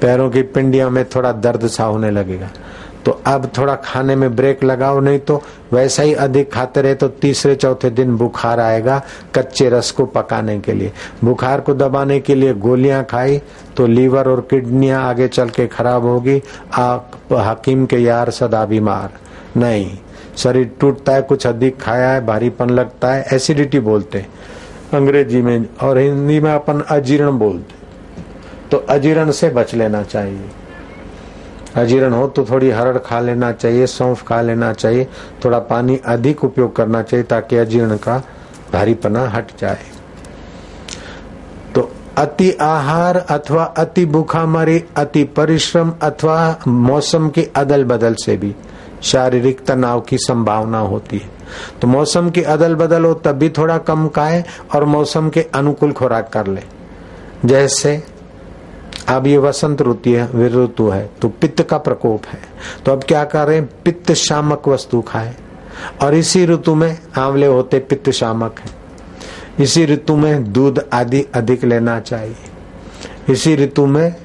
पैरों 0.00 0.30
की 0.30 0.42
पिंडियों 0.44 0.90
में 0.90 1.04
थोड़ा 1.06 1.32
दर्द 1.34 1.66
सा 1.66 1.84
होने 1.84 2.10
लगेगा। 2.10 2.50
तो 3.04 3.12
अब 3.26 3.50
थोड़ा 3.58 3.74
खाने 3.76 4.14
में 4.16 4.34
ब्रेक 4.36 4.62
लगाओ, 4.64 5.00
नहीं 5.00 5.18
तो 5.18 5.42
वैसा 5.72 6.02
ही 6.02 6.12
अधिक 6.14 6.52
खाते 6.52 6.82
रहे 6.82 6.94
तो 6.94 7.08
तीसरे, 7.08 7.54
चौथे 7.54 7.90
दिन 7.90 8.16
बुखार 8.16 8.60
आएगा 8.60 9.02
कच्चे 9.34 9.68
रस 9.68 9.90
को 9.90 10.06
पकाने 10.06 10.58
के 10.60 10.72
लिए। 10.72 10.92
बुखार 11.24 11.60
को 11.60 11.74
दबाने 11.74 12.18
के 12.20 12.34
लिए 12.34 12.54
गोलियाँ 12.54 13.02
खाई 13.04 13.40
तो 13.76 13.86
लीवर 13.86 14.28
और 14.28 14.40
किडनियाँ 14.50 15.02
आगे 15.02 15.28
चल 15.28 15.48
के 15.48 15.66
खराब 15.66 16.04
होगी। 16.04 16.40
हकीम 16.74 17.84
के 17.86 17.96
यार 17.96 18.30
सदा 18.30 18.64
बीमार। 18.64 19.18
नहीं, 19.56 19.98
शरीर 20.36 20.70
टूटता 20.80 21.12
है, 21.12 21.22
कुछ 21.22 21.46
अधिक 21.46 21.80
खाया 21.80 22.08
है, 22.10 22.24
भारीपन 22.26 22.70
लगता 22.70 23.12
है, 23.12 23.24
एसिडिटी 23.32 23.80
बोलते 23.80 24.26
अंग्रेज़ी 24.94 25.42
में 25.42 25.68
और 25.82 25.98
हिंदी 25.98 26.38
में 26.40 26.52
अपन 26.52 26.80
अजीर्ण 26.80 27.30
बोलते 27.38 27.82
तो 28.70 28.76
अजीर्ण 28.90 29.30
से 29.30 29.48
बच 29.50 29.74
लेना 29.74 30.02
चाहिए। 30.02 30.50
अजीर्ण 31.76 32.12
हो 32.12 32.26
तो 32.28 32.44
थोड़ी 32.44 32.70
हरड़ 32.70 32.98
खा 32.98 33.20
लेना 33.20 33.50
चाहिए, 33.52 33.86
सौंफ 33.86 34.22
खा 34.22 34.40
लेना 34.42 34.72
चाहिए, 34.72 35.06
थोड़ा 35.44 35.58
पानी 35.60 35.96
अधिक 36.06 36.44
उपयोग 36.44 36.74
करना 36.76 37.02
चाहिए 37.02 37.24
ताकि 37.24 37.56
अजीर्ण 37.56 37.96
का 37.96 38.22
भारीपना 38.72 39.26
हट 39.28 39.50
जाए। 39.60 39.84
तो 41.74 41.90
अति 42.18 42.50
आहार 42.60 43.16
अथवा 43.16 43.64
अति 43.64 44.06
भूखामारी, 44.06 44.82
अति 44.96 45.24
परिश्रम 45.36 45.92
अथवा 46.02 46.56
मौसम 46.68 47.28
की 47.28 47.48
अदल 47.56 47.84
बदल 47.84 48.14
से 48.14 48.36
भी 48.36 48.54
शारीरिक 49.02 49.64
तनाव 49.66 50.00
की 50.00 50.18
संभावना 50.18 50.78
होती 50.78 51.18
है। 51.18 51.33
तो 51.80 51.88
मौसम 51.88 52.30
की 52.30 52.42
अदल 52.42 52.74
बदल 52.74 53.04
हो 53.04 53.14
तब 53.14 53.32
भी 53.32 53.48
थोड़ा 53.48 53.78
कम 53.78 54.08
खाए 54.08 54.44
और 54.74 54.84
मौसम 54.84 55.28
के 55.28 55.40
अनुकूल 55.40 55.92
खुराक 55.92 56.32
कर 56.32 56.46
ले। 56.46 56.60
जैसे, 57.44 58.02
अब 59.08 59.26
ये 59.26 59.38
वसंत 59.38 59.82
ऋतु 59.82 60.10
है 60.10 60.48
ऋतु 60.64 60.88
है 60.88 61.10
तो 61.22 61.28
पित्त 61.28 61.62
का 61.62 61.78
प्रकोप 61.78 62.26
है। 62.26 62.40
तो 62.86 62.92
अब 62.92 63.04
क्या 63.04 63.24
करें? 63.24 63.66
पित्त 63.66 64.12
शामक 64.12 64.68
वस्तु 64.68 65.00
खाए। 65.00 65.34
और 66.02 66.14
इसी 66.14 66.46
ऋतु 66.46 66.74
में 66.74 66.98
आंवले 67.18 67.46
होते 67.46 67.78
पित्त 67.78 68.10
शामक 68.10 68.56
है। 68.60 68.70
इसी 69.64 69.86
ऋतु 69.86 70.16
में 70.16 70.52
दूध 70.52 70.88
आदि 70.92 71.26
अधिक 71.34 71.64
लेना 71.64 72.00
चाहिए। 72.00 72.36
इसी 73.28 73.56
ऋतु 73.56 73.86
में 73.86 74.23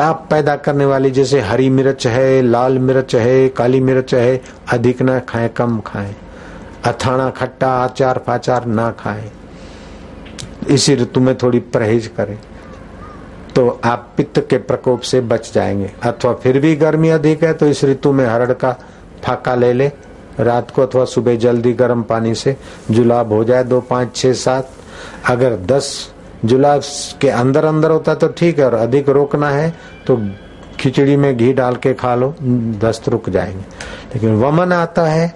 ताप 0.00 0.26
पैदा 0.30 0.56
करने 0.56 0.84
वाली, 0.84 1.10
जैसे 1.10 1.40
हरी 1.40 1.70
मिर्च 1.70 2.06
है, 2.06 2.42
लाल 2.42 2.78
मिर्च 2.78 3.14
है, 3.14 3.48
काली 3.48 3.80
मिर्च 3.80 4.14
है, 4.14 4.42
अधिक 4.72 5.02
ना 5.02 5.18
खाएँ, 5.18 5.48
कम 5.48 5.80
खाएँ। 5.80 6.16
अथाना 6.84 7.30
खट्टा 7.30 7.68
आचार 7.68 8.24
फाचार 8.26 8.64
ना 8.64 8.90
खाएँ। 8.90 9.30
इसी 10.68 10.94
ऋतु 10.94 11.20
में 11.20 11.38
थोड़ी 11.38 11.58
परहेज 11.58 12.06
करें। 12.06 12.38
तो 13.54 13.80
आप 13.84 14.14
पित्त 14.16 14.46
के 14.50 14.58
प्रकोप 14.58 15.00
से 15.00 15.20
बच 15.20 15.54
जाएँगे। 15.54 15.90
अथवा 16.02 16.34
फिर 16.34 16.60
भी 16.60 16.76
गर्मी 16.76 17.08
अधिक 17.08 17.44
है 17.44 17.52
तो 17.52 17.66
इस 17.66 17.84
ऋतु 17.84 18.12
में 18.12 18.26
हरड़ 18.26 18.52
का 18.52 18.72
फाका 19.24 19.54
ले 19.54 19.72
ले। 19.72 19.92
रात 20.40 20.70
को 20.70 20.82
अथवा 20.82 21.04
सुबह 21.04 21.36
जल्दी 21.36 21.72
गर्म 21.72 22.02
पानी 22.02 22.34
से 22.34 22.56
जुलाब 22.90 23.32
हो 23.32 23.44
जाए, 23.44 23.64
दो, 23.64 23.80
पाँच, 23.80 24.16
छह, 24.16 24.32
सात। 24.32 24.70
अगर 25.28 25.56
दस 25.56 26.12
जुलाब 26.44 26.82
के 27.20 27.28
अंदर 27.28 27.64
अंदर 27.64 27.90
होता 27.90 28.14
तो 28.14 28.28
ठीक 28.28 28.58
है, 28.58 28.64
और 28.66 28.74
अधिक 28.74 29.08
रोकना 29.08 29.50
है 29.50 29.70
तो 30.06 30.16
खिचड़ी 30.78 31.16
में 31.16 31.36
घी 31.36 31.52
डाल 31.52 31.76
के 31.76 31.92
खा 31.94 32.14
लो, 32.14 32.34
दस्त 32.42 33.08
रुक 33.08 33.28
जाएँगे। 33.30 33.64
लेकिन 34.14 34.34
वमन 34.36 34.72
आता 34.72 35.02
है 35.02 35.34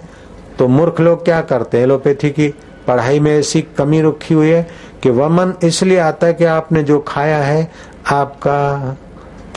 तो 0.59 0.67
मूर्ख 0.67 0.99
लोग 0.99 1.23
क्या 1.25 1.41
करते 1.41 1.77
हैं? 1.77 1.83
एलोपैथी 1.83 2.29
की 2.29 2.47
पढ़ाई 2.87 3.19
में 3.19 3.31
ऐसी 3.31 3.61
कमी 3.77 4.01
रखी 4.01 4.33
हुई 4.33 4.49
है 4.49 4.67
कि 5.03 5.09
वमन 5.09 5.53
इसलिए 5.63 5.99
आता 5.99 6.27
है 6.27 6.33
कि 6.33 6.45
आपने 6.45 6.83
जो 6.83 6.99
खाया 6.99 7.37
है, 7.37 7.71
आपका 8.07 8.97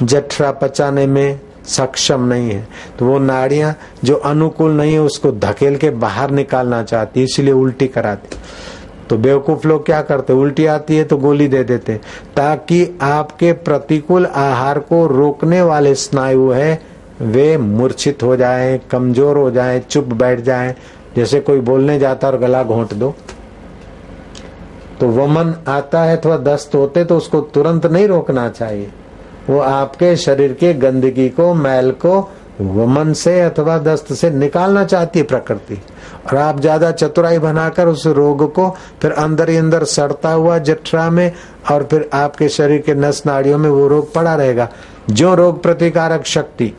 जठरा 0.02 0.50
पचाने 0.52 1.06
में 1.06 1.40
सक्षम 1.66 2.24
नहीं 2.24 2.50
है। 2.50 2.66
तो 2.98 3.06
वो 3.06 3.18
नाड़ियाँ 3.18 3.74
जो 4.04 4.14
अनुकूल 4.16 4.72
नहीं 4.72 4.92
है, 4.92 5.00
उसको 5.00 5.32
धकेल 5.32 5.76
के 5.76 5.90
बाहर 5.90 6.30
निकालना 6.30 6.82
चाहती 6.82 7.22
इसलिए 7.22 7.52
उल्टी 7.52 7.88
कराती 7.88 8.36
तो 9.10 9.16
बेवकूफ़ 9.16 9.66
लोग 9.66 9.84
क्या 9.86 10.00
करते? 10.02 10.32
उल्टी 10.32 10.66
आती 10.66 10.96
है 10.96 11.04
तो 11.04 11.16
गोली 11.16 11.48
दे 11.48 11.62
देते। 11.64 11.94
ताकि 12.36 12.98
आपके 13.02 13.52
प्रतिकूल 13.52 14.26
आहार 14.26 14.78
को 14.78 15.06
रोकने 15.06 15.62
वाले 15.62 15.94
स्नायु 15.94 16.50
है, 16.50 16.80
वे 17.22 17.56
मूर्छित 17.56 18.22
हो 18.22 18.36
जाए, 18.36 18.78
कमज़ोर 18.90 19.36
हो 19.36 19.50
जाए, 19.50 19.80
चुप 19.80 20.04
बैठ 20.04 20.40
जाए। 20.40 20.74
जैसे 21.16 21.40
कोई 21.40 21.60
बोलने 21.60 21.98
जाता 21.98 22.28
और 22.28 22.38
गला 22.38 22.62
घोंट 22.62 22.94
दो। 22.94 23.14
तो 25.00 25.08
वमन 25.08 25.54
आता 25.68 26.02
है 26.02 26.16
अथवा 26.16 26.36
दस्त 26.36 26.74
होते 26.74 27.04
तो 27.04 27.16
उसको 27.16 27.40
तुरंत 27.40 27.86
नहीं 27.86 28.06
रोकना 28.08 28.48
चाहिए। 28.48 28.90
वो 29.50 29.58
आपके 29.58 30.16
शरीर 30.16 30.52
के 30.52 30.72
गंदगी 30.74 31.28
को, 31.28 31.52
मैल 31.54 31.90
को 31.90 32.30
वमन 32.60 33.12
से 33.12 33.40
अथवा 33.40 33.76
दस्त 33.78 34.12
से 34.12 34.30
निकालना 34.30 34.84
चाहती 34.84 35.18
है 35.18 35.24
प्रकृति। 35.24 35.74
और 36.26 36.36
आप 36.36 36.60
ज़्यादा 36.60 36.90
चतुराई 36.92 37.38
बनाकर 37.38 37.88
उस 37.88 38.06
रोग 38.08 38.52
को 38.54 38.68
फिर 39.02 39.12
अंदर 39.12 39.50
ही 39.50 39.56
अंदर 39.56 39.84
सड़ता 39.86 40.32
हुआ 40.32 40.58
जठरा 40.60 41.08
में 41.10 41.32
और 41.70 41.84
फिर 41.90 42.08
आपके 42.14 42.48
शरीर 42.48 42.80
के 42.80 42.94
नस 42.94 43.22
नाड़ियों 43.26 43.58
में 43.58 43.68
वो 43.70 43.86
रोग 43.88 44.12
पड़ा 44.14 44.34
रहेगा। 44.34 44.68
जो 45.10 45.34
रोग 45.34 45.62
प्रतिकारक 45.62 46.24
शक्ति 46.26 46.72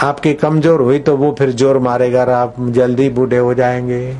आपकी 0.00 0.32
कमज़ोर 0.34 0.80
हुई 0.80 0.98
तो 0.98 1.16
वो 1.16 1.34
फिर 1.38 1.50
ज़ोर 1.52 1.78
मारेगा 1.80 2.24
आप 2.36 2.54
जल्दी 2.70 3.08
बूढ़े 3.10 3.38
हो 3.38 3.54
जाएँगे। 3.54 4.16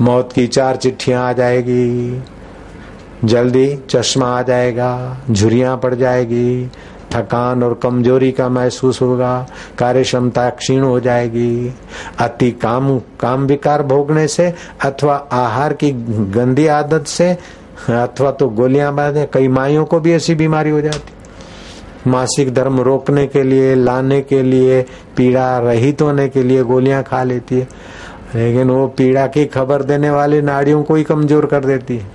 मौत 0.00 0.32
की 0.32 0.46
चार 0.46 0.76
चिट्ठियाँ 0.76 1.28
आ 1.28 1.32
जाएगी। 1.32 2.22
जल्दी 3.24 3.66
चश्मा 3.90 4.26
आ 4.28 4.42
जाएगा, 4.42 5.16
झुरियाँ 5.30 5.76
पड़ 5.76 5.94
जाएगी। 5.94 6.70
थकान 7.12 7.62
और 7.62 7.74
कमज़ोरी 7.74 8.30
का 8.32 8.48
महसूस 8.48 9.00
होगा 9.02 9.34
कार्य 9.78 10.02
क्षमता 10.02 10.48
क्षीण 10.50 10.82
हो 10.82 10.98
जाएगी। 11.00 11.74
अति 12.18 12.50
काम 12.52 12.98
काम 13.20 13.46
विकार 13.46 13.82
भोगने 13.82 14.26
से 14.28 14.52
अथवा 14.84 15.16
आहार 15.32 15.72
की 15.72 15.90
गंदी 16.32 16.66
आदत 16.68 17.06
से 17.06 17.30
अथवा 17.90 18.30
तो 18.30 18.48
गोलियाँ 18.50 18.94
बांधे, 18.94 19.28
कई 19.32 19.48
माइयों 19.48 19.84
को 19.84 20.00
भी 20.00 20.12
ऐसी 20.12 20.34
बीमारी 20.34 20.70
हो 20.70 20.80
जाती। 20.80 22.10
मासिक 22.10 22.52
धर्म 22.54 22.80
रोकने 22.80 23.26
के 23.26 23.42
लिए, 23.42 23.74
लाने 23.74 24.20
के 24.20 24.42
लिए, 24.42 24.80
पीड़ा 25.16 25.58
रहित 25.58 26.02
होने 26.02 26.28
के 26.28 26.42
लिए 26.42 26.62
गोलियाँ 26.62 27.02
खा 27.02 27.22
लेती 27.22 27.58
है। 27.58 27.68
लेकिन 28.34 28.70
वो 28.70 28.86
पीड़ा 28.88 29.26
की 29.26 29.44
खबर 29.46 29.82
देने 29.82 30.10
वाले 30.10 30.40
नाड़ियों 30.42 30.82
को 30.82 30.94
ही 30.94 31.04
कमज़ोर 31.04 31.46
कर 31.46 31.64
देती 31.64 31.96
है। 31.96 32.14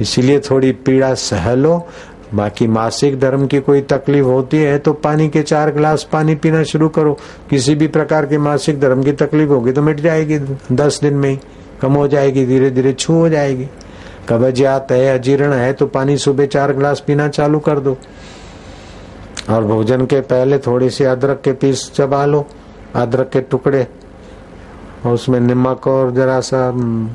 इसीलिए 0.00 0.38
थोड़ी 0.40 0.72
पीड़ा 0.72 1.12
सह 1.14 1.52
लो 1.54 1.76
बाकी 2.34 2.66
मासिक 2.66 3.18
धर्म 3.20 3.46
की 3.46 3.60
कोई 3.60 3.80
तकलीफ़ 3.82 4.26
होती 4.26 4.56
है 4.56 4.78
तो 4.78 4.92
पानी 4.94 5.28
के 5.28 5.42
चार 5.42 5.72
गिलास 5.74 6.08
पानी 6.12 6.34
पीना 6.34 6.62
शुरू 6.62 6.88
करो। 6.88 7.16
किसी 7.50 7.74
भी 7.74 7.86
प्रकार 7.88 8.26
के 8.26 8.38
मासिक 8.38 8.80
धर्म 8.80 9.02
की 9.02 9.12
तकलीफ़ 9.14 9.48
होगी 9.48 9.72
तो 9.72 9.82
मिट 9.82 10.00
जाएगी। 10.00 10.38
दस 10.72 11.00
दिन 11.02 11.14
में 11.14 11.28
ही 11.30 11.38
कम 11.82 11.92
हो 11.92 12.06
जाएगी 12.08 12.44
धीरे 12.46 12.70
धीरे 12.70 12.92
छू 12.92 13.14
हो 13.14 13.28
जाएगी। 13.28 13.68
कब्जियात 14.28 14.92
है 14.92 15.18
अजीर्ण 15.18 15.52
है 15.52 15.72
तो 15.72 15.86
पानी 15.86 16.16
सुबह 16.16 16.46
चार 16.46 16.72
गिलास 16.72 17.02
पीना 17.06 17.28
चालू 17.28 17.58
कर 17.58 17.78
दो। 17.78 17.96
और 19.50 19.64
भोजन 19.64 20.04
के 20.06 20.20
पहले 20.20 20.58
थोड़ी 20.58 20.90
सी 20.90 21.04
अदरक 21.04 21.40
के 21.40 21.52
पीस 21.52 21.90
चबा 21.94 22.24
लो 22.26 22.46
अदरक 22.94 23.28
के 23.28 23.40
टुकड़े। 23.40 23.86
और 25.06 25.12
उसमें 25.12 25.40
नमक 25.40 25.86
और 25.86 26.10
जरा 26.10 26.40
सा 26.40 26.66
हम्म, 26.68 27.10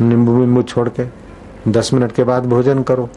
नींबू 0.00 0.62
छोड़ 0.62 0.88
के 0.88 1.06
दस 1.70 1.92
मिनट 1.94 2.12
के 2.12 2.24
बाद 2.24 2.46
भोजन 2.46 2.82
करो। 2.82 3.08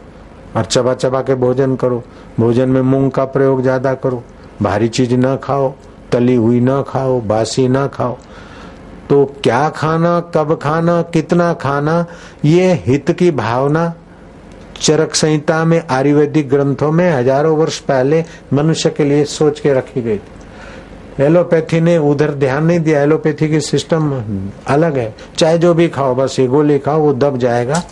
और 0.56 0.64
चबा 0.64 0.94
चबा 0.94 1.20
के 1.22 1.34
भोजन 1.34 1.76
करो। 1.76 2.02
भोजन 2.40 2.68
में 2.68 2.80
मूंग 2.82 3.10
का 3.10 3.24
प्रयोग 3.26 3.62
ज़्यादा 3.62 3.94
करो। 3.94 4.22
भारी 4.62 4.88
चीज़ 4.88 5.14
न 5.14 5.36
खाओ, 5.36 5.72
तली 6.12 6.34
हुई 6.34 6.60
न 6.60 6.82
खाओ, 6.88 7.20
बासी 7.20 7.68
न 7.68 7.86
खाओ। 7.86 8.16
तो 9.10 9.24
क्या 9.42 9.68
खाना, 9.68 10.18
कब 10.34 10.58
खाना, 10.62 11.00
कितना 11.02 11.52
खाना, 11.54 12.04
ये 12.44 12.72
हित 12.86 13.10
की 13.10 13.30
भावना 13.30 13.92
चरक 14.80 15.14
संहिता 15.14 15.64
में, 15.64 15.82
आयुर्वेदिक 15.90 16.48
ग्रंथों 16.48 16.90
में 16.92 17.10
हज़ारों 17.12 17.56
वर्ष 17.56 17.78
पहले 17.80 18.24
मनुष्य 18.52 18.90
के 18.90 19.04
लिए 19.04 19.24
सोच 19.24 19.60
के 19.60 19.72
रखी 19.74 20.02
गई 20.02 20.18
थी। 20.18 21.22
एलोपैथी 21.24 21.80
ने 21.80 21.96
उधर 21.98 22.32
ध्यान 22.34 22.64
नहीं 22.64 22.80
दिया। 22.80 23.00
एलोपैथी 23.02 23.48
की 23.48 23.60
सिस्टम 23.60 24.12
अलग 24.66 24.98
है। 24.98 25.14
चाहे 25.38 25.58
जो 25.58 25.72
भी 25.74 25.88
खाओ, 25.88 26.14
बस 26.14 26.36
ये 26.38 26.46
गोली 26.46 26.78
खाओ, 26.78 27.00
वो 27.00 27.12
दब 27.12 27.38
जाएगा। 27.38 27.82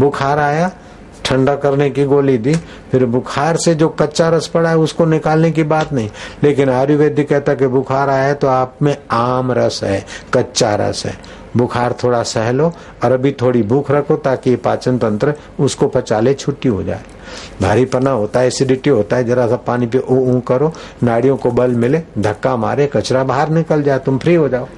बुखार 0.00 0.38
आया 0.38 0.70
ठंडा 1.24 1.54
करने 1.56 1.88
की 1.90 2.04
गोली 2.04 2.36
दी, 2.38 2.54
फिर 2.92 3.04
बुखार 3.06 3.56
से 3.56 3.74
जो 3.74 3.88
कच्चा 3.90 4.28
रस 4.28 4.46
पड़ा 4.46 4.70
है 4.70 4.76
उसको 4.78 5.04
निकालने 5.06 5.50
की 5.50 5.62
बात 5.64 5.92
नहीं। 5.92 6.08
लेकिन 6.42 6.70
आयुर्वेदिक 6.70 7.28
कहता 7.28 7.54
कि 7.54 7.66
बुखार 7.68 8.10
आया 8.10 8.24
है 8.24 8.34
तो 8.34 8.46
आप 8.48 8.76
में 8.82 8.96
आम 9.10 9.52
रस 9.52 9.80
है, 9.84 10.04
कच्चा 10.34 10.74
रस 10.74 11.02
है। 11.06 11.16
बुखार 11.56 11.94
थोड़ा 12.02 12.22
सह 12.22 12.50
लो 12.50 12.72
और 13.04 13.12
अभी 13.12 13.30
थोड़ी 13.32 13.62
भूख 13.62 13.90
रखो 13.90 14.16
ताकि 14.16 14.54
पाचन 14.56 14.98
तंत्र 14.98 15.34
उसको 15.60 15.86
पचा 15.88 16.20
ले 16.20 16.32
छुट्टी 16.34 16.68
हो 16.68 16.82
जाए। 16.82 17.02
भारी 17.62 17.84
पना 17.84 18.10
होता 18.10 18.40
है, 18.40 18.46
एसिडिटी 18.46 18.90
होता 18.90 19.16
है, 19.16 19.24
जरा 19.24 19.46
सा 19.46 19.56
पानी 19.56 19.86
पे 19.86 19.98
ऊ 19.98 20.16
ऊ 20.28 20.40
करो, 20.40 20.72
नाड़ियों 21.02 21.36
को 21.36 21.50
बल 21.50 21.70
मिले, 21.72 22.02
धक्का 22.18 22.56
मारे, 22.56 22.86
कचरा 22.86 23.22
बाहर 23.24 23.48
निकल 23.48 23.82
जाए, 23.82 23.98
तुम 23.98 24.18
फ्री 24.18 24.34
हो 24.34 24.48
जाओ। 24.48 24.68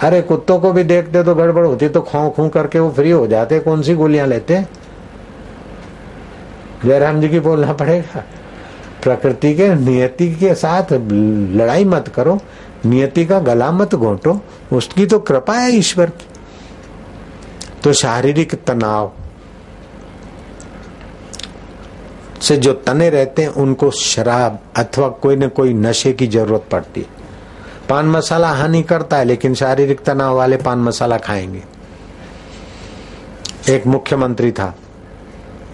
अरे 0.00 0.20
कुत्तों 0.22 0.58
को 0.58 0.72
भी 0.72 0.82
देखते 0.84 1.22
तो 1.22 1.34
गड़बड़ 1.34 1.66
होती 1.66 1.88
तो 1.88 2.00
खो 2.00 2.28
खू 2.30 2.48
करके 2.48 2.78
वो 2.78 2.90
फ्री 2.90 3.10
हो 3.10 3.26
जाते 3.26 3.58
कौन 3.60 3.82
सी 3.82 3.94
गोलियाँ 3.94 4.26
लेते 4.26 4.62
जयराम 6.84 7.20
जी 7.20 7.28
की 7.28 7.40
बोलना 7.40 7.72
पड़ेगा। 7.72 8.24
प्रकृति 9.02 9.54
के, 9.54 9.74
नियति 9.74 10.34
के 10.34 10.54
साथ 10.54 10.92
लड़ाई 11.52 11.84
मत 11.84 12.08
करो, 12.08 12.40
नियति 12.86 13.26
का 13.26 13.38
गला 13.38 13.70
मत 13.72 13.94
घोटो, 13.94 14.40
उसकी 14.72 15.06
तो 15.06 15.18
कृपा 15.18 15.54
है 15.54 15.72
ईश्वर 15.72 16.06
की। 16.06 16.26
तो 17.84 17.92
शारीरिक 17.92 18.54
तनाव 18.64 19.12
से 22.40 22.56
जो 22.56 22.72
तने 22.72 23.10
रहते 23.10 23.42
हैं, 23.42 23.48
उनको 23.48 23.90
शराब 23.90 24.58
अथवा 24.76 25.08
कोई 25.08 25.36
न 25.36 25.48
कोई 25.48 25.74
नशे 25.74 26.12
की 26.12 26.26
ज़रूरत 26.26 26.64
पड़ती 26.70 27.00
है। 27.00 27.06
पान 27.88 28.06
मसाला 28.06 28.48
हानि 28.48 28.82
करता 28.82 29.16
है, 29.16 29.24
लेकिन 29.24 29.54
शारीरिक 29.54 30.00
तनाव 30.00 30.36
वाले 30.36 30.56
पान 30.56 30.78
मसाला 30.78 31.18
खाएँगे। 31.18 31.62
एक 33.68 33.86
मुख्यमंत्री 33.86 34.52
था 34.52 34.74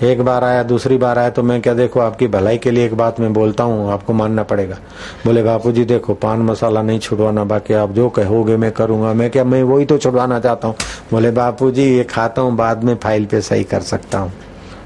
एक 0.03 0.21
बार 0.21 0.45
आया, 0.45 0.63
दूसरी 0.63 0.97
बार 0.97 1.19
आया 1.19 1.31
तो 1.31 1.43
मैं 1.43 1.63
क्या 1.63 1.75
देखो, 1.75 2.01
आपकी 2.01 2.27
भलाई 2.27 2.59
के 2.59 2.71
लिए 2.71 2.87
एक 2.87 2.95
बात 2.95 3.21
मैं 3.21 3.33
बोलता 3.33 3.65
हूँ, 3.65 3.93
आपको 3.93 4.13
मानना 4.13 4.43
पड़ेगा। 4.43 4.77
बोले, 5.25 5.43
बापू 5.43 5.73
जी, 5.73 5.85
देखो, 5.85 6.15
पान 6.15 6.39
मसाला 6.39 6.83
नहीं 6.83 6.99
छुड़वाना, 6.99 7.45
बाकी 7.45 7.75
आप 7.75 7.91
जो 7.91 8.09
कहोगे 8.09 8.57
मैं 8.57 8.71
करूँगा। 8.73 9.13
मैं 9.13 9.31
क्या, 9.31 9.45
मैं 9.45 9.63
वही 9.63 9.85
तो 9.85 9.99
छुड़वाना 9.99 10.41
चाहता 10.41 10.69
हूँ। 10.69 10.77
बोले, 11.11 11.31
बापू 11.31 11.71
जी, 11.71 11.85
ये 11.97 12.05
खाता 12.05 12.43
हूँ, 12.43 12.57
बाद 12.57 12.85
में 12.85 12.95
फ़ाइल 12.95 13.27
पे 13.27 13.41
सही 13.41 13.65
कर 13.65 13.81
सकता 13.81 14.19
हूँ। 14.19 14.33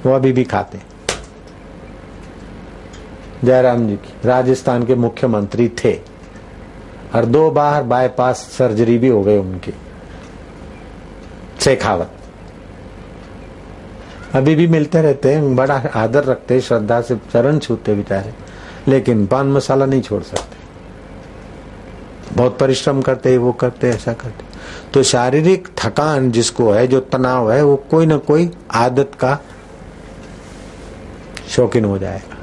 वो 0.06 0.12
अभी 0.12 0.32
भी 0.32 0.44
खाते 0.44 0.78
जयराम 3.44 3.88
जी 3.88 3.96
की, 3.96 4.14
राजस्थान 4.24 4.84
के 4.84 4.94
मुख्यमंत्री 4.94 5.68
थे। 5.84 5.94
और 7.14 7.24
दो 7.24 7.50
बार 7.50 7.82
बाईपास 7.82 8.36
सर्जरी 8.58 8.98
भी 8.98 9.08
हो 9.08 9.22
गई 9.22 9.36
उनकी। 9.36 9.72
शेखावत। 11.60 12.12
अभी 14.34 14.54
भी 14.54 14.66
मिलते 14.66 15.02
रहते 15.02 15.34
हैं, 15.34 15.56
बड़ा 15.56 15.82
आदर 15.94 16.24
रखते 16.24 16.54
हैं, 16.54 16.60
श्रद्धा 16.60 17.00
से 17.00 17.16
चरण 17.16 17.58
छूते 17.58 17.94
बेचारे। 17.94 18.34
लेकिन 18.88 19.26
पान 19.26 19.46
मसाला 19.46 19.86
नहीं 19.86 20.02
छोड़ 20.02 20.22
सकते। 20.22 20.56
बहुत 22.36 22.58
परिश्रम 22.58 23.02
करते 23.02 23.36
वो 23.38 23.52
करते 23.52 23.88
ऐसा 23.88 24.12
करते 24.12 24.44
तो 24.94 25.02
शारीरिक 25.02 25.68
थकान 25.78 26.30
जिसको 26.30 26.70
है, 26.70 26.86
जो 26.86 27.00
तनाव 27.00 27.52
है, 27.52 27.62
वो 27.62 27.76
कोई 27.76 28.06
ना 28.06 28.16
कोई 28.16 28.50
आदत 28.74 29.10
का 29.20 29.38
शौकीन 31.48 31.84
हो 31.84 31.98
जाएगा। 31.98 32.36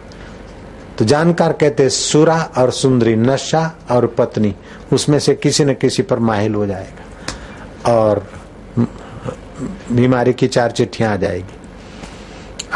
तो 0.97 1.05
जानकार 1.05 1.53
कहते 1.53 1.89
सुरा 1.89 2.51
और 2.57 2.71
सुंदरी, 2.71 3.15
नशा 3.15 3.75
और 3.91 4.07
पत्नी, 4.07 4.55
उसमें 4.93 5.19
से 5.19 5.35
किसी 5.35 5.65
न 5.65 5.73
किसी 5.73 6.03
पर 6.03 6.19
माहिल 6.19 6.55
हो 6.55 6.65
जाएगा। 6.65 7.03
और 7.93 8.27
बीमारी 9.91 10.33
की 10.33 10.47
चार 10.47 10.71
चिट्ठियाँ 10.71 11.13
आ 11.13 11.15
जाएगी। 11.15 11.56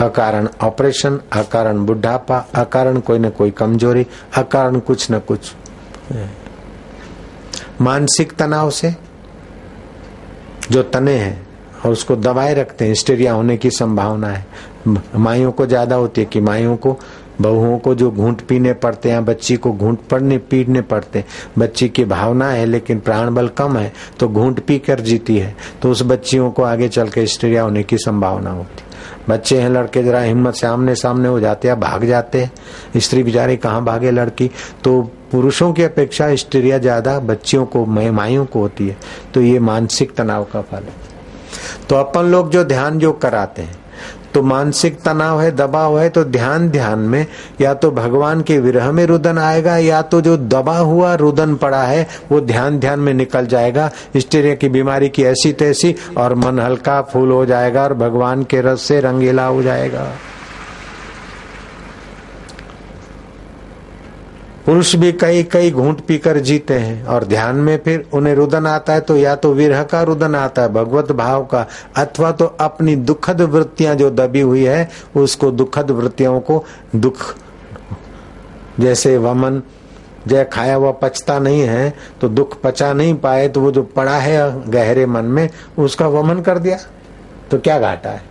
अकारण 0.01 0.47
ऑपरेशन, 0.61 1.19
अकारण 1.33 1.85
बुढ़ापा, 1.85 2.37
अकारण 2.55 2.99
कोई 2.99 3.19
न 3.19 3.29
कोई 3.29 3.51
कमज़ोरी, 3.51 4.05
अकारण 4.37 4.79
कुछ 4.79 5.11
न 5.11 5.19
कुछ। 5.19 5.53
मानसिक 7.81 8.33
तनाव 8.33 8.69
से 8.71 8.93
जो 10.71 10.83
तने 10.83 11.15
हैं 11.15 11.47
और 11.85 11.91
उसको 11.91 12.15
दबाए 12.15 12.53
रखते 12.53 12.85
हैं 12.85 12.91
हिस्टेरिया 12.91 13.33
होने 13.33 13.57
की 13.57 13.69
संभावना 13.71 14.27
है। 14.27 14.45
माइयों 15.15 15.51
को 15.51 15.65
ज़्यादा 15.65 15.95
होती 15.95 16.21
है 16.21 16.27
कि 16.27 16.41
माइयों 16.41 16.75
को, 16.77 16.97
बहुओं 17.41 17.77
को 17.79 17.93
जो 17.95 18.09
घूंट 18.11 18.41
पीने 18.41 18.73
पड़ते 18.75 19.11
हैं, 19.11 19.23
बच्ची 19.25 19.55
को 19.55 19.71
घूंट 19.71 19.99
पड़ने 20.09 20.37
पीने 20.39 20.81
पड़ते 20.83 21.19
हैं। 21.19 21.25
बच्ची 21.57 21.89
की 21.89 22.05
भावना 22.05 22.49
है, 22.49 22.65
लेकिन 22.65 22.99
प्राण 22.99 23.33
बल 23.33 23.47
कम 23.47 23.77
है 23.77 23.91
तो 24.19 24.27
घूंट 24.29 24.59
पी 24.59 24.77
कर 24.79 24.99
जीती 25.01 25.37
है 25.37 25.55
तो 25.81 25.91
उस 25.91 26.03
बच्चियों 26.03 26.51
को 26.51 26.63
आगे 26.63 26.89
चल 26.89 27.09
के 27.09 27.21
हिस्टेरिया 27.21 27.63
होने 27.63 27.83
की 27.83 27.97
संभावना 27.97 28.51
होती 28.51 28.83
बच्चे 29.29 29.59
हैं, 29.61 29.69
लड़के 29.69 30.03
जरा 30.03 30.21
हिम्मत 30.21 30.55
से 30.55 30.67
आमने 30.67 30.95
सामने 30.95 31.27
हो 31.27 31.39
जाते 31.39 31.67
हैं, 31.67 31.79
भाग 31.79 32.05
जाते 32.05 32.41
हैं। 32.41 32.99
स्त्री 32.99 33.23
बेचारी 33.23 33.57
कहाँ 33.57 33.83
भागे 33.85 34.11
लड़की? 34.11 34.49
तो 34.83 35.01
पुरुषों 35.31 35.71
की 35.73 35.83
अपेक्षा 35.83 36.35
स्त्रियाँ 36.35 36.79
ज़्यादा 36.79 37.19
बच्चियों 37.19 37.65
को 37.65 37.85
माइयों 37.85 38.45
को 38.45 38.59
होती 38.59 38.87
है। 38.87 38.97
तो 39.33 39.41
ये 39.41 39.59
मानसिक 39.59 40.15
तनाव 40.15 40.43
का 40.43 40.61
फल 40.61 40.77
है। 40.77 40.93
तो 41.89 41.95
अपन 41.95 42.25
लोग 42.25 42.49
जो 42.49 42.63
ध्यान 42.63 42.99
जो 42.99 43.11
कराते 43.13 43.61
हैं 43.61 43.79
तो 44.33 44.41
मानसिक 44.41 45.01
तनाव 45.01 45.41
है, 45.41 45.51
दबाव 45.51 45.99
है 45.99 46.09
तो 46.09 46.23
ध्यान 46.23 46.69
ध्यान 46.69 46.99
में, 46.99 47.25
या 47.61 47.73
तो 47.73 47.91
भगवान 47.91 48.41
के 48.41 48.59
विरह 48.59 48.91
में 48.91 49.05
रुदन 49.05 49.37
आएगा, 49.37 49.77
या 49.77 50.01
तो 50.01 50.21
जो 50.21 50.37
दबा 50.37 50.77
हुआ 50.77 51.15
रुदन 51.15 51.55
पड़ा 51.55 51.83
है, 51.83 52.07
वो 52.31 52.41
ध्यान 52.41 52.79
ध्यान 52.79 52.99
में 52.99 53.13
निकल 53.13 53.45
जाएगा। 53.45 53.91
स्टेरिया 54.17 54.55
की 54.55 54.69
बीमारी 54.69 55.09
की 55.09 55.23
ऐसी 55.23 55.53
तैसी, 55.53 55.95
और 56.17 56.35
मन 56.35 56.59
हल्का 56.59 57.01
फूल 57.01 57.31
हो 57.31 57.45
जाएगा, 57.45 57.83
और 57.83 57.93
भगवान 57.93 58.43
के 58.43 58.61
रस 58.61 58.81
से 58.81 58.99
रंगीला 58.99 59.45
हो 59.45 59.63
जाएगा। 59.63 60.11
पुरुष 64.65 64.95
भी 64.95 65.11
कई 65.11 65.43
कई 65.43 65.71
घूंट 65.71 66.01
पीकर 66.01 66.37
जीते 66.39 66.73
हैं 66.73 67.03
और 67.05 67.23
ध्यान 67.25 67.55
में 67.57 67.77
फिर 67.85 68.05
उन्हें 68.13 68.33
रुदन 68.35 68.65
आता 68.67 68.93
है 68.93 69.01
तो 69.01 69.15
या 69.17 69.35
तो 69.35 69.53
विरह 69.53 69.83
का 69.83 70.01
रुदन 70.03 70.35
आता 70.35 70.61
है, 70.61 70.69
भगवत 70.69 71.11
भाव 71.11 71.45
का, 71.45 71.65
अथवा 71.97 72.31
तो 72.31 72.45
अपनी 72.59 72.95
दुखद 72.95 73.41
वृत्तियाँ 73.41 73.95
जो 73.95 74.09
दबी 74.11 74.41
हुई 74.41 74.63
है, 74.63 74.89
उसको 75.15 75.51
दुखद 75.51 75.91
वृत्तियों 75.91 76.39
को 76.41 76.63
दुख, 76.95 77.17
जैसे 78.79 79.17
वमन, 79.17 79.61
जय 80.27 80.43
खाया 80.53 80.75
हुआ 80.75 80.91
पचता 80.93 81.39
नहीं 81.39 81.61
है 81.61 81.93
तो 82.21 82.29
दुख 82.29 82.59
पचा 82.61 82.93
नहीं 82.93 83.13
पाए 83.17 83.47
तो 83.49 83.61
वो 83.61 83.71
जो 83.71 83.83
पड़ा 83.95 84.17
है 84.17 84.69
गहरे 84.71 85.05
मन 85.05 85.25
में, 85.25 85.49
उसका 85.79 86.07
वमन 86.09 86.41
कर 86.41 86.59
दिया 86.59 86.77
तो 87.51 87.59
क्या 87.59 87.79
घाटा 87.79 88.09
है? 88.09 88.23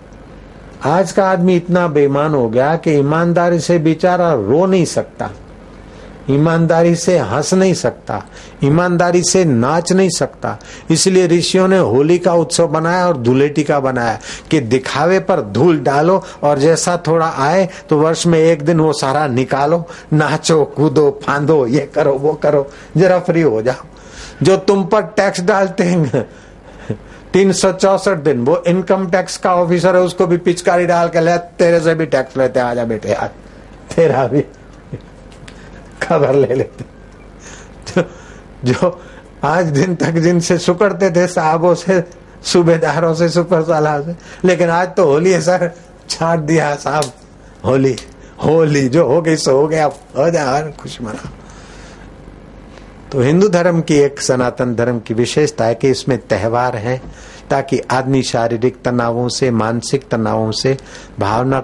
आज 0.87 1.13
का 1.13 1.31
आदमी 1.31 1.57
इतना 1.57 1.87
बेईमान 1.89 2.35
हो 2.35 2.49
गया 2.49 2.75
कि 2.77 2.93
ईमानदारी 2.93 3.61
से 3.61 3.79
बेचारा 3.81 4.33
रो 4.35 4.67
नहीं 4.67 4.85
सकता। 4.87 5.31
ईमानदारी 6.31 6.95
से 6.97 7.17
हंस 7.19 7.53
नहीं 7.55 7.75
सकता, 7.75 8.23
ईमानदारी 8.65 9.23
से 9.23 9.45
नाच 9.45 9.93
नहीं 9.93 10.09
सकता। 10.11 10.57
इसलिए 10.91 11.27
ऋषियों 11.29 11.67
ने 11.69 11.79
होली 11.79 12.19
का 12.19 12.35
उत्सव 12.35 12.67
बनाया 12.69 13.07
और 13.07 13.17
धुलेटी 13.19 13.65
का 13.65 13.79
बनाया 13.81 14.19
कि 14.51 14.61
दिखावे 14.61 15.19
पर 15.21 15.41
धूल 15.53 15.79
डालो 15.81 16.23
और 16.43 16.59
जैसा 16.59 16.97
थोड़ा 17.07 17.29
आए 17.39 17.69
तो 17.89 17.99
वर्ष 17.99 18.27
में 18.27 18.39
एक 18.39 18.63
दिन 18.63 18.81
वो 18.81 18.93
सारा 18.93 19.27
निकालो, 19.29 19.85
नाचो, 20.13 20.65
कूदो, 20.67 21.11
फांदो, 21.25 21.67
ये 21.67 21.91
करो, 21.95 22.13
वो 22.13 22.33
करो, 22.35 22.67
जरा 22.97 23.19
फ्री 23.21 23.43
हो 23.43 23.63
जाओ। 23.63 24.45
जो 24.45 24.57
तुम 24.59 24.85
पर 24.85 25.03
टैक्स 25.17 25.41
डालते 25.41 25.85
हैं, 25.85 26.29
तीन 27.33 27.53
सौ 27.53 27.73
चौसठ 27.73 28.19
दिन, 28.19 28.45
वो 28.45 28.63
इनकम 28.67 29.07
टैक्स 29.11 29.37
का 29.37 29.55
ऑफिसर 29.55 29.97
है, 29.97 30.03
उसको 30.03 30.27
भी 30.27 30.37
पिचकारी 30.39 30.87
डाल 30.87 31.09
के 31.09 31.21
ले, 31.21 31.37
तेरे 31.59 31.81
से 31.81 31.95
भी 31.95 32.07
टैक्स 32.07 32.37
लेते 32.37 32.61
आजा 32.61 32.85
बेटे 32.85 33.09
यार 33.09 33.31
तेरा 33.95 34.27
भी। 34.27 34.45
खबर 36.11 36.35
ले 36.35 36.55
लेते। 36.55 36.85
जो, 37.93 38.05
जो 38.73 39.03
आज 39.45 39.67
दिन 39.67 39.95
तक 39.95 40.11
जिनसे 40.11 40.59
सुकड़ते 40.59 41.11
थे 41.11 41.27
साहबों 41.27 41.75
से 41.75 42.05
सूबेदारों 42.45 43.15
से 43.15 43.29
सुपर 43.29 43.63
साला 43.63 44.01
से। 44.01 44.17
लेकिन 44.45 44.69
आज 44.69 44.89
तो 44.89 45.05
होली 45.05 45.31
है 45.31 45.41
सर। 45.41 45.71
छाट 46.11 46.39
दिया 46.39 46.77
साहब। 46.77 47.13
होली 47.65 47.97
होली 48.45 48.89
जो 48.89 49.07
हो 49.07 49.23
गई 49.23 49.37
सो 49.37 49.53
हो 49.53 49.69
गया। 49.69 49.87
हो 50.19 50.31
जाए 50.31 50.73
खुश 50.73 51.01
मना। 51.01 51.31
तो 53.13 53.21
हिंदू 53.21 53.49
धर्म 53.49 53.81
की 53.81 53.97
एक 53.97 54.21
सनातन 54.21 54.75
धर्म 54.75 55.01
की 55.01 55.15
विशेषता 55.15 55.65
है 55.65 55.75
कि 55.75 55.91
इसमें 55.91 56.19
त्योहार 56.19 56.77
है। 56.77 57.03
ताकि 57.51 57.81
आदमी 57.91 58.23
शारीरिक 58.23 58.83
तनावों 58.85 59.29
से, 59.29 59.51
मानसिक 59.51 60.09
तनावों 60.09 60.51
से 60.53 60.77
भावना 61.19 61.63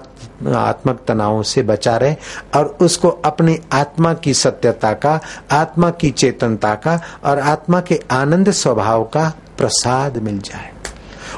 आत्मक 0.57 0.99
तनावों 1.07 1.43
से 1.43 1.61
बचा 1.63 1.97
रहे 1.97 2.15
और 2.55 2.77
उसको 2.81 3.09
अपनी 3.09 3.57
आत्मा 3.73 4.13
की 4.13 4.33
सत्यता 4.33 4.93
का, 4.93 5.19
आत्मा 5.51 5.89
की 5.89 6.11
चेतनता 6.11 6.75
का 6.75 6.99
और 7.23 7.39
आत्मा 7.39 7.81
के 7.81 7.99
आनंद 8.11 8.51
स्वभाव 8.51 9.03
का 9.03 9.33
प्रसाद 9.57 10.17
मिल 10.17 10.39
जाए। 10.39 10.71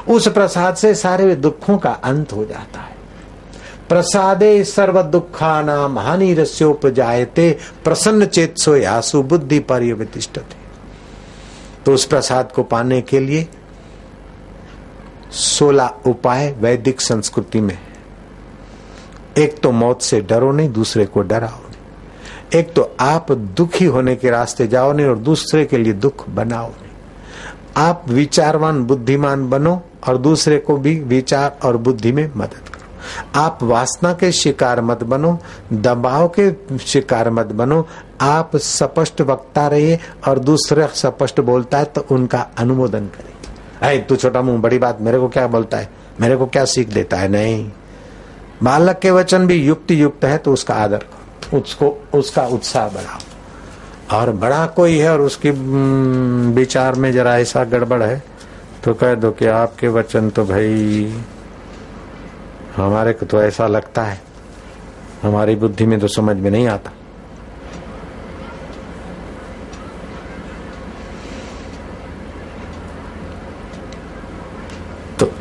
उस 0.08 0.28
प्रसाद 0.28 0.74
से 0.74 0.94
सारे 0.94 1.34
दुखों 1.36 1.78
का 1.78 1.90
अंत 1.90 2.32
हो 2.32 2.44
जाता 2.44 2.80
है। 2.80 2.96
प्रसादे 3.88 4.64
सर्व 4.64 5.02
दुखा 5.02 5.62
नाम 5.62 5.98
हानि 5.98 6.34
रस्योपजायते, 6.34 7.58
प्रसन्न 7.84 8.26
चेतसो 8.26 8.76
यासु 8.76 9.22
बुद्धि 9.22 9.58
पर 9.58 10.08
तो 11.84 11.94
उस 11.94 12.04
प्रसाद 12.04 12.52
को 12.52 12.62
पाने 12.62 13.00
के 13.00 13.20
लिए 13.20 13.48
सोलह 15.32 15.92
उपाय 16.06 16.50
वैदिक 16.60 17.00
संस्कृति 17.00 17.60
में 17.60 17.78
एक 19.38 19.58
तो 19.62 19.70
मौत 19.72 20.02
से 20.02 20.20
डरो 20.20 20.50
नहीं, 20.52 20.68
दूसरे 20.68 21.04
को 21.06 21.22
डराओ 21.22 21.58
नहीं। 21.58 22.60
एक 22.60 22.72
तो 22.74 22.90
आप 23.00 23.32
दुखी 23.32 23.84
होने 23.84 24.16
के 24.16 24.30
रास्ते 24.30 24.66
जाओ 24.66 24.92
नहीं 24.92 25.06
और 25.06 25.18
दूसरे 25.18 25.64
के 25.64 25.78
लिए 25.78 25.92
दुख 25.92 26.28
बनाओ 26.30 26.68
नहीं। 26.68 26.88
आप 27.76 28.04
विचारवान, 28.08 28.82
बुद्धिमान 28.84 29.48
बनो 29.50 29.80
और 30.08 30.16
दूसरे 30.18 30.58
को 30.58 30.76
भी 30.76 30.98
विचार 31.00 31.58
और 31.64 31.76
बुद्धि 31.76 32.12
में 32.12 32.30
मदद 32.36 32.68
करो। 32.68 33.40
आप 33.40 33.62
वासना 33.62 34.12
के 34.12 34.32
शिकार 34.32 34.80
मत 34.80 35.02
बनो, 35.04 35.38
दबाव 35.72 36.28
के 36.38 36.78
शिकार 36.78 37.30
मत 37.30 37.46
बनो। 37.46 37.86
आप 38.20 38.56
स्पष्ट 38.56 39.20
वक्ता 39.20 39.66
रहिए 39.68 39.98
और 40.28 40.38
दूसरा 40.38 40.86
स्पष्ट 40.86 41.40
बोलता 41.40 41.78
है 41.78 41.84
तो 41.84 42.06
उनका 42.10 42.46
अनुमोदन 42.58 43.06
करें 43.06 43.32
अरे, 43.82 43.98
तू 43.98 44.16
छोटा 44.16 44.42
मुँह, 44.42 44.60
बड़ी 44.60 44.78
बात, 44.78 45.00
मेरे 45.00 45.18
को 45.18 45.28
क्या 45.28 45.46
बोलता 45.46 45.78
है? 45.78 45.88
मेरे 46.20 46.36
को 46.36 46.46
क्या 46.46 46.64
सीख 46.64 46.88
देता 46.88 47.16
है? 47.16 47.28
नहीं। 47.28 47.70
बालक 48.62 48.98
के 48.98 49.10
वचन 49.10 49.46
भी 49.46 49.54
युक्ति 49.56 50.00
युक्त 50.02 50.24
है 50.24 50.38
तो 50.38 50.52
उसका 50.52 50.74
आदर 50.74 51.04
उसको, 51.54 51.88
उसका 52.14 52.46
उत्साह 52.46 52.88
बढ़ाओ। 52.88 54.18
और 54.18 54.30
बड़ा 54.32 54.66
कोई 54.66 54.98
है 54.98 55.12
और 55.12 55.20
उसकी 55.20 55.50
विचार 56.54 56.94
में 56.94 57.10
जरा 57.12 57.36
ऐसा 57.38 57.64
गड़बड़ 57.64 58.02
है 58.02 58.22
तो 58.84 58.94
कह 58.94 59.14
दो 59.14 59.30
कि 59.30 59.46
आपके 59.46 59.88
वचन 59.88 60.30
तो 60.30 60.44
भाई, 60.44 61.22
हमारे 62.76 63.12
को 63.12 63.26
तो 63.26 63.42
ऐसा 63.42 63.66
लगता 63.66 64.02
है। 64.02 64.20
हमारी 65.22 65.54
बुद्धि 65.56 65.86
में 65.86 65.98
तो 66.00 66.08
समझ 66.08 66.36
में 66.36 66.50
नहीं 66.50 66.66
आता। 66.68 66.92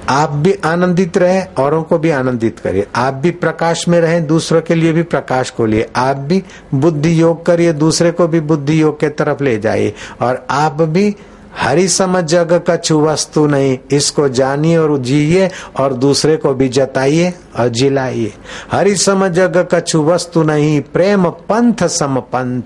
आप 0.10 0.30
भी 0.30 0.54
आनंदित 0.54 1.18
रहे, 1.18 1.42
औरों 1.42 1.84
को 1.84 1.98
भी 1.98 2.10
आनंदित 2.10 2.60
करिए। 2.60 2.88
आप 2.96 3.14
भी 3.14 3.32
प्रकाश 3.32 3.88
में 3.88 4.02
रहें, 4.02 4.28
दूसरों 4.28 4.62
के 4.62 4.76
लिए 4.76 4.94
भी 4.94 5.04
प्रकाश 5.04 5.50
को 5.50 5.66
लिए। 5.66 5.90
आप 5.96 6.18
भी 6.18 6.44
बुद्धि 6.74 7.22
योग 7.22 7.46
करिए, 7.46 7.74
दूसरे 7.74 8.12
को 8.12 8.28
भी 8.28 8.40
बुद्धि 8.40 8.82
योग 8.82 9.00
के 9.00 9.10
तरफ़ 9.10 9.44
ले 9.44 9.60
जाइए। 9.60 9.94
और 10.22 10.48
आप 10.50 10.82
भी 10.82 11.16
हरी 11.58 11.88
समझ 11.88 12.24
जग 12.24 12.64
कछु 12.70 13.02
वस्तु 13.02 13.48
नहीं, 13.48 13.78
इसको 13.92 14.30
जानिए 14.30 14.78
और 14.78 14.98
जिये 14.98 15.50
और 15.80 15.94
दूसरे 15.94 16.38
को 16.38 16.54
भी 16.54 16.70
जताइए 16.70 17.34
और 17.60 17.68
जिलाइए। 17.68 18.34
हरी 18.72 18.96
समझ 18.96 19.32
जग 19.32 19.68
कछु 19.72 20.04
वस्तु 20.04 20.44
नहीं, 20.44 20.82
प्रेम 20.82 21.30
पंथ 21.30 21.88
सम 21.88 22.20
पंथ। 22.20 22.64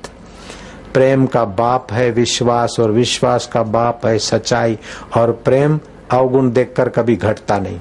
प्रेम 0.94 1.26
का 1.26 1.46
बाप 1.46 1.88
है 1.92 2.12
विश्वास 2.12 2.76
और 2.80 2.92
विश्वास 2.92 3.50
का 3.54 3.64
बाप 3.64 4.06
है 4.06 4.20
सच्चाई। 4.20 4.80
और 5.18 5.32
प्रेम 5.32 5.80
अवगुण 6.14 6.52
देखकर 6.52 6.90
कभी 6.90 7.16
घटता 7.16 7.58
नहीं। 7.60 7.80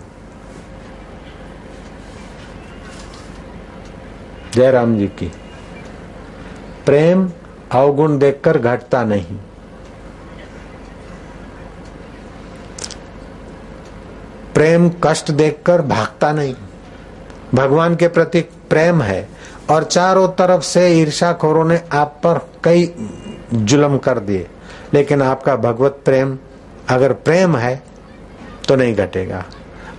जय 4.55 4.71
राम 4.71 4.97
जी 4.99 5.07
की, 5.09 5.31
प्रेम 6.87 7.29
अवगुण 7.73 8.19
देखकर 8.19 8.59
घटता 8.59 9.03
नहीं। 9.05 9.37
प्रेम 14.55 14.91
कष्ट 15.05 15.31
देखकर 15.31 15.83
भागता 15.83 16.33
नहीं। 16.33 16.55
भगवान 17.55 17.97
के 17.97 18.09
प्रति 18.09 18.41
प्रेम 18.41 19.03
है 19.03 19.29
और 19.71 19.85
चारों 19.85 20.29
तरफ़ 20.29 20.63
से 20.63 20.89
ईर्षाखोरों 20.93 21.65
ने 21.65 21.81
आप 21.93 22.21
पर 22.27 22.39
कई 22.65 22.93
जुलम 23.55 23.97
कर 23.99 24.19
दिए। 24.19 24.47
लेकिन 24.95 25.23
आपका 25.23 25.57
भगवत 25.57 26.01
प्रेम, 26.05 26.37
अगर 26.89 27.13
प्रेम 27.13 27.57
है 27.57 27.92
तो 28.73 28.77
नहीं 28.77 28.95
घटेगा। 28.97 29.45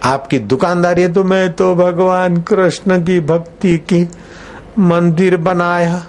आपकी 0.04 0.40
दुकानदारी 0.40 1.02
है 1.02 1.12
तो 1.14 1.24
मैं 1.24 1.52
तो 1.54 1.74
भगवान 1.76 2.38
कृष्ण 2.42 3.04
की 3.04 3.20
भक्ति 3.20 3.78
की 3.90 4.08
मंदिर 4.80 5.38
बनाया, 5.38 6.02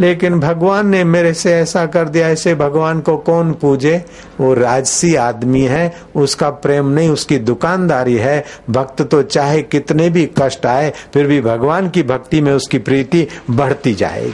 लेकिन 0.00 0.38
भगवान 0.40 0.88
ने 0.88 1.02
मेरे 1.04 1.32
से 1.34 1.52
ऐसा 1.52 1.84
कर 1.86 2.08
दिया, 2.08 2.28
ऐसे 2.28 2.54
भगवान 2.54 3.00
को 3.00 3.16
कौन 3.18 3.52
पूजे? 3.52 4.04
वो 4.40 4.52
राजसी 4.54 5.14
आदमी 5.14 5.62
है, 5.62 5.94
उसका 6.16 6.50
प्रेम 6.50 6.88
नहीं, 6.88 7.08
उसकी 7.08 7.38
दुकानदारी 7.38 8.16
है। 8.16 8.44
भक्त 8.70 9.02
तो 9.02 9.22
चाहे 9.22 9.62
कितने 9.62 10.10
भी 10.10 10.28
कष्ट 10.38 10.66
आए, 10.66 10.92
फिर 11.14 11.26
भी 11.26 11.40
भगवान 11.40 11.90
की 11.90 12.02
भक्ति 12.02 12.40
में 12.40 12.52
उसकी 12.52 12.78
प्रीति 12.78 13.26
बढ़ती 13.50 13.94
जाएगी। 13.94 14.32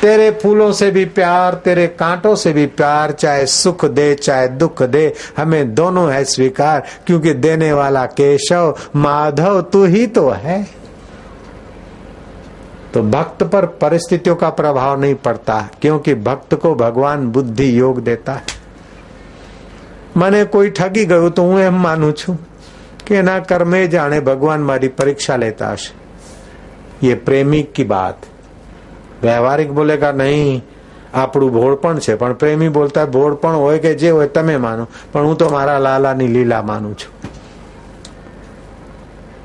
तेरे 0.00 0.30
फूलों 0.42 0.70
से 0.72 0.90
भी 0.90 1.04
प्यार 1.12 1.54
तेरे 1.64 1.86
कांटों 1.98 2.34
से 2.36 2.52
भी 2.52 2.66
प्यार 2.74 3.12
चाहे 3.14 3.46
सुख 3.48 3.84
दे 3.90 4.14
चाहे 4.16 4.48
दुख 4.56 4.82
दे 4.88 5.12
हमें 5.36 5.74
दोनों 5.74 6.10
है 6.12 6.24
स्वीकार 6.26 6.82
क्योंकि 7.06 7.32
देने 7.36 7.72
वाला 7.72 8.04
केशव 8.14 8.74
माधव 8.96 9.60
तू 9.72 9.84
ही 9.86 10.06
तो 10.08 10.28
है 10.38 10.62
तो 12.94 13.02
भक्त 13.10 13.42
पर 13.44 13.66
परिस्थितियों 13.80 14.36
का 14.36 14.50
प्रभाव 14.54 15.00
नहीं 15.00 15.14
पड़ता 15.24 15.60
क्योंकि 15.80 16.14
भक्त 16.24 16.54
को 16.56 16.74
भगवान 16.76 17.26
बुद्धि 17.30 17.78
योग 17.78 18.00
देता 18.02 18.32
है 18.32 18.54
મને 20.16 20.44
કોઈ 20.46 20.70
ઠગી 20.70 21.04
ગયું 21.04 21.30
તો 21.30 21.42
હું 21.42 21.58
એમ 21.62 21.74
માનું 21.78 22.12
છું 22.14 22.36
કે 23.06 23.16
એના 23.16 23.40
કર્મે 23.42 23.80
જાણે 23.88 24.20
ભગવાન 24.20 24.62
મારી 24.62 24.88
પરીક્ષા 24.90 25.36
લેતા 25.36 25.72
હશે 25.72 25.90
ये 27.02 27.16
પ્રેમિક 27.20 27.72
की 27.72 27.84
बात 27.90 28.26
વ્યવહારિક 29.22 29.70
બોલેગા 29.72 30.12
નહીં 30.14 30.62
આપણું 31.14 31.50
ભોળપણ 31.52 31.98
છે 32.00 32.14
પણ 32.16 32.32
પ્રેમી 32.34 32.68
બોલતા 32.70 33.06
ભોળપણ 33.08 33.56
હોય 33.56 33.78
કે 33.78 33.94
જે 33.96 34.10
હોય 34.10 34.28
તમે 34.30 34.56
માનો 34.58 34.84
પણ 35.12 35.26
હું 35.26 35.36
તો 35.36 35.48
મારા 35.50 35.80
લાલાની 35.80 36.28
લીલા 36.28 36.62
માનું 36.64 36.94
છું 36.96 37.34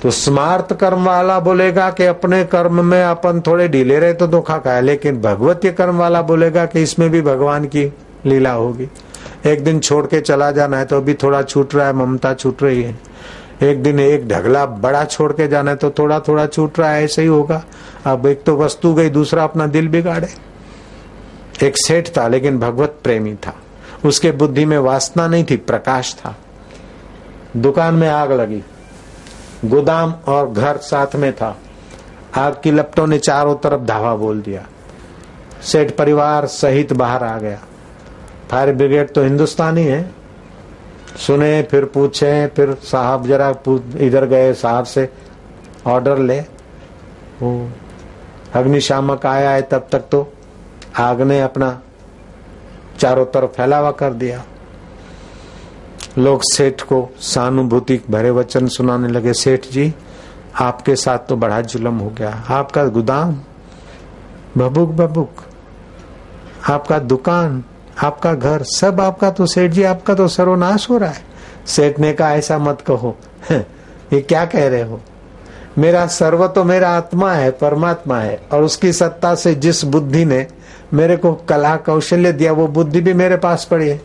तो 0.01 0.09
स्मार्त 0.11 0.71
कर्म 0.73 1.05
वाला 1.05 1.39
बोलेगा 1.41 1.89
कि 1.91 2.05
अपने 2.05 2.43
कर्म 2.45 2.79
में 2.85 3.03
अपन 3.05 3.41
थोड़े 3.41 3.67
ढीले 3.67 3.97
रहे 3.99 4.13
तो 4.15 4.27
धोखा 4.27 4.57
खाए 4.59 4.81
लेकिन 4.81 5.19
भगवतीय 5.21 5.71
कर्म 5.73 5.97
वाला 5.97 6.21
बोलेगा 6.23 6.65
कि 6.65 6.81
इसमें 6.81 7.09
भी 7.09 7.21
भगवान 7.23 7.65
की 7.67 7.83
लीला 8.25 8.51
होगी 8.53 8.87
एक 9.45 9.63
दिन 9.63 9.79
छोड़ 9.81 10.05
के 10.07 10.21
चला 10.21 10.49
जाना 10.51 10.77
है 10.77 10.85
तो 10.85 10.97
अभी 10.97 11.13
थोड़ा 11.23 11.41
छूट 11.43 11.75
रहा 11.75 11.85
है 11.87 11.93
ममता 11.95 12.33
छूट 12.35 12.63
रही 12.63 12.81
है 12.83 12.95
एक 13.62 13.82
दिन 13.82 14.00
एक 14.00 14.28
ढगला 14.28 14.66
बड़ा 14.66 15.04
छोड़ 15.04 15.32
के 15.32 15.48
जाना 15.48 15.70
है 15.70 15.76
तो 15.76 15.90
थोड़ा 15.90 16.20
थोड़ा 16.20 16.46
छूट 16.46 16.80
रहा 16.80 16.90
है, 16.90 17.04
ऐसे 17.04 17.22
ही 17.22 17.28
होगा। 17.28 17.64
अब 18.04 18.26
एक 18.26 18.42
तो 18.42 18.56
वस्तु 18.56 18.94
गई, 18.94 19.10
दूसरा 19.10 19.44
अपना 19.44 19.66
दिल 19.66 19.88
बिगाड़े। 19.88 20.28
एक 21.62 21.74
सेठ 21.76 22.08
था, 22.08 22.28
लेकिन 22.28 22.58
भगवत 22.58 22.96
प्रेमी 23.02 23.34
था। 23.34 23.54
उसके 24.04 24.30
बुद्धि 24.30 24.64
में 24.64 24.78
वासना 24.78 25.26
नहीं 25.26 25.44
थी, 25.44 25.56
प्रकाश 25.56 26.14
था। 26.14 26.36
दुकान 27.56 27.94
में 27.94 28.08
आग 28.08 28.32
लगी। 28.32 28.62
गोदाम 29.64 30.14
और 30.26 30.50
घर 30.50 30.76
साथ 30.76 31.16
में 31.16 31.32
था। 31.32 31.56
आग 32.34 32.56
की 32.64 32.70
लपटों 32.70 33.06
ने 33.06 33.18
चारों 33.18 33.56
तरफ़ 33.56 33.80
धावा 33.80 34.16
बोल 34.16 34.40
दिया। 34.40 34.66
सेठ 35.62 35.96
परिवार 35.96 36.46
सहित 36.46 36.92
बाहर 36.92 37.24
आ 37.24 37.38
गया। 37.38 37.58
फायर 38.50 38.74
ब्रिगेड 38.74 39.10
तो 39.10 39.22
हिंदुस्तानी 39.22 39.84
है। 39.84 40.25
सुने, 41.16 41.62
फिर 41.62 41.84
पूछे, 41.84 42.46
फिर 42.46 42.72
साहब 42.82 43.26
जरा 43.26 43.48
इधर 43.98 44.24
गए 44.26 44.52
साहब 44.54 44.84
से 44.84 45.08
ऑर्डर 45.86 46.18
ले। 46.18 46.38
अग्निशामक 48.54 49.26
आया 49.26 49.50
है 49.50 49.62
तब 49.62 49.88
तक 49.92 50.08
तो 50.10 50.26
आग 50.98 51.20
ने 51.22 51.40
अपना 51.40 51.78
चारों 52.98 53.24
तरफ़ 53.26 53.50
फैलावा 53.50 53.90
कर 53.92 54.12
दिया। 54.14 54.44
लोग 56.18 56.42
सेठ 56.44 56.82
को 56.82 57.08
सहानुभूति 57.22 58.00
भरे 58.10 58.30
वचन 58.30 58.66
सुनाने 58.68 59.08
लगे, 59.08 59.32
सेठ 59.32 59.66
जी, 59.66 59.92
आपके 60.60 60.96
साथ 60.96 61.18
तो 61.18 61.36
बड़ा 61.36 61.60
जुलम 61.62 61.98
हो 61.98 62.10
गया। 62.10 62.30
आपका 62.50 62.84
गोदाम 62.86 63.36
बबुक 64.58 64.90
बबुक 64.90 65.42
आपका 66.70 66.98
दुकान 66.98 67.62
आपका 68.04 68.34
घर, 68.34 68.62
सब 68.62 69.00
आपका 69.00 69.30
तो 69.30 69.46
सेठ 69.46 69.70
जी, 69.70 69.82
आपका 69.82 70.14
तो 70.14 70.28
सर्वनाश 70.28 70.90
हो 70.90 70.98
रहा 70.98 71.10
है। 71.10 71.24
सेठ 71.66 71.98
ने 71.98 72.12
कहा, 72.12 72.32
ऐसा 72.32 72.58
मत 72.58 72.80
कहो। 72.80 73.16
ये 73.52 74.20
क्या 74.20 74.44
कह 74.44 74.68
रहे 74.68 74.82
हो? 74.82 75.00
मेरा 75.78 76.06
सर्व 76.06 76.46
तो 76.46 76.64
मेरा 76.64 76.90
आत्मा 76.90 77.32
है, 77.32 77.50
परमात्मा 77.50 78.18
है, 78.18 78.40
और 78.52 78.62
उसकी 78.62 78.92
सत्ता 78.92 79.34
से 79.34 79.54
जिस 79.54 79.84
बुद्धि 79.84 80.24
ने 80.24 80.46
मेरे 80.94 81.16
को 81.16 81.32
कला 81.48 81.76
कौशल्य 81.76 82.32
दिया, 82.32 82.52
वो 82.52 82.66
बुद्धि 82.66 83.00
भी 83.00 83.14
मेरे 83.14 83.36
पास 83.36 83.68
पड़ी 83.70 83.88
है। 83.88 84.00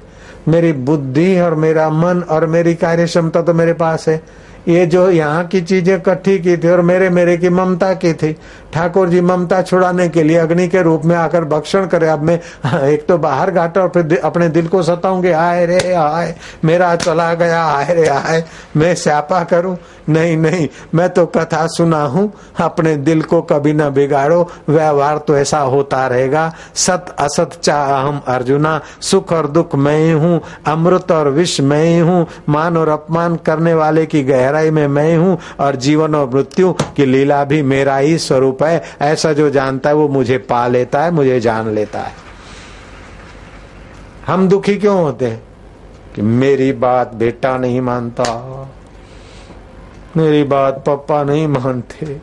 मेरी 0.48 0.74
बुद्धि 0.74 1.40
और 1.40 1.56
मेरा 1.56 1.90
मन 1.90 2.22
और 2.22 2.46
मेरी 2.46 2.76
कार्य 2.76 3.06
क्षमता 3.06 3.42
तो 3.42 3.54
मेरे 3.54 3.74
पास 3.74 4.08
है। 4.10 4.22
ये 4.68 4.86
जो 4.86 5.10
यहाँ 5.10 5.46
की 5.48 5.62
चीज़ें 5.62 5.96
इकट्ठी 5.96 6.40
की 6.40 6.58
थी 6.58 6.68
और 6.68 6.82
मेरे 6.82 7.10
मेरे 7.10 7.38
की 7.38 7.50
ममता 7.50 7.94
की 7.94 8.14
थी 8.14 8.36
ठाकुर 8.74 9.10
जी 9.10 9.22
ममता 9.22 9.62
छुड़ाने 9.62 10.10
के 10.10 10.24
लिए 10.24 10.38
अग्नि 10.38 10.68
के 10.68 10.82
रूप 10.82 11.06
में 11.06 11.16
आकर 11.16 11.44
भक्षण 11.44 11.86
करे। 11.86 12.08
अब 12.08 12.22
मैं, 12.24 12.40
एक 12.88 13.08
तो 13.08 13.18
बाहर 13.18 13.52
घाटा 13.52 13.82
और 13.82 13.90
फिर 13.90 14.22
अपने 14.24 14.50
दिल 14.50 14.68
को 14.68 14.84
सताऊँगे। 14.84 15.32
आए 15.32 15.66
रे, 15.66 15.94
आए, 15.94 16.36
मेरा 16.66 16.96
चला 16.96 17.34
गया, 17.34 17.66
आए 17.66 17.94
रे, 17.94 18.08
आए, 18.08 18.44
मैं 18.78 18.96
स्यापा 18.96 19.44
करूँ? 19.44 19.78
नहीं 20.10 20.38
नहीं, 20.38 20.68
मैं 20.96 21.10
तो 21.10 21.26
कथा 21.26 21.68
सुना 21.68 22.04
हूँ। 22.04 22.34
अपने 22.60 22.96
दिल 22.96 23.22
को 23.22 23.42
कभी 23.42 23.74
न 23.74 23.90
बिगाड़ो, 23.90 24.52
व्यवहार 24.70 25.18
तो 25.18 25.38
ऐसा 25.38 25.60
होता 25.60 26.08
रहेगा। 26.08 26.54
सत 26.76 27.16
असत 27.20 27.50
चाह 27.64 27.94
हम 27.94 28.22
अर्जुना, 28.28 28.82
सुख 29.02 29.34
और 29.34 29.48
दुख 29.48 29.76
मैं 29.76 29.98
ही 29.98 30.12
हूँ। 30.12 30.42
अमृत 30.68 31.12
और 31.12 31.30
विष 31.30 31.62
मैं 31.62 31.84
ही 31.84 32.00
हूँ। 32.00 32.28
मान 32.50 32.78
और 32.78 32.90
अपमान 32.90 33.36
करने 33.36 33.74
वाले 33.74 34.06
की 34.06 34.24
गहराई 34.24 34.72
में 34.72 34.88
मैं 34.88 35.18
हूँ। 35.18 35.38
और 35.60 35.76
जीवन 35.76 36.16
और 36.16 36.30
मृत्यु 36.34 36.74
की 36.74 37.06
लीला 37.06 37.44
भी 37.44 37.62
मेरा 37.62 37.98
ही 37.98 38.18
स्वरूप 38.18 38.61
है 38.70 38.84
ऐसा 39.02 39.34
जो 39.34 39.50
जानता 39.50 39.90
है 39.90 39.96
वो 39.96 40.08
मुझे 40.08 40.38
पा 40.38 40.68
लेता 40.68 41.04
है, 41.04 41.12
मुझे 41.12 41.40
जान 41.40 41.70
लेता 41.70 42.00
है। 42.00 42.14
हम 44.28 44.48
दुखी 44.48 44.76
क्यों 44.78 45.02
होते 45.02 45.26
हैं? 45.26 45.42
कि 46.16 46.22
मेरी 46.22 46.72
बात 46.72 47.14
बेटा 47.14 47.58
नहीं 47.58 47.82
मानता, 47.82 48.26
मेरी 50.18 50.44
बात 50.44 50.84
पापा 50.86 51.24
नहीं 51.24 51.48
मानते, 51.48 52.20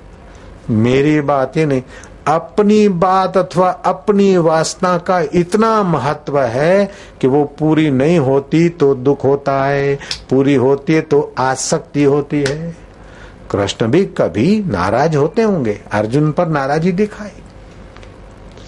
मेरी 0.71 1.21
बात 1.21 1.57
ही 1.57 1.65
नहीं। 1.67 1.83
अपनी 2.27 2.89
बात 2.89 3.37
अथवा 3.37 3.71
अपनी 3.71 4.37
वासना 4.37 4.97
का 4.99 5.21
इतना 5.35 5.83
महत्व 5.83 6.39
है 6.41 6.91
कि 7.21 7.27
वो 7.27 7.45
पूरी 7.59 7.91
नहीं 7.91 8.19
होती 8.19 8.69
तो 8.69 8.95
दुख 8.95 9.25
होता 9.25 9.65
है, 9.65 9.95
पूरी 10.31 10.55
होती 10.55 10.95
है 10.95 11.01
तो 11.01 11.35
आसक्ति 11.39 12.05
होती 12.05 12.45
है। 12.49 12.88
कृष्ण 13.51 13.87
भी 13.87 14.05
कभी 14.05 14.63
नाराज़ 14.67 15.17
होते 15.17 15.43
होंगे। 15.43 15.81
अर्जुन 15.93 16.33
पर 16.33 16.49
नाराजी 16.49 16.93
दिखाई। 16.93 17.31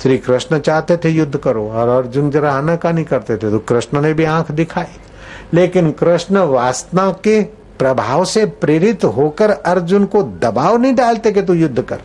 श्री 0.02 0.18
कृष्ण 0.18 0.58
चाहते 0.58 0.96
थे 0.96 1.08
युद्ध 1.08 1.36
करो 1.36 1.68
और 1.70 1.88
अर्जुन 1.88 2.30
जरा 2.30 2.52
आना 2.52 2.76
का 2.76 2.90
नहीं 2.92 3.04
करते 3.04 3.34
थे 3.34 3.50
तो 3.50 3.58
कृष्ण 3.58 4.00
ने 4.00 4.12
भी 4.14 4.24
आँख 4.24 4.50
दिखाई। 4.50 4.96
लेकिन 5.54 5.90
कृष्ण 5.90 6.38
वासना 6.38 7.10
के 7.24 7.42
प्रभाव 7.78 8.24
से 8.24 8.44
प्रेरित 8.46 9.04
होकर 9.04 9.50
अर्जुन 9.50 10.04
को 10.04 10.22
दबाव 10.22 10.76
नहीं 10.76 10.94
डालते 10.94 11.32
कि 11.32 11.42
तू 11.42 11.54
युद्ध 11.54 11.82
कर। 11.82 12.00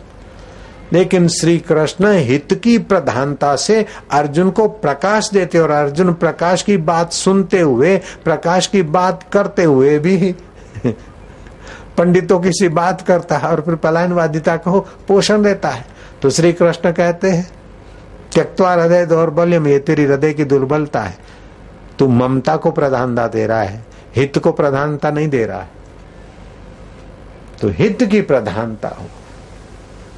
लेकिन 0.92 1.28
श्री 1.28 1.58
कृष्ण 1.58 2.12
हित 2.12 2.54
की 2.54 2.78
प्रधानता 2.78 3.56
से 3.56 3.86
अर्जुन 4.10 4.50
को 4.50 4.68
प्रकाश 4.68 5.30
देते 5.32 5.58
और 5.58 5.70
अर्जुन 5.70 6.12
प्रकाश 6.12 6.62
की 6.62 6.76
बात 6.76 7.12
सुनते 7.12 7.60
हुए, 7.60 7.96
प्रकाश 8.24 8.66
की 8.66 8.82
बात 8.82 9.24
करते 9.32 9.64
हुए 9.64 9.98
भी 9.98 10.34
पंडितों 11.98 12.40
की 12.40 12.50
सी 12.50 12.68
बात 12.68 13.00
करता 13.00 13.36
है 13.38 13.48
और 13.48 13.60
फिर 13.60 13.74
पलायन 13.74 14.12
वादिता 14.12 14.56
को 14.56 14.80
पोषण 14.80 15.42
देता 15.42 15.68
है। 15.68 15.84
तो 16.22 16.30
श्री 16.30 16.52
कृष्ण 16.52 16.92
कहते 16.92 17.30
हैं 17.30 17.48
त्यक्वा 18.34 18.72
हृदय 18.72 19.06
दौर्बल्यम, 19.06 19.66
ये 19.66 19.78
तेरी 19.78 20.04
हृदय 20.04 20.32
की 20.32 20.44
दुर्बलता 20.44 21.00
है। 21.00 21.16
तू 21.98 22.08
ममता 22.08 22.56
को 22.56 22.70
प्रधानता 22.70 23.26
दे 23.26 23.46
रहा 23.46 23.62
है, 23.62 23.84
हित 24.16 24.38
को 24.38 24.52
प्रधानता 24.52 25.10
नहीं 25.10 25.28
दे 25.28 25.44
रहा 25.46 25.60
है। 25.60 25.70
तो 27.60 27.68
हित 27.68 28.02
की 28.02 28.20
प्रधानता 28.20 28.88
हो। 28.88 29.06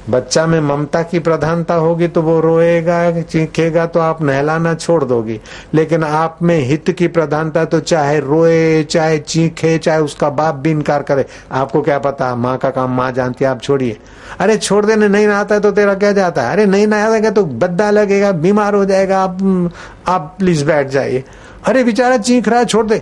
बच्चा 0.09 0.45
में 0.47 0.59
ममता 0.59 1.01
की 1.03 1.19
प्रधानता 1.19 1.73
होगी 1.73 2.07
तो 2.07 2.21
वो 2.21 2.39
रोएगा, 2.39 3.21
चीखेगा 3.21 3.85
तो 3.85 3.99
आप 3.99 4.21
नहलाना 4.21 4.73
छोड़ 4.73 5.03
दोगी। 5.03 5.39
लेकिन 5.73 6.03
आप 6.03 6.39
में 6.41 6.59
हित 6.59 6.89
की 6.89 7.07
प्रधानता 7.07 7.65
तो 7.65 7.79
चाहे 7.79 8.19
रोए, 8.19 8.83
चाहे 8.83 9.17
चीखे, 9.17 9.77
चाहे 9.77 9.99
उसका 9.99 10.29
बाप 10.29 10.55
भी 10.55 10.71
इनकार 10.71 11.03
करे। 11.03 11.25
आपको 11.51 11.81
क्या 11.81 11.99
पता, 11.99 12.33
माँ 12.35 12.57
का 12.57 12.69
काम 12.69 12.95
माँ 12.97 13.11
जानती 13.11 13.45
है, 13.45 13.51
आप 13.51 13.61
छोड़िए। 13.61 13.97
अरे 14.39 14.57
छोड़ 14.57 14.85
देने 14.85 15.07
नहीं 15.07 15.27
नहाता 15.27 15.55
है 15.55 15.61
तो 15.61 15.71
तेरा 15.71 15.93
क्या 15.93 16.11
जाता 16.11 16.41
है? 16.41 16.51
अरे 16.51 16.65
नहीं 16.65 16.87
नहाएगा 16.87 17.29
तो 17.29 17.45
बद्दा 17.45 17.91
लगेगा, 17.91 18.31
बीमार 18.31 18.75
हो 18.75 18.85
जाएगा, 18.85 19.23
आप 19.23 19.71
आप 20.07 20.35
प्लीज़ 20.39 20.65
बैठ 20.65 20.87
जाइए। 20.87 21.23
अरे 21.67 21.83
बेचारा 21.83 22.17
चीख 22.17 22.47
रहा 22.47 22.59
है, 22.59 22.65
छोड़ 22.65 22.85
दे। 22.85 23.01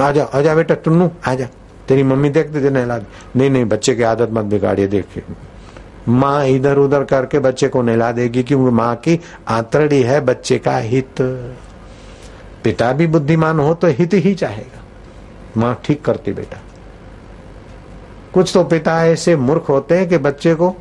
आ 0.00 0.10
जा 0.12 0.24
आ 0.24 0.40
जा 0.40 0.54
बेटा, 0.54 0.74
टुन्नू, 0.74 1.10
आ 1.28 1.34
जा। 1.34 1.48
तेरी 1.88 2.02
मम्मी 2.02 2.30
देखते 2.30 2.64
थे 2.64 2.70
नहला 2.70 2.98
नहीं 3.36 3.50
नहीं, 3.50 3.64
बच्चे 3.64 3.94
की 3.94 4.02
आदत 4.02 4.28
मत 4.32 4.44
बिगाड़िए 4.44 4.86
देख 4.86 5.04
माँ 6.08 6.44
इधर 6.46 6.78
उधर 6.78 7.04
करके 7.04 7.38
बच्चे 7.38 7.68
को 7.68 7.82
नहला 7.82 8.10
देगी 8.12 8.42
क्योंकि 8.42 8.70
माँ 8.72 8.94
की 8.96 9.18
आंतरड़ी 9.48 10.00
है 10.02 10.20
बच्चे 10.20 10.58
का 10.58 10.76
हित। 10.78 11.20
पिता 12.64 12.92
भी 12.92 13.06
बुद्धिमान 13.06 13.60
हो 13.60 13.74
तो 13.74 13.86
हित 13.88 14.14
ही 14.14 14.34
चाहेगा। 14.34 14.82
माँ 15.56 15.74
ठीक 15.84 16.04
करती 16.04 16.32
बेटा। 16.32 16.58
कुछ 18.34 18.50
तो 18.54 18.64
पिता 18.64 19.04
ऐसे 19.06 19.36
मूर्ख 19.36 19.68
होते 19.68 19.98
हैं 19.98 20.08
कि 20.08 20.18
बच्चे 20.18 20.54
को 20.54 20.74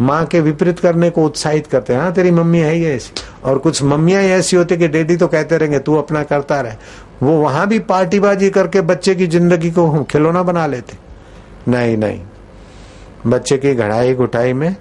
माँ 0.00 0.24
के 0.26 0.40
विपरीत 0.40 0.78
करने 0.78 1.10
को 1.10 1.24
उत्साहित 1.24 1.66
करते 1.66 1.92
हैं। 1.92 2.00
हाँ 2.00 2.12
तेरी 2.12 2.30
मम्मी 2.30 2.58
है 2.58 2.72
ही 2.72 2.84
ऐसी। 2.86 3.12
और 3.44 3.58
कुछ 3.58 3.82
मम्मियाँ 3.82 4.22
ऐसी 4.22 4.56
होती 4.56 4.76
कि 4.76 4.88
डैडी 4.88 5.16
तो 5.16 5.28
कहते 5.28 5.56
रहेंगे, 5.58 5.78
तू 5.78 5.96
अपना 5.96 6.22
करता 6.22 6.60
रहे। 6.60 6.74
वो 7.22 7.36
वहाँ 7.38 7.66
भी 7.68 7.78
पार्टीबाजी 7.78 8.50
करके 8.50 8.80
बच्चे 8.80 9.14
की 9.14 9.26
ज़िंदगी 9.26 9.70
को 9.70 10.04
खिलौना 10.04 10.42
बना 10.42 10.66
लेते। 10.66 10.96
नहीं 11.68 11.96
नहीं। 11.96 12.20
बच्चे 13.26 13.56
की 13.58 13.74
घड़ाई 13.74 14.14
घुटाई 14.14 14.52
में, 14.52 14.74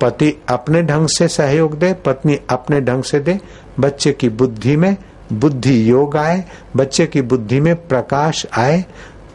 पति 0.00 0.32
अपने 0.48 0.82
ढंग 0.82 1.08
से 1.08 1.28
सहयोग 1.28 1.78
दे, 1.78 1.92
पत्नी 2.06 2.38
अपने 2.50 2.80
ढंग 2.80 3.02
से 3.02 3.20
दे, 3.20 3.38
बच्चे 3.80 4.12
की 4.12 4.28
बुद्धि 4.28 4.76
में 4.76 4.96
बुद्धि 5.32 5.90
योग 5.90 6.16
आए, 6.16 6.44
बच्चे 6.76 7.06
की 7.06 7.22
बुद्धि 7.22 7.60
में 7.60 7.74
प्रकाश 7.88 8.46
आए, 8.52 8.84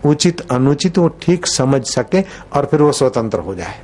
उचित 0.05 0.41
अनुचित 0.51 0.97
वो 0.97 1.07
ठीक 1.21 1.47
समझ 1.47 1.83
सके 1.85 2.21
और 2.53 2.65
फिर 2.65 2.81
वो 2.81 2.91
स्वतंत्र 2.91 3.39
हो 3.39 3.55
जाए। 3.55 3.75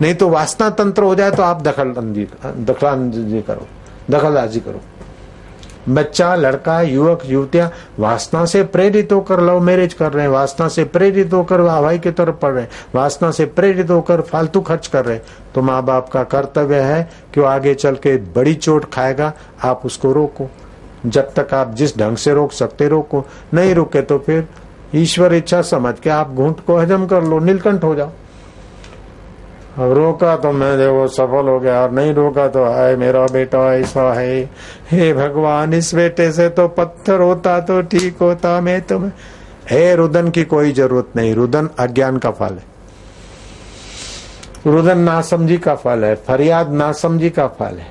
नहीं 0.00 0.14
तो 0.14 0.28
वासना 0.28 0.68
तंत्र 0.70 1.02
हो 1.02 1.14
जाए 1.14 1.30
तो 1.30 1.42
आप 1.42 1.62
दखल 1.62 1.92
दखल 2.64 3.42
करो, 3.48 3.66
दखलदाजी 4.10 4.60
करो। 4.60 4.80
बच्चा, 5.88 6.34
लड़का, 6.34 6.80
युवक, 6.82 7.22
युवतिया, 7.26 7.70
वासना 7.98 8.44
से 8.44 8.62
प्रेरित 8.64 9.12
होकर 9.12 9.40
लव 9.40 9.60
मैरिज 9.60 9.94
कर 9.94 10.12
रहे 10.12 10.24
हैं, 10.24 10.30
वासना 10.30 10.68
से 10.68 10.84
प्रेरित 10.84 11.32
होकर 11.32 11.60
हवाई 11.60 11.98
की 11.98 12.10
तरफ़ 12.10 12.34
पढ़ 12.34 12.52
रहे 12.52 12.62
हैं, 12.62 12.70
वासना 12.94 13.30
से 13.30 13.46
प्रेरित 13.46 13.90
होकर 13.90 14.20
फालतू 14.20 14.60
खर्च 14.60 14.86
कर 14.86 15.04
रहे 15.04 15.16
हैं। 15.16 15.24
तो 15.54 15.62
माँ 15.62 15.82
बाप 15.82 16.08
का 16.08 16.22
कर्तव्य 16.24 16.80
है 16.80 17.02
कि 17.34 17.40
वो 17.40 17.46
आगे 17.46 17.74
चल 17.74 17.96
के 17.96 18.16
बड़ी 18.34 18.54
चोट 18.54 18.90
खाएगा, 18.92 19.32
आप 19.64 19.82
उसको 19.84 20.12
रोको। 20.12 20.50
जब 21.06 21.32
तक 21.34 21.54
आप 21.54 21.74
जिस 21.74 21.98
ढंग 21.98 22.16
से 22.16 22.34
रोक 22.34 22.52
सकते 22.52 22.88
रोको, 22.88 23.24
नहीं 23.54 23.74
रोके 23.74 24.00
तो 24.02 24.18
फिर 24.18 24.46
ईश्वर 24.94 25.34
इच्छा 25.34 25.62
समझ 25.62 25.98
के 26.00 26.10
आप 26.10 26.30
घूंट 26.30 26.60
को 26.60 26.76
हजम 26.76 27.06
कर 27.06 27.22
लो, 27.22 27.38
नीलकंठ 27.38 27.84
हो 27.84 27.94
जाओ। 27.94 28.10
अब 29.78 29.92
रोका 29.92 30.36
तो 30.36 30.50
मैं 30.52 30.76
देखो 30.78 31.06
सफल 31.08 31.48
हो 31.48 31.58
गया। 31.60 31.80
और 31.80 31.90
नहीं 31.90 32.12
रोका 32.14 32.46
तो 32.48 32.64
हाय 32.64 32.96
मेरा 32.96 33.26
बेटा, 33.26 33.74
ऐसा 33.74 34.12
है। 34.14 34.50
हे 34.90 35.12
भगवान, 35.14 35.74
इस 35.74 35.94
बेटे 35.94 36.32
से 36.32 36.48
तो 36.48 36.68
पत्थर 36.68 37.20
होता 37.20 37.60
तो 37.60 37.80
ठीक 37.82 38.16
होता। 38.20 38.60
मैं 38.60 38.80
तो 38.82 38.98
हे 39.70 39.94
रुदन 39.94 40.30
की 40.30 40.42
कोई 40.44 40.72
ज़रूरत 40.72 41.16
नहीं। 41.16 41.34
रुदन 41.34 41.68
अज्ञान 41.78 42.16
का 42.16 42.30
फल 42.30 42.54
है। 42.54 42.64
रुदन 44.66 44.98
नासमझी 44.98 45.58
का 45.58 45.74
फल 45.74 46.04
है। 46.04 46.14
फरियाद 46.14 46.72
नासमझी 46.72 47.30
का 47.30 47.46
फल 47.46 47.76
है। 47.76 47.86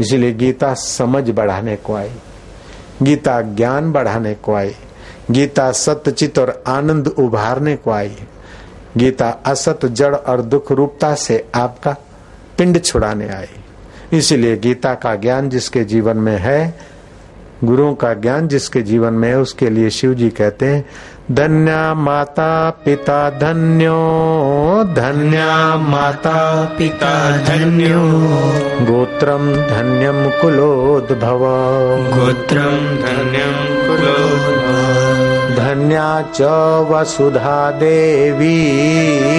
इसलिए 0.00 0.32
गीता 0.32 0.74
समझ 0.74 1.30
बढ़ाने 1.30 1.76
को 1.76 1.94
आई। 1.94 2.10
गीता 3.02 3.40
ज्ञान 3.40 3.92
बढ़ाने 3.92 4.34
को 4.34 4.54
आई। 4.54 4.74
गीता 5.30 5.70
सत्यचित 5.72 6.38
और 6.38 6.62
आनंद 6.66 7.08
उभारने 7.08 7.76
को 7.76 7.90
आई। 7.90 8.16
गीता, 8.96 9.28
असत, 9.46 9.86
जड़ 9.86 10.14
और 10.14 10.40
दुख 10.40 10.72
रूपता 10.72 11.14
से 11.14 11.48
आपका 11.54 11.96
पिंड 12.58 12.82
छुड़ाने 12.82 13.28
आई। 13.28 13.46
इसीलिए 14.12 14.56
गीता 14.56 14.94
का 14.94 15.14
ज्ञान 15.14 15.48
जिसके 15.48 15.84
जीवन 15.84 16.16
में 16.16 16.38
है, 16.38 16.78
गुरुओं 17.64 17.94
का 17.94 18.14
ज्ञान 18.14 18.48
जिसके 18.48 18.82
जीवन 18.82 19.12
में 19.12 19.28
है, 19.28 19.38
उसके 19.38 19.70
लिए 19.70 19.90
शिव 19.90 20.14
जी 20.14 20.30
कहते 20.30 20.66
हैं, 20.66 20.84
धन्या 21.32 21.94
माता 21.94 22.70
पिता 22.70 23.30
धन्यो, 23.30 23.96
धन्या 24.84 25.76
माता 25.76 26.64
पिता 26.78 27.36
धन्यो। 27.36 28.00
गोत्रम 28.86 29.52
धन्यम 29.52 30.30
कुलोद्भव। 30.40 31.38
गोत्रम 32.18 32.78
धन्यम 32.78 33.64
कुलोद्भव। 33.86 34.73
धन्या 35.74 36.08
च 36.34 36.40
वसुधा 36.90 37.70
देवी 37.70 38.58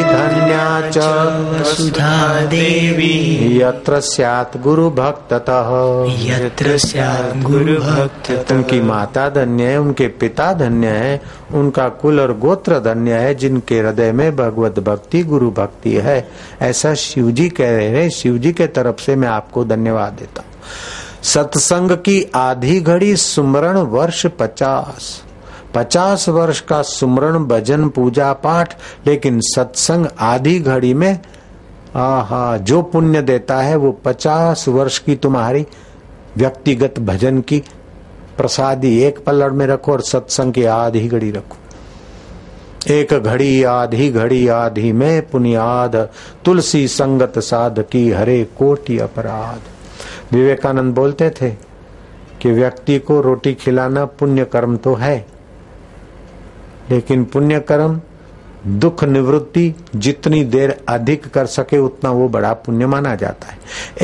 धन्या 0.03 0.89
च 0.89 0.97
वसुधा 1.51 2.41
देवी। 2.45 3.59
यत्र 3.61 3.99
स्यात् 3.99 4.57
गुरु 4.57 4.89
भक्ततः 4.89 5.69
यत्र 6.21 6.77
स्यात् 6.77 7.41
गुरु 7.43 7.75
भक्त 7.75 8.51
उनकी 8.51 8.81
माता 8.81 9.29
धन्य 9.29 9.63
है 9.63 9.77
उनके 9.79 10.07
पिता 10.07 10.51
धन्य 10.53 10.87
है 10.87 11.21
उनका 11.53 11.87
कुल 12.01 12.19
और 12.19 12.37
गोत्र 12.37 12.79
धन्य 12.79 13.13
है 13.13 13.33
जिनके 13.35 13.79
हृदय 13.79 14.11
में 14.11 14.35
भगवत 14.35 14.79
भक्ति 14.79 15.23
गुरु 15.23 15.51
भक्ति 15.51 15.93
है। 15.95 16.27
ऐसा 16.61 16.93
शिव 16.93 17.31
जी 17.31 17.49
कह 17.49 17.75
रहे 17.75 17.87
हैं 17.89 18.09
शिव 18.09 18.37
जी 18.37 18.51
के 18.53 18.67
तरफ़ 18.67 19.01
से 19.01 19.15
मैं 19.15 19.27
आपको 19.27 19.65
धन्यवाद 19.65 20.13
देता 20.13 20.41
हूँ। 20.41 21.23
सत्संग 21.23 21.91
की 21.91 22.25
आधी 22.35 22.79
घड़ी 22.81 23.15
सुमरण 23.15 23.77
वर्ष 23.77 24.25
पचास। 24.39 25.21
पचास 25.75 26.29
वर्ष 26.29 26.59
का 26.59 26.81
सुमरण 26.81 27.37
भजन 27.39 27.89
पूजा 27.89 28.33
पाठ, 28.33 28.75
लेकिन 29.07 29.39
सत्संग 29.43 30.07
आधी 30.19 30.59
घड़ी 30.59 30.93
में, 30.93 31.19
आहा, 31.95 32.57
जो 32.57 32.81
पुण्य 32.81 33.21
देता 33.21 33.57
है 33.57 33.75
वो 33.75 33.91
पचास 33.91 34.67
वर्ष 34.67 34.99
की 34.99 35.15
तुम्हारी 35.15 35.65
व्यक्तिगत 36.37 36.99
भजन 36.99 37.41
की 37.41 37.63
प्रसादी 38.37 38.97
एक 38.99 39.23
पल्लड़ 39.25 39.51
में 39.51 39.65
रखो 39.67 39.91
और 39.91 40.01
सत्संग 40.01 40.53
की 40.53 40.63
आधी 40.63 41.07
घड़ी 41.07 41.31
रखो। 41.31 41.57
एक 42.93 43.13
घड़ी 43.13 43.63
आधी 43.63 44.09
घड़ी 44.09 44.47
आधी 44.47 44.91
में 44.91 45.29
पुनियाद, 45.29 45.95
तुलसी 46.45 46.87
संगत 46.87 47.39
साध 47.39 47.83
की 47.91 48.09
हरे 48.11 48.43
कोटि 48.57 48.97
अपराध। 48.99 50.33
विवेकानंद 50.35 50.95
बोलते 50.95 51.29
थे 51.29 51.49
कि 52.41 52.51
व्यक्ति 52.51 52.99
को 52.99 53.21
रोटी 53.21 53.53
खिलाना 53.53 54.05
पुण्य 54.05 54.45
कर्म 54.45 54.77
तो 54.77 54.93
है 54.95 55.34
लेकिन 56.91 57.25
पुण्य 57.25 57.59
कर्म 57.59 58.01
दुख 58.67 59.03
निवृत्ति 59.03 59.75
जितनी 59.95 60.43
देर 60.43 60.81
अधिक 60.89 61.27
कर 61.27 61.45
सके 61.45 61.77
उतना 61.77 62.11
वो 62.11 62.29
बड़ा 62.29 62.53
पुण्य 62.53 62.85
माना 62.85 63.15
जाता 63.15 63.47
है। 63.47 63.57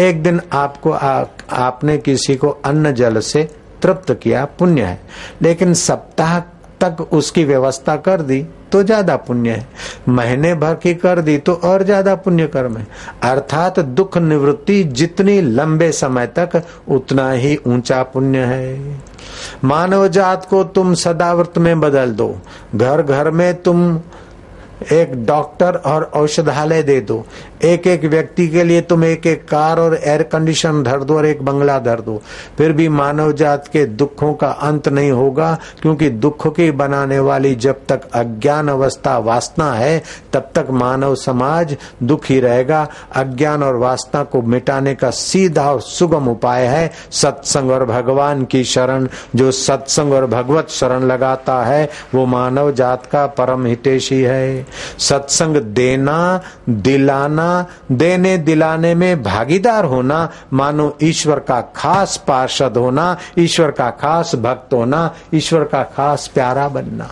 एक 0.07 0.23
दिन 0.23 0.41
आपको 0.53 0.91
आ, 0.91 1.25
आपने 1.51 1.97
किसी 1.97 2.35
को 2.35 2.49
अन्न 2.49 2.93
जल 2.93 3.19
से 3.19 3.43
तृप्त 3.81 4.13
किया 4.13 4.45
पुण्य 4.45 4.81
है। 4.81 5.01
लेकिन 5.41 5.73
सप्ताह 5.73 6.39
तक 6.83 7.01
उसकी 7.13 7.43
व्यवस्था 7.45 7.95
कर 7.97 8.21
दी 8.21 8.41
तो 8.71 8.81
ज़्यादा 8.83 9.15
पुण्य 9.17 9.51
है। 9.51 9.67
महीने 10.09 10.53
भर 10.55 10.73
की 10.73 10.93
कर 10.95 11.21
दी 11.21 11.37
तो 11.37 11.53
और 11.55 11.83
ज़्यादा 11.83 12.15
पुण्य 12.17 12.47
कर्म 12.47 12.77
है। 12.77 12.85
अर्थात 13.23 13.79
दुख 13.79 14.17
निवृत्ति 14.17 14.83
जितनी 14.83 15.39
लंबे 15.41 15.91
समय 15.91 16.27
तक, 16.29 16.61
उतना 16.89 17.29
ही 17.31 17.57
ऊँचा 17.57 18.01
पुण्य 18.03 18.39
है। 18.39 18.99
मानव 19.63 20.07
जात 20.09 20.45
को 20.45 20.63
तुम 20.65 20.93
सदाव्रत 20.95 21.57
में 21.57 21.79
बदल 21.79 22.11
दो। 22.11 22.35
घर 22.75 23.01
घर 23.01 23.31
में 23.31 23.61
तुम 23.61 23.99
एक 24.91 25.13
डॉक्टर 25.25 25.75
और 25.75 26.03
औषधालय 26.15 26.83
दे 26.83 26.99
दो। 27.01 27.23
एक 27.63 27.87
एक 27.87 28.05
व्यक्ति 28.05 28.47
के 28.47 28.63
लिए 28.63 28.81
तुम 28.81 29.03
एक 29.05 29.27
एक 29.27 29.43
कार 29.45 29.79
और 29.79 29.99
एयर 30.03 30.23
कंडीशन 30.23 30.83
धर 30.83 31.03
दो 31.03 31.17
और 31.17 31.25
एक 31.25 31.41
बंगला 31.41 31.77
धर 31.79 32.01
दो। 32.01 32.21
फिर 32.57 32.71
भी 32.71 32.87
मानव 32.89 33.31
जात 33.31 33.67
के 33.67 33.85
दुखों 33.85 34.33
का 34.33 34.47
अंत 34.47 34.87
नहीं 34.87 35.11
होगा, 35.11 35.57
क्योंकि 35.81 36.09
दुख 36.09 36.47
की 36.55 36.69
बनाने 36.71 37.19
वाली 37.19 37.55
जब 37.55 37.81
तक 37.89 38.01
अज्ञान 38.13 38.67
अवस्था 38.67 39.17
वासना 39.17 39.71
है, 39.73 40.01
तब 40.33 40.49
तक 40.55 40.67
मानव 40.71 41.15
समाज 41.15 41.75
दुखी 42.03 42.39
रहेगा। 42.39 42.87
अज्ञान 43.15 43.63
और 43.63 43.75
वासना 43.75 44.23
को 44.23 44.41
मिटाने 44.41 44.95
का 44.95 45.09
सीधा 45.09 45.71
और 45.71 45.81
सुगम 45.81 46.27
उपाय 46.27 46.65
है 46.65 46.91
सत्संग 47.11 47.71
और 47.71 47.85
भगवान 47.85 48.45
की 48.45 48.63
शरण। 48.63 49.07
जो 49.35 49.51
सत्संग 49.51 50.13
और 50.13 50.25
भगवत 50.25 50.69
शरण 50.69 51.03
लगाता 51.03 51.61
है, 51.63 51.89
वो 52.15 52.25
मानव 52.25 52.71
जात 52.71 53.05
का 53.05 53.25
परम 53.27 53.65
हितेशी 53.65 54.21
है। 54.21 54.67
सत्संग 54.99 55.57
देना, 55.57 56.41
दिलाना 56.69 57.50
देने 57.91 58.37
दिलाने 58.37 58.93
में 58.95 59.23
भागीदार 59.23 59.85
होना, 59.85 60.29
मानो 60.53 60.97
ईश्वर 61.03 61.39
का 61.39 61.61
खास 61.75 62.23
पार्षद 62.27 62.77
होना, 62.77 63.17
ईश्वर 63.39 63.71
का 63.71 63.89
खास 63.91 64.35
भक्त 64.35 64.73
होना, 64.73 65.13
ईश्वर 65.33 65.63
का 65.63 65.83
खास 65.83 66.27
प्यारा 66.27 66.67
बनना। 66.67 67.11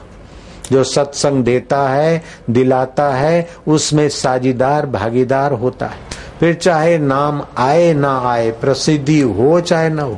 जो 0.72 0.84
सत्संग 0.84 1.44
देता 1.44 1.88
है, 1.90 2.22
दिलाता 2.50 3.10
है, 3.10 3.50
उसमें 3.68 4.08
साझीदार, 4.10 4.86
भागीदार 4.86 5.54
होता 5.54 5.86
है। 5.86 6.08
फिर 6.40 6.54
चाहे 6.54 6.98
नाम 6.98 7.42
आए 7.58 7.94
ना 7.94 8.18
आए, 8.22 8.52
प्रसिद्धि 8.52 9.20
हो 9.20 9.60
चाहे 9.62 9.90
ना 9.90 10.04
हो 10.04 10.18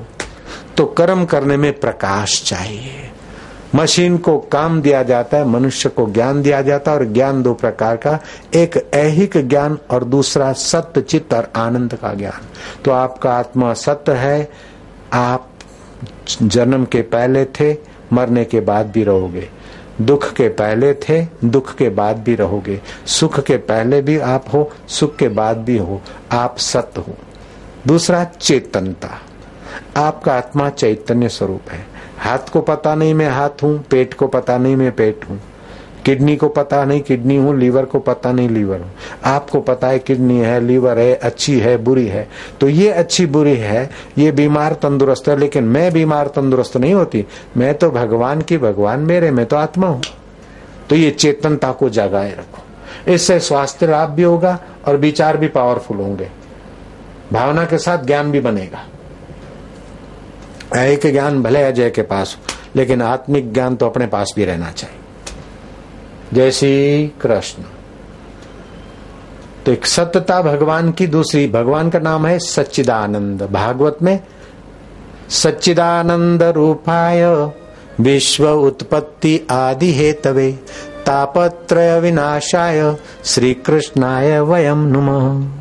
तो 0.78 0.86
कर्म 0.88 1.26
करने 1.26 1.58
में 1.58 1.72
प्रकाश 1.80 2.42
चाहिए। 2.46 3.11
मशीन 3.76 4.18
को 4.18 4.40
काम 4.40 4.82
दिया 4.82 5.04
जाता 5.04 5.38
है, 5.38 5.46
मनुष्य 5.46 5.90
को 5.90 6.12
ज्ञान 6.12 6.42
दिया 6.42 6.62
जाता 6.62 6.92
है 6.92 6.98
और 6.98 7.06
ज्ञान 7.06 7.44
दो 7.44 7.54
प्रकार 7.54 7.98
का, 7.98 8.20
एक 8.56 8.90
ऐहिक 8.94 9.50
ज्ञान 9.50 9.78
और 9.90 10.04
दूसरा 10.04 10.54
सत्य 10.54 11.02
चित्त 11.02 11.34
और 11.34 11.52
आनंद 11.56 11.94
का 11.94 12.14
ज्ञान। 12.14 12.42
तो 12.86 12.92
आपका 12.92 13.34
आत्मा 13.34 13.74
सत्य 13.74 14.12
है, 14.12 14.52
आप 15.14 15.48
जन्म 16.42 16.86
के 16.86 17.02
पहले 17.02 17.46
थे, 17.46 17.78
मरने 18.14 18.46
के 18.46 18.60
बाद 18.60 18.92
भी 18.92 19.04
रहोगे। 19.04 19.50
दुख 20.02 20.34
के 20.34 20.50
पहले 20.50 20.94
थे, 20.94 21.28
दुख 21.46 21.76
के 21.76 21.90
बाद 21.90 22.18
भी 22.18 22.36
रहोगे। 22.36 22.82
सुख 23.06 23.40
के 23.40 23.58
पहले 23.58 24.02
भी 24.02 24.20
आप 24.20 24.46
हो, 24.54 24.72
सुख 24.88 25.16
के 25.16 25.28
बाद 25.28 25.58
भी 25.58 25.78
हो, 25.78 26.02
आप 26.32 26.58
सत्य 26.58 27.02
हो। 27.02 27.14
दूसरा 27.88 28.24
चेतनता। 28.24 29.22
आपका 29.98 30.34
आत्मा 30.34 30.70
चैतन्य 30.70 31.30
स्वरूप 31.30 31.72
है। 31.72 31.91
हाथ 32.22 32.50
को 32.54 32.62
पता 32.62 32.96
नहीं 32.96 33.14
मैं 33.14 33.30
हाथ 33.30 33.64
हूँ, 33.64 33.84
पेट 33.84 34.14
को 34.14 34.28
पता 34.28 34.58
नहीं 34.58 34.76
मैं 34.76 34.92
पेट 34.92 35.26
हूँ। 35.30 35.42
किडनी 36.06 36.36
को 36.36 36.48
पता 36.48 36.86
नहीं 36.86 37.02
किडनी 37.02 37.36
हूँ, 37.36 37.58
लीवर 37.58 37.86
को 37.86 38.00
पता 38.00 38.32
नहीं 38.32 38.50
लीवर 38.50 38.80
हूँ। 38.80 38.92
आपको 39.26 39.62
पता 39.62 39.88
है 39.88 40.00
किडनी 40.00 40.38
है, 40.38 40.62
लीवर 40.62 41.00
है, 41.00 41.16
अच्छी 41.16 41.60
है, 41.60 41.78
बुरी 41.78 42.08
है। 42.08 42.28
तो 42.60 42.70
ये 42.70 42.92
अच्छी 42.92 43.26
बुरी 43.26 43.56
है, 43.56 43.90
ये 44.18 44.32
बीमार 44.32 44.74
तंदुरुस्त 44.74 45.28
है, 45.28 45.38
लेकिन 45.38 45.64
मैं 45.64 45.94
बीमार 45.94 46.28
तंदुरुस्त 46.28 46.78
नहीं 46.78 46.94
होती। 46.94 47.26
मैं 47.58 47.74
तो 47.74 47.92
भगवान 47.92 48.42
की 48.42 48.58
भगवान 48.58 49.00
मेरे, 49.00 49.32
मैं 49.32 49.46
तो 49.46 49.56
आत्मा 49.56 49.88
हूँ। 49.88 50.02
तो 50.90 50.96
ये 50.96 51.12
चेतनता 51.12 51.72
को 51.72 51.90
जगाए 51.90 52.32
रखो। 52.32 52.64
इससे 53.12 53.40
स्वास्थ्य 53.40 53.88
लाभ 53.88 54.10
भी 54.10 54.24
होगा 54.24 54.60
और 54.88 54.98
विचार 54.98 55.38
भी 55.38 55.48
पावरफुल 55.48 55.98
होंगे। 55.98 56.30
भावना 57.34 57.66
के 57.66 57.78
साथ 57.78 57.98
ज्ञान 57.98 58.32
भी 58.32 58.40
बनेगा। 58.40 58.86
एक 60.72 61.12
ज्ञान 61.12 61.42
भले 61.44 61.64
अजय 61.64 61.90
के 61.90 62.02
पास, 62.02 62.38
लेकिन 62.76 63.02
आत्मिक 63.02 63.54
ज्ञान 63.54 63.76
तो 63.76 63.86
अपने 63.86 64.08
पास 64.08 64.34
भी 64.36 64.46
रहना 64.46 64.72
चाहिए। 64.72 65.00
जय 66.34 66.52
श्री 66.52 67.08
कृष्ण 67.22 67.64
तो 69.66 69.72
एक 69.72 69.86
सत्यता 69.86 70.42
भगवान 70.42 70.92
की 70.92 71.08
दूसरी, 71.08 71.48
भगवान 71.48 71.90
का 71.90 72.00
नाम 72.00 72.26
है 72.26 72.40
सच्चिदानंद। 72.40 73.42
भागवत 73.44 73.98
में, 74.02 74.20
सच्चिदानंद 75.30 76.44
रूपाय 76.44 77.26
विश्व 78.00 78.50
उत्पत्ति 78.50 79.40
आदि 79.52 79.94
हेतवे, 79.94 80.52
तापत्रय 81.06 82.00
विनाशाय 82.00 82.96
श्री 83.26 83.54
कृष्णाय 83.54 84.40
वयम 84.40 84.78
नुम। 84.78 85.52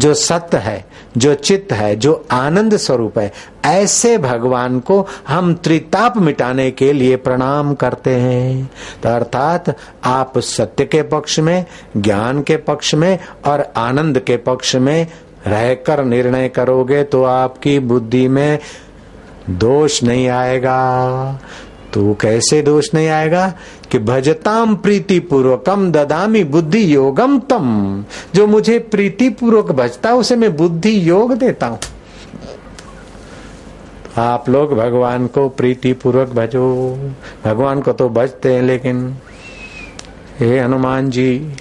जो 0.00 0.14
सत्य 0.14 0.56
है 0.56 0.85
जो 1.16 1.34
चित्त 1.34 1.72
है, 1.72 1.96
जो 1.96 2.26
आनंद 2.30 2.76
स्वरूप 2.76 3.18
है, 3.18 3.32
ऐसे 3.64 4.18
भगवान 4.18 4.80
को 4.80 5.06
हम 5.28 5.54
त्रिताप 5.54 6.16
मिटाने 6.16 6.70
के 6.70 6.92
लिए 6.92 7.16
प्रणाम 7.16 7.74
करते 7.74 8.14
हैं। 8.14 8.70
तो 9.02 9.08
अर्थात 9.08 9.76
आप 10.04 10.38
सत्य 10.38 10.84
के 10.84 11.02
पक्ष 11.02 11.38
में, 11.38 11.64
ज्ञान 11.96 12.42
के 12.42 12.56
पक्ष 12.56 12.94
में 12.94 13.18
और 13.44 13.72
आनंद 13.76 14.18
के 14.18 14.36
पक्ष 14.36 14.74
में 14.76 15.06
रहकर 15.46 16.04
निर्णय 16.04 16.48
करोगे 16.48 17.02
तो 17.02 17.24
आपकी 17.24 17.78
बुद्धि 17.78 18.28
में 18.28 18.58
दोष 19.50 20.02
नहीं 20.02 20.28
आएगा। 20.28 21.40
तो 21.92 22.14
कैसे 22.14 22.62
दोष 22.62 22.88
नहीं 22.94 23.08
आएगा? 23.08 23.52
कि 23.92 23.98
भजताम 23.98 24.74
प्रीति 24.76 25.18
पूर्वकम 25.20 25.90
ददामी 25.92 26.44
बुद्धि 26.44 26.94
योगम 26.94 27.38
तम। 27.40 28.04
जो 28.34 28.46
मुझे 28.46 28.78
प्रीति 28.78 29.28
पूर्वक 29.30 29.72
भजता 29.72 30.14
उसे 30.14 30.36
मैं 30.36 30.56
बुद्धि 30.56 31.08
योग 31.10 31.34
देता 31.34 31.66
हूँ। 31.66 31.78
आप 34.18 34.48
लोग 34.48 34.72
भगवान 34.74 35.26
को 35.26 35.48
प्रीति 35.48 35.92
पूर्वक 35.92 36.28
भजो। 36.28 36.66
भगवान 37.44 37.80
को 37.80 37.92
तो 37.92 38.08
भजते 38.08 38.54
हैं, 38.54 38.62
लेकिन 38.62 39.16
हे 40.38 40.58
हनुमान 40.60 41.10
जी, 41.10 41.52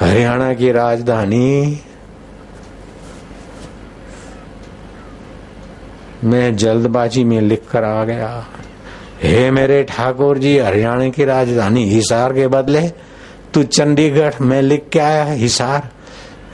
हरियाणा 0.00 0.52
की 0.54 0.72
राजधानी, 0.72 1.80
मैं 6.24 6.56
जल्दबाजी 6.56 7.24
में 7.24 7.40
लिख 7.40 7.68
कर 7.70 7.84
आ 7.84 8.04
गया। 8.04 8.46
हे 9.22 9.50
मेरे 9.50 9.82
ठाकुर 9.82 10.38
जी, 10.38 10.58
हरियाणा 10.58 11.08
की 11.08 11.24
राजधानी 11.24 11.84
हिसार 11.84 12.32
के 12.32 12.48
बदले 12.48 12.88
तू 13.54 13.62
चंडीगढ़ 13.62 14.34
में 14.40 14.62
लिख 14.62 14.84
के 14.92 14.98
आया 14.98 15.24
हिसार। 15.24 15.88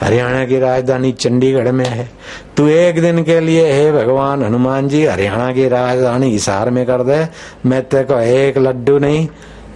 हरियाणा 0.01 0.45
की 0.45 0.59
राजधानी 0.59 1.13
चंडीगढ़ 1.13 1.73
में 1.73 1.87
है। 1.87 2.11
तू 2.57 2.69
एक 2.69 3.01
दिन 3.01 3.25
के 3.25 3.41
लिए, 3.41 3.73
हे 3.73 3.93
भगवान, 3.93 4.45
हनुमान 4.45 4.89
जी, 4.89 5.07
हरियाणा 5.07 5.53
की 5.53 5.69
राजधानी 5.69 6.31
हिसार 6.31 6.71
में 6.71 6.87
कर 6.87 7.03
दे। 7.03 7.29
मैं 7.67 7.89
तेरे 7.89 8.05
को 8.05 8.21
एक 8.21 8.59
लड्डू 8.59 8.99
नहीं, 8.99 9.29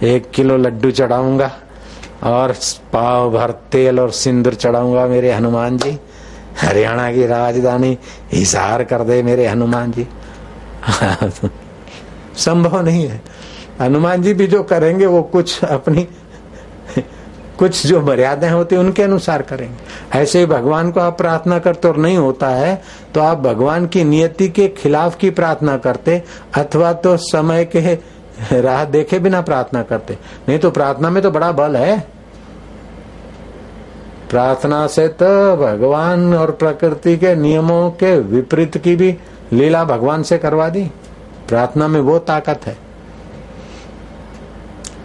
एक 0.03 0.31
किलो 0.31 0.57
लड्डू 0.57 0.91
चढ़ाऊँगा 0.91 1.51
और 2.23 2.55
पाव 2.93 3.31
भर 3.31 3.51
तेल 3.51 3.99
और 3.99 4.11
सिंदूर 4.11 4.53
चढ़ाऊँगा 4.53 5.07
मेरे 5.07 5.31
हनुमान 5.31 5.77
जी। 5.77 5.99
हरियाणा 6.61 7.11
की 7.11 7.25
राजधानी 7.25 7.97
हिसार 8.33 8.83
कर 8.83 9.01
दे 9.01 9.23
मेरे 9.23 9.47
हनुमान 9.47 9.91
जी। 9.91 10.07
संभव 12.37 12.81
नहीं 12.81 13.07
है। 13.07 13.21
हनुमान 13.81 14.21
जी 14.21 14.33
भी 14.33 14.47
जो 14.47 14.63
करेंगे, 14.63 15.05
वो 15.05 15.21
कुछ 15.23 15.63
अपनी, 15.63 16.07
कुछ 17.59 17.85
जो 17.87 18.01
मर्यादाएँ 18.01 18.51
होती 18.53 18.75
उनके 18.75 19.03
अनुसार 19.03 19.41
करेंगे। 19.41 20.19
ऐसे 20.19 20.39
ही 20.39 20.45
भगवान 20.45 20.91
को 20.91 20.99
आप 20.99 21.17
प्रार्थना 21.17 21.59
करते 21.59 21.87
और 21.87 21.97
नहीं 21.97 22.17
होता 22.17 22.47
है 22.47 22.81
तो 23.13 23.21
आप 23.21 23.37
भगवान 23.37 23.85
की 23.87 24.03
नियति 24.03 24.47
के 24.49 24.67
खिलाफ 24.77 25.17
की 25.17 25.29
प्रार्थना 25.29 25.77
करते, 25.77 26.21
अथवा 26.55 26.93
तो 26.93 27.15
समय 27.17 27.65
के 27.65 27.93
राह 28.53 28.83
देखे 28.85 29.19
बिना 29.19 29.41
प्रार्थना 29.41 29.81
करते। 29.83 30.17
नहीं 30.49 30.59
तो 30.59 30.71
प्रार्थना 30.71 31.09
में 31.09 31.21
तो 31.23 31.31
बड़ा 31.31 31.51
बल 31.51 31.75
है। 31.75 31.99
प्रार्थना 34.29 34.85
से 34.87 35.07
तो 35.07 35.55
भगवान 35.57 36.33
और 36.33 36.51
प्रकृति 36.51 37.15
के 37.17 37.35
नियमों 37.35 37.89
के 37.91 38.17
विपरीत 38.19 38.77
की 38.77 38.95
भी 38.95 39.15
लीला 39.53 39.83
भगवान 39.85 40.23
से 40.23 40.37
करवा 40.37 40.69
दी। 40.69 40.89
प्रार्थना 41.47 41.87
में 41.87 42.01
वो 42.01 42.19
ताकत 42.19 42.61
है। 42.65 42.77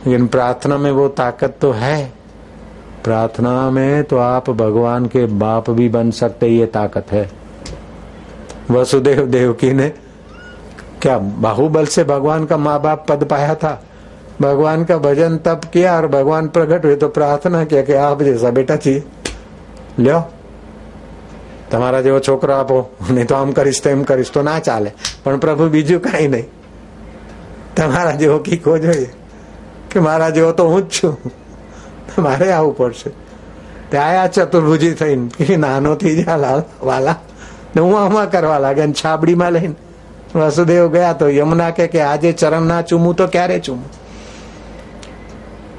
लेकिन 0.07 0.27
प्रार्थना 0.27 0.79
में 0.79 0.91
वो 0.91 1.09
ताकत 1.09 1.57
तो 1.61 1.71
है। 1.71 2.13
प्रार्थना 3.05 3.71
में 3.71 4.05
तो 4.05 4.19
आप 4.19 4.51
भगवान 4.51 5.07
के 5.07 5.27
बाप 5.27 5.71
भी 5.71 5.89
बन 5.89 6.11
सकते, 6.11 6.47
ये 6.47 6.67
ताकत 6.67 7.13
है। 7.13 7.31
वसुदेव 8.71 9.27
देवकी 9.27 9.73
ने 9.73 9.89
क्या 11.03 11.19
बाहुबल 11.19 11.87
से 11.87 12.05
भगवान 12.05 12.45
का 12.47 12.57
माँ 12.57 12.81
बाप 12.81 13.07
पद 13.09 13.25
पाया 13.25 13.55
था? 13.55 13.83
भगवान 14.41 14.85
का 14.85 14.99
भजन 14.99 15.37
तप 15.37 15.61
किया 15.73 15.97
और 15.97 16.07
भगवान 16.07 16.49
प्रकट 16.49 16.85
हुए 16.85 16.97
तो 16.97 17.09
प्रार्थना 17.09 17.65
किया 17.65 17.83
कि 17.83 17.93
आप 17.93 18.23
जैसा 18.23 18.51
बेटा 18.51 18.77
चाहिए। 18.77 19.05
લ્યો 19.99 20.23
તમારા 21.71 22.01
જેવો 22.01 22.21
છોકરો 22.21 22.55
આપો. 22.55 22.91
નહીં 23.11 23.27
તો 23.27 23.35
આમ 23.35 23.51
કરીશ 23.53 23.83
તો 23.83 23.91
એમ 23.91 24.03
કરીશ, 24.03 24.31
તો 24.31 24.43
ના 24.43 24.59
ચાલે. 24.59 24.95
પણ 25.25 25.39
પ્રભુ 25.39 25.69
બીજું 25.69 26.03
કઈ 26.03 26.29
નહીં. 26.29 26.47
તમારા 27.77 28.11
જેવો 28.11 28.39
કીકો 28.39 28.79
જોઈએ 28.79 29.13
કે 29.91 30.01
મારા 30.01 30.31
જેવો 30.31 30.53
તો 30.53 30.69
હું 30.69 30.89
જ 30.89 30.93
છું. 30.93 31.19
મારે 32.19 32.53
આવવું 32.53 32.77
પડશે. 32.77 33.11
ત્યાં 33.91 34.33
ચતુર્ભુજી 34.33 34.93
થઈને 34.93 35.57
નાનો 35.57 35.95
થઈ 35.95 36.23
જા 36.23 36.37
વાલા. 36.83 37.17
ને 37.77 37.81
હું 37.83 38.01
આમાં 38.01 38.31
કરવા 38.31 38.59
લાગે 38.59 38.93
છાબડીમાં 38.93 39.53
લઈને. 39.53 39.75
વસુદેવ 40.35 40.93
ગયા 40.93 41.13
તો 41.13 41.29
યમુના 41.29 41.71
કે 41.71 42.01
આજે 42.01 42.33
ચરણ 42.33 42.63
ના 42.63 42.83
ચૂમું 42.83 43.15
તો 43.17 43.27
ક્યારે 43.27 43.59
ચૂમું? 43.59 44.08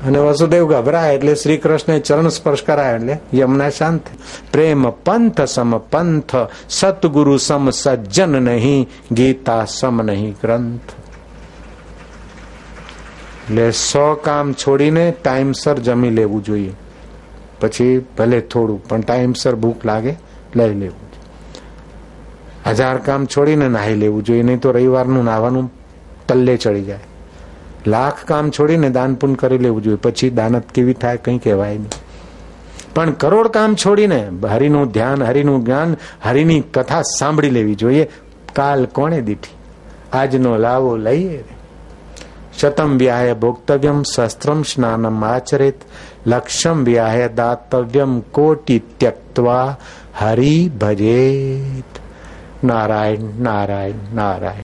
અને 0.03 0.18
વસુદેવ 0.20 0.64
ગભરાય 0.66 1.12
એટલે 1.12 1.34
શ્રી 1.34 1.59
કૃષ્ણ 1.59 2.01
ચરણ 2.01 2.30
સ્પર્શ 2.30 2.64
કરાય 2.64 2.96
એટલે 2.96 3.14
યમુના 3.33 3.71
શાંત 3.71 4.11
પ્રેમ 4.53 4.83
પંથ 5.04 5.41
સમ 5.46 5.72
પંથ 5.91 6.34
સતગુરુ 6.71 7.37
સમ 7.38 7.71
સજ્જન 7.75 8.37
નહીં 8.42 8.83
ગીતા 9.12 9.62
સમ 9.68 10.03
નહીં 10.03 10.34
ગ્રંથ 10.42 10.91
એટલે 13.45 13.66
સો 13.80 14.07
કામ 14.18 14.53
છોડીને 14.54 15.04
ટાઈમસર 15.14 15.76
જમી 15.80 16.12
લેવું 16.12 16.42
જોઈએ 16.42 16.75
પછી 17.61 17.95
ભલે 18.16 18.38
થોડું 18.46 18.83
પણ 18.83 19.03
ટાઈમસર 19.03 19.57
ભૂખ 19.57 19.83
લાગે 19.84 20.12
લઈ 20.54 20.75
લેવું 20.75 21.11
હજાર 22.72 22.99
કામ 23.00 23.26
છોડીને 23.26 23.66
નાહી 23.71 23.96
લેવું 23.96 24.22
જોઈએ 24.22 24.42
નહીં 24.42 24.61
તો 24.61 24.72
રવિવારનું 24.72 25.25
નાવાનું 25.25 25.66
તલ્લે 26.26 26.54
ચડી 26.58 26.87
જાય 26.87 27.08
લાખ 27.87 28.25
કામ 28.25 28.50
છોડીને 28.50 28.91
દાન 28.91 29.14
પુન 29.14 29.34
કરી 29.34 29.58
લેવું 29.58 29.83
જોઈએ 29.83 29.99
પછી 29.99 30.30
દાનત 30.30 30.72
કેવી 30.72 30.96
થાય 30.96 31.18
કઈ 31.18 31.38
કહેવાય 31.38 31.79
નહીં 31.79 32.04
પણ 32.95 33.16
કરોડ 33.16 33.50
કામ 33.50 33.76
છોડીને 33.76 34.21
હરિનું 34.49 34.92
ધ્યાન 34.92 35.22
હરિનું 35.22 35.64
જ્ઞાન 35.64 35.96
હરિની 36.25 36.62
કથા 36.72 37.03
સાંભળી 37.11 37.50
લેવી 37.50 37.76
જોઈએ 37.76 38.07
કાલ 38.54 38.87
કોણે 38.92 39.21
દીઠી 39.22 39.57
આજનો 40.12 40.53
લાવો 40.58 40.92
લઈએ 40.99 41.41
શતમ 42.58 42.92
વ્યાહે 42.99 43.34
ભોક્તવ્યમ 43.37 44.00
શસ્ત્રમ 44.04 44.61
સ્નાનમ 44.64 45.25
આચરેત 45.25 45.80
લક્ષ્યમ 46.26 46.84
વ્યાહે 46.84 47.26
દાતવ્યમ 47.37 48.12
કોટી 48.33 48.80
ત્યક્વા 48.99 49.66
હરિ 50.21 50.54
ભજેત 50.80 52.00
નારાયણ 52.64 53.26
નારાયણ 53.41 54.04
નારાયણ 54.14 54.62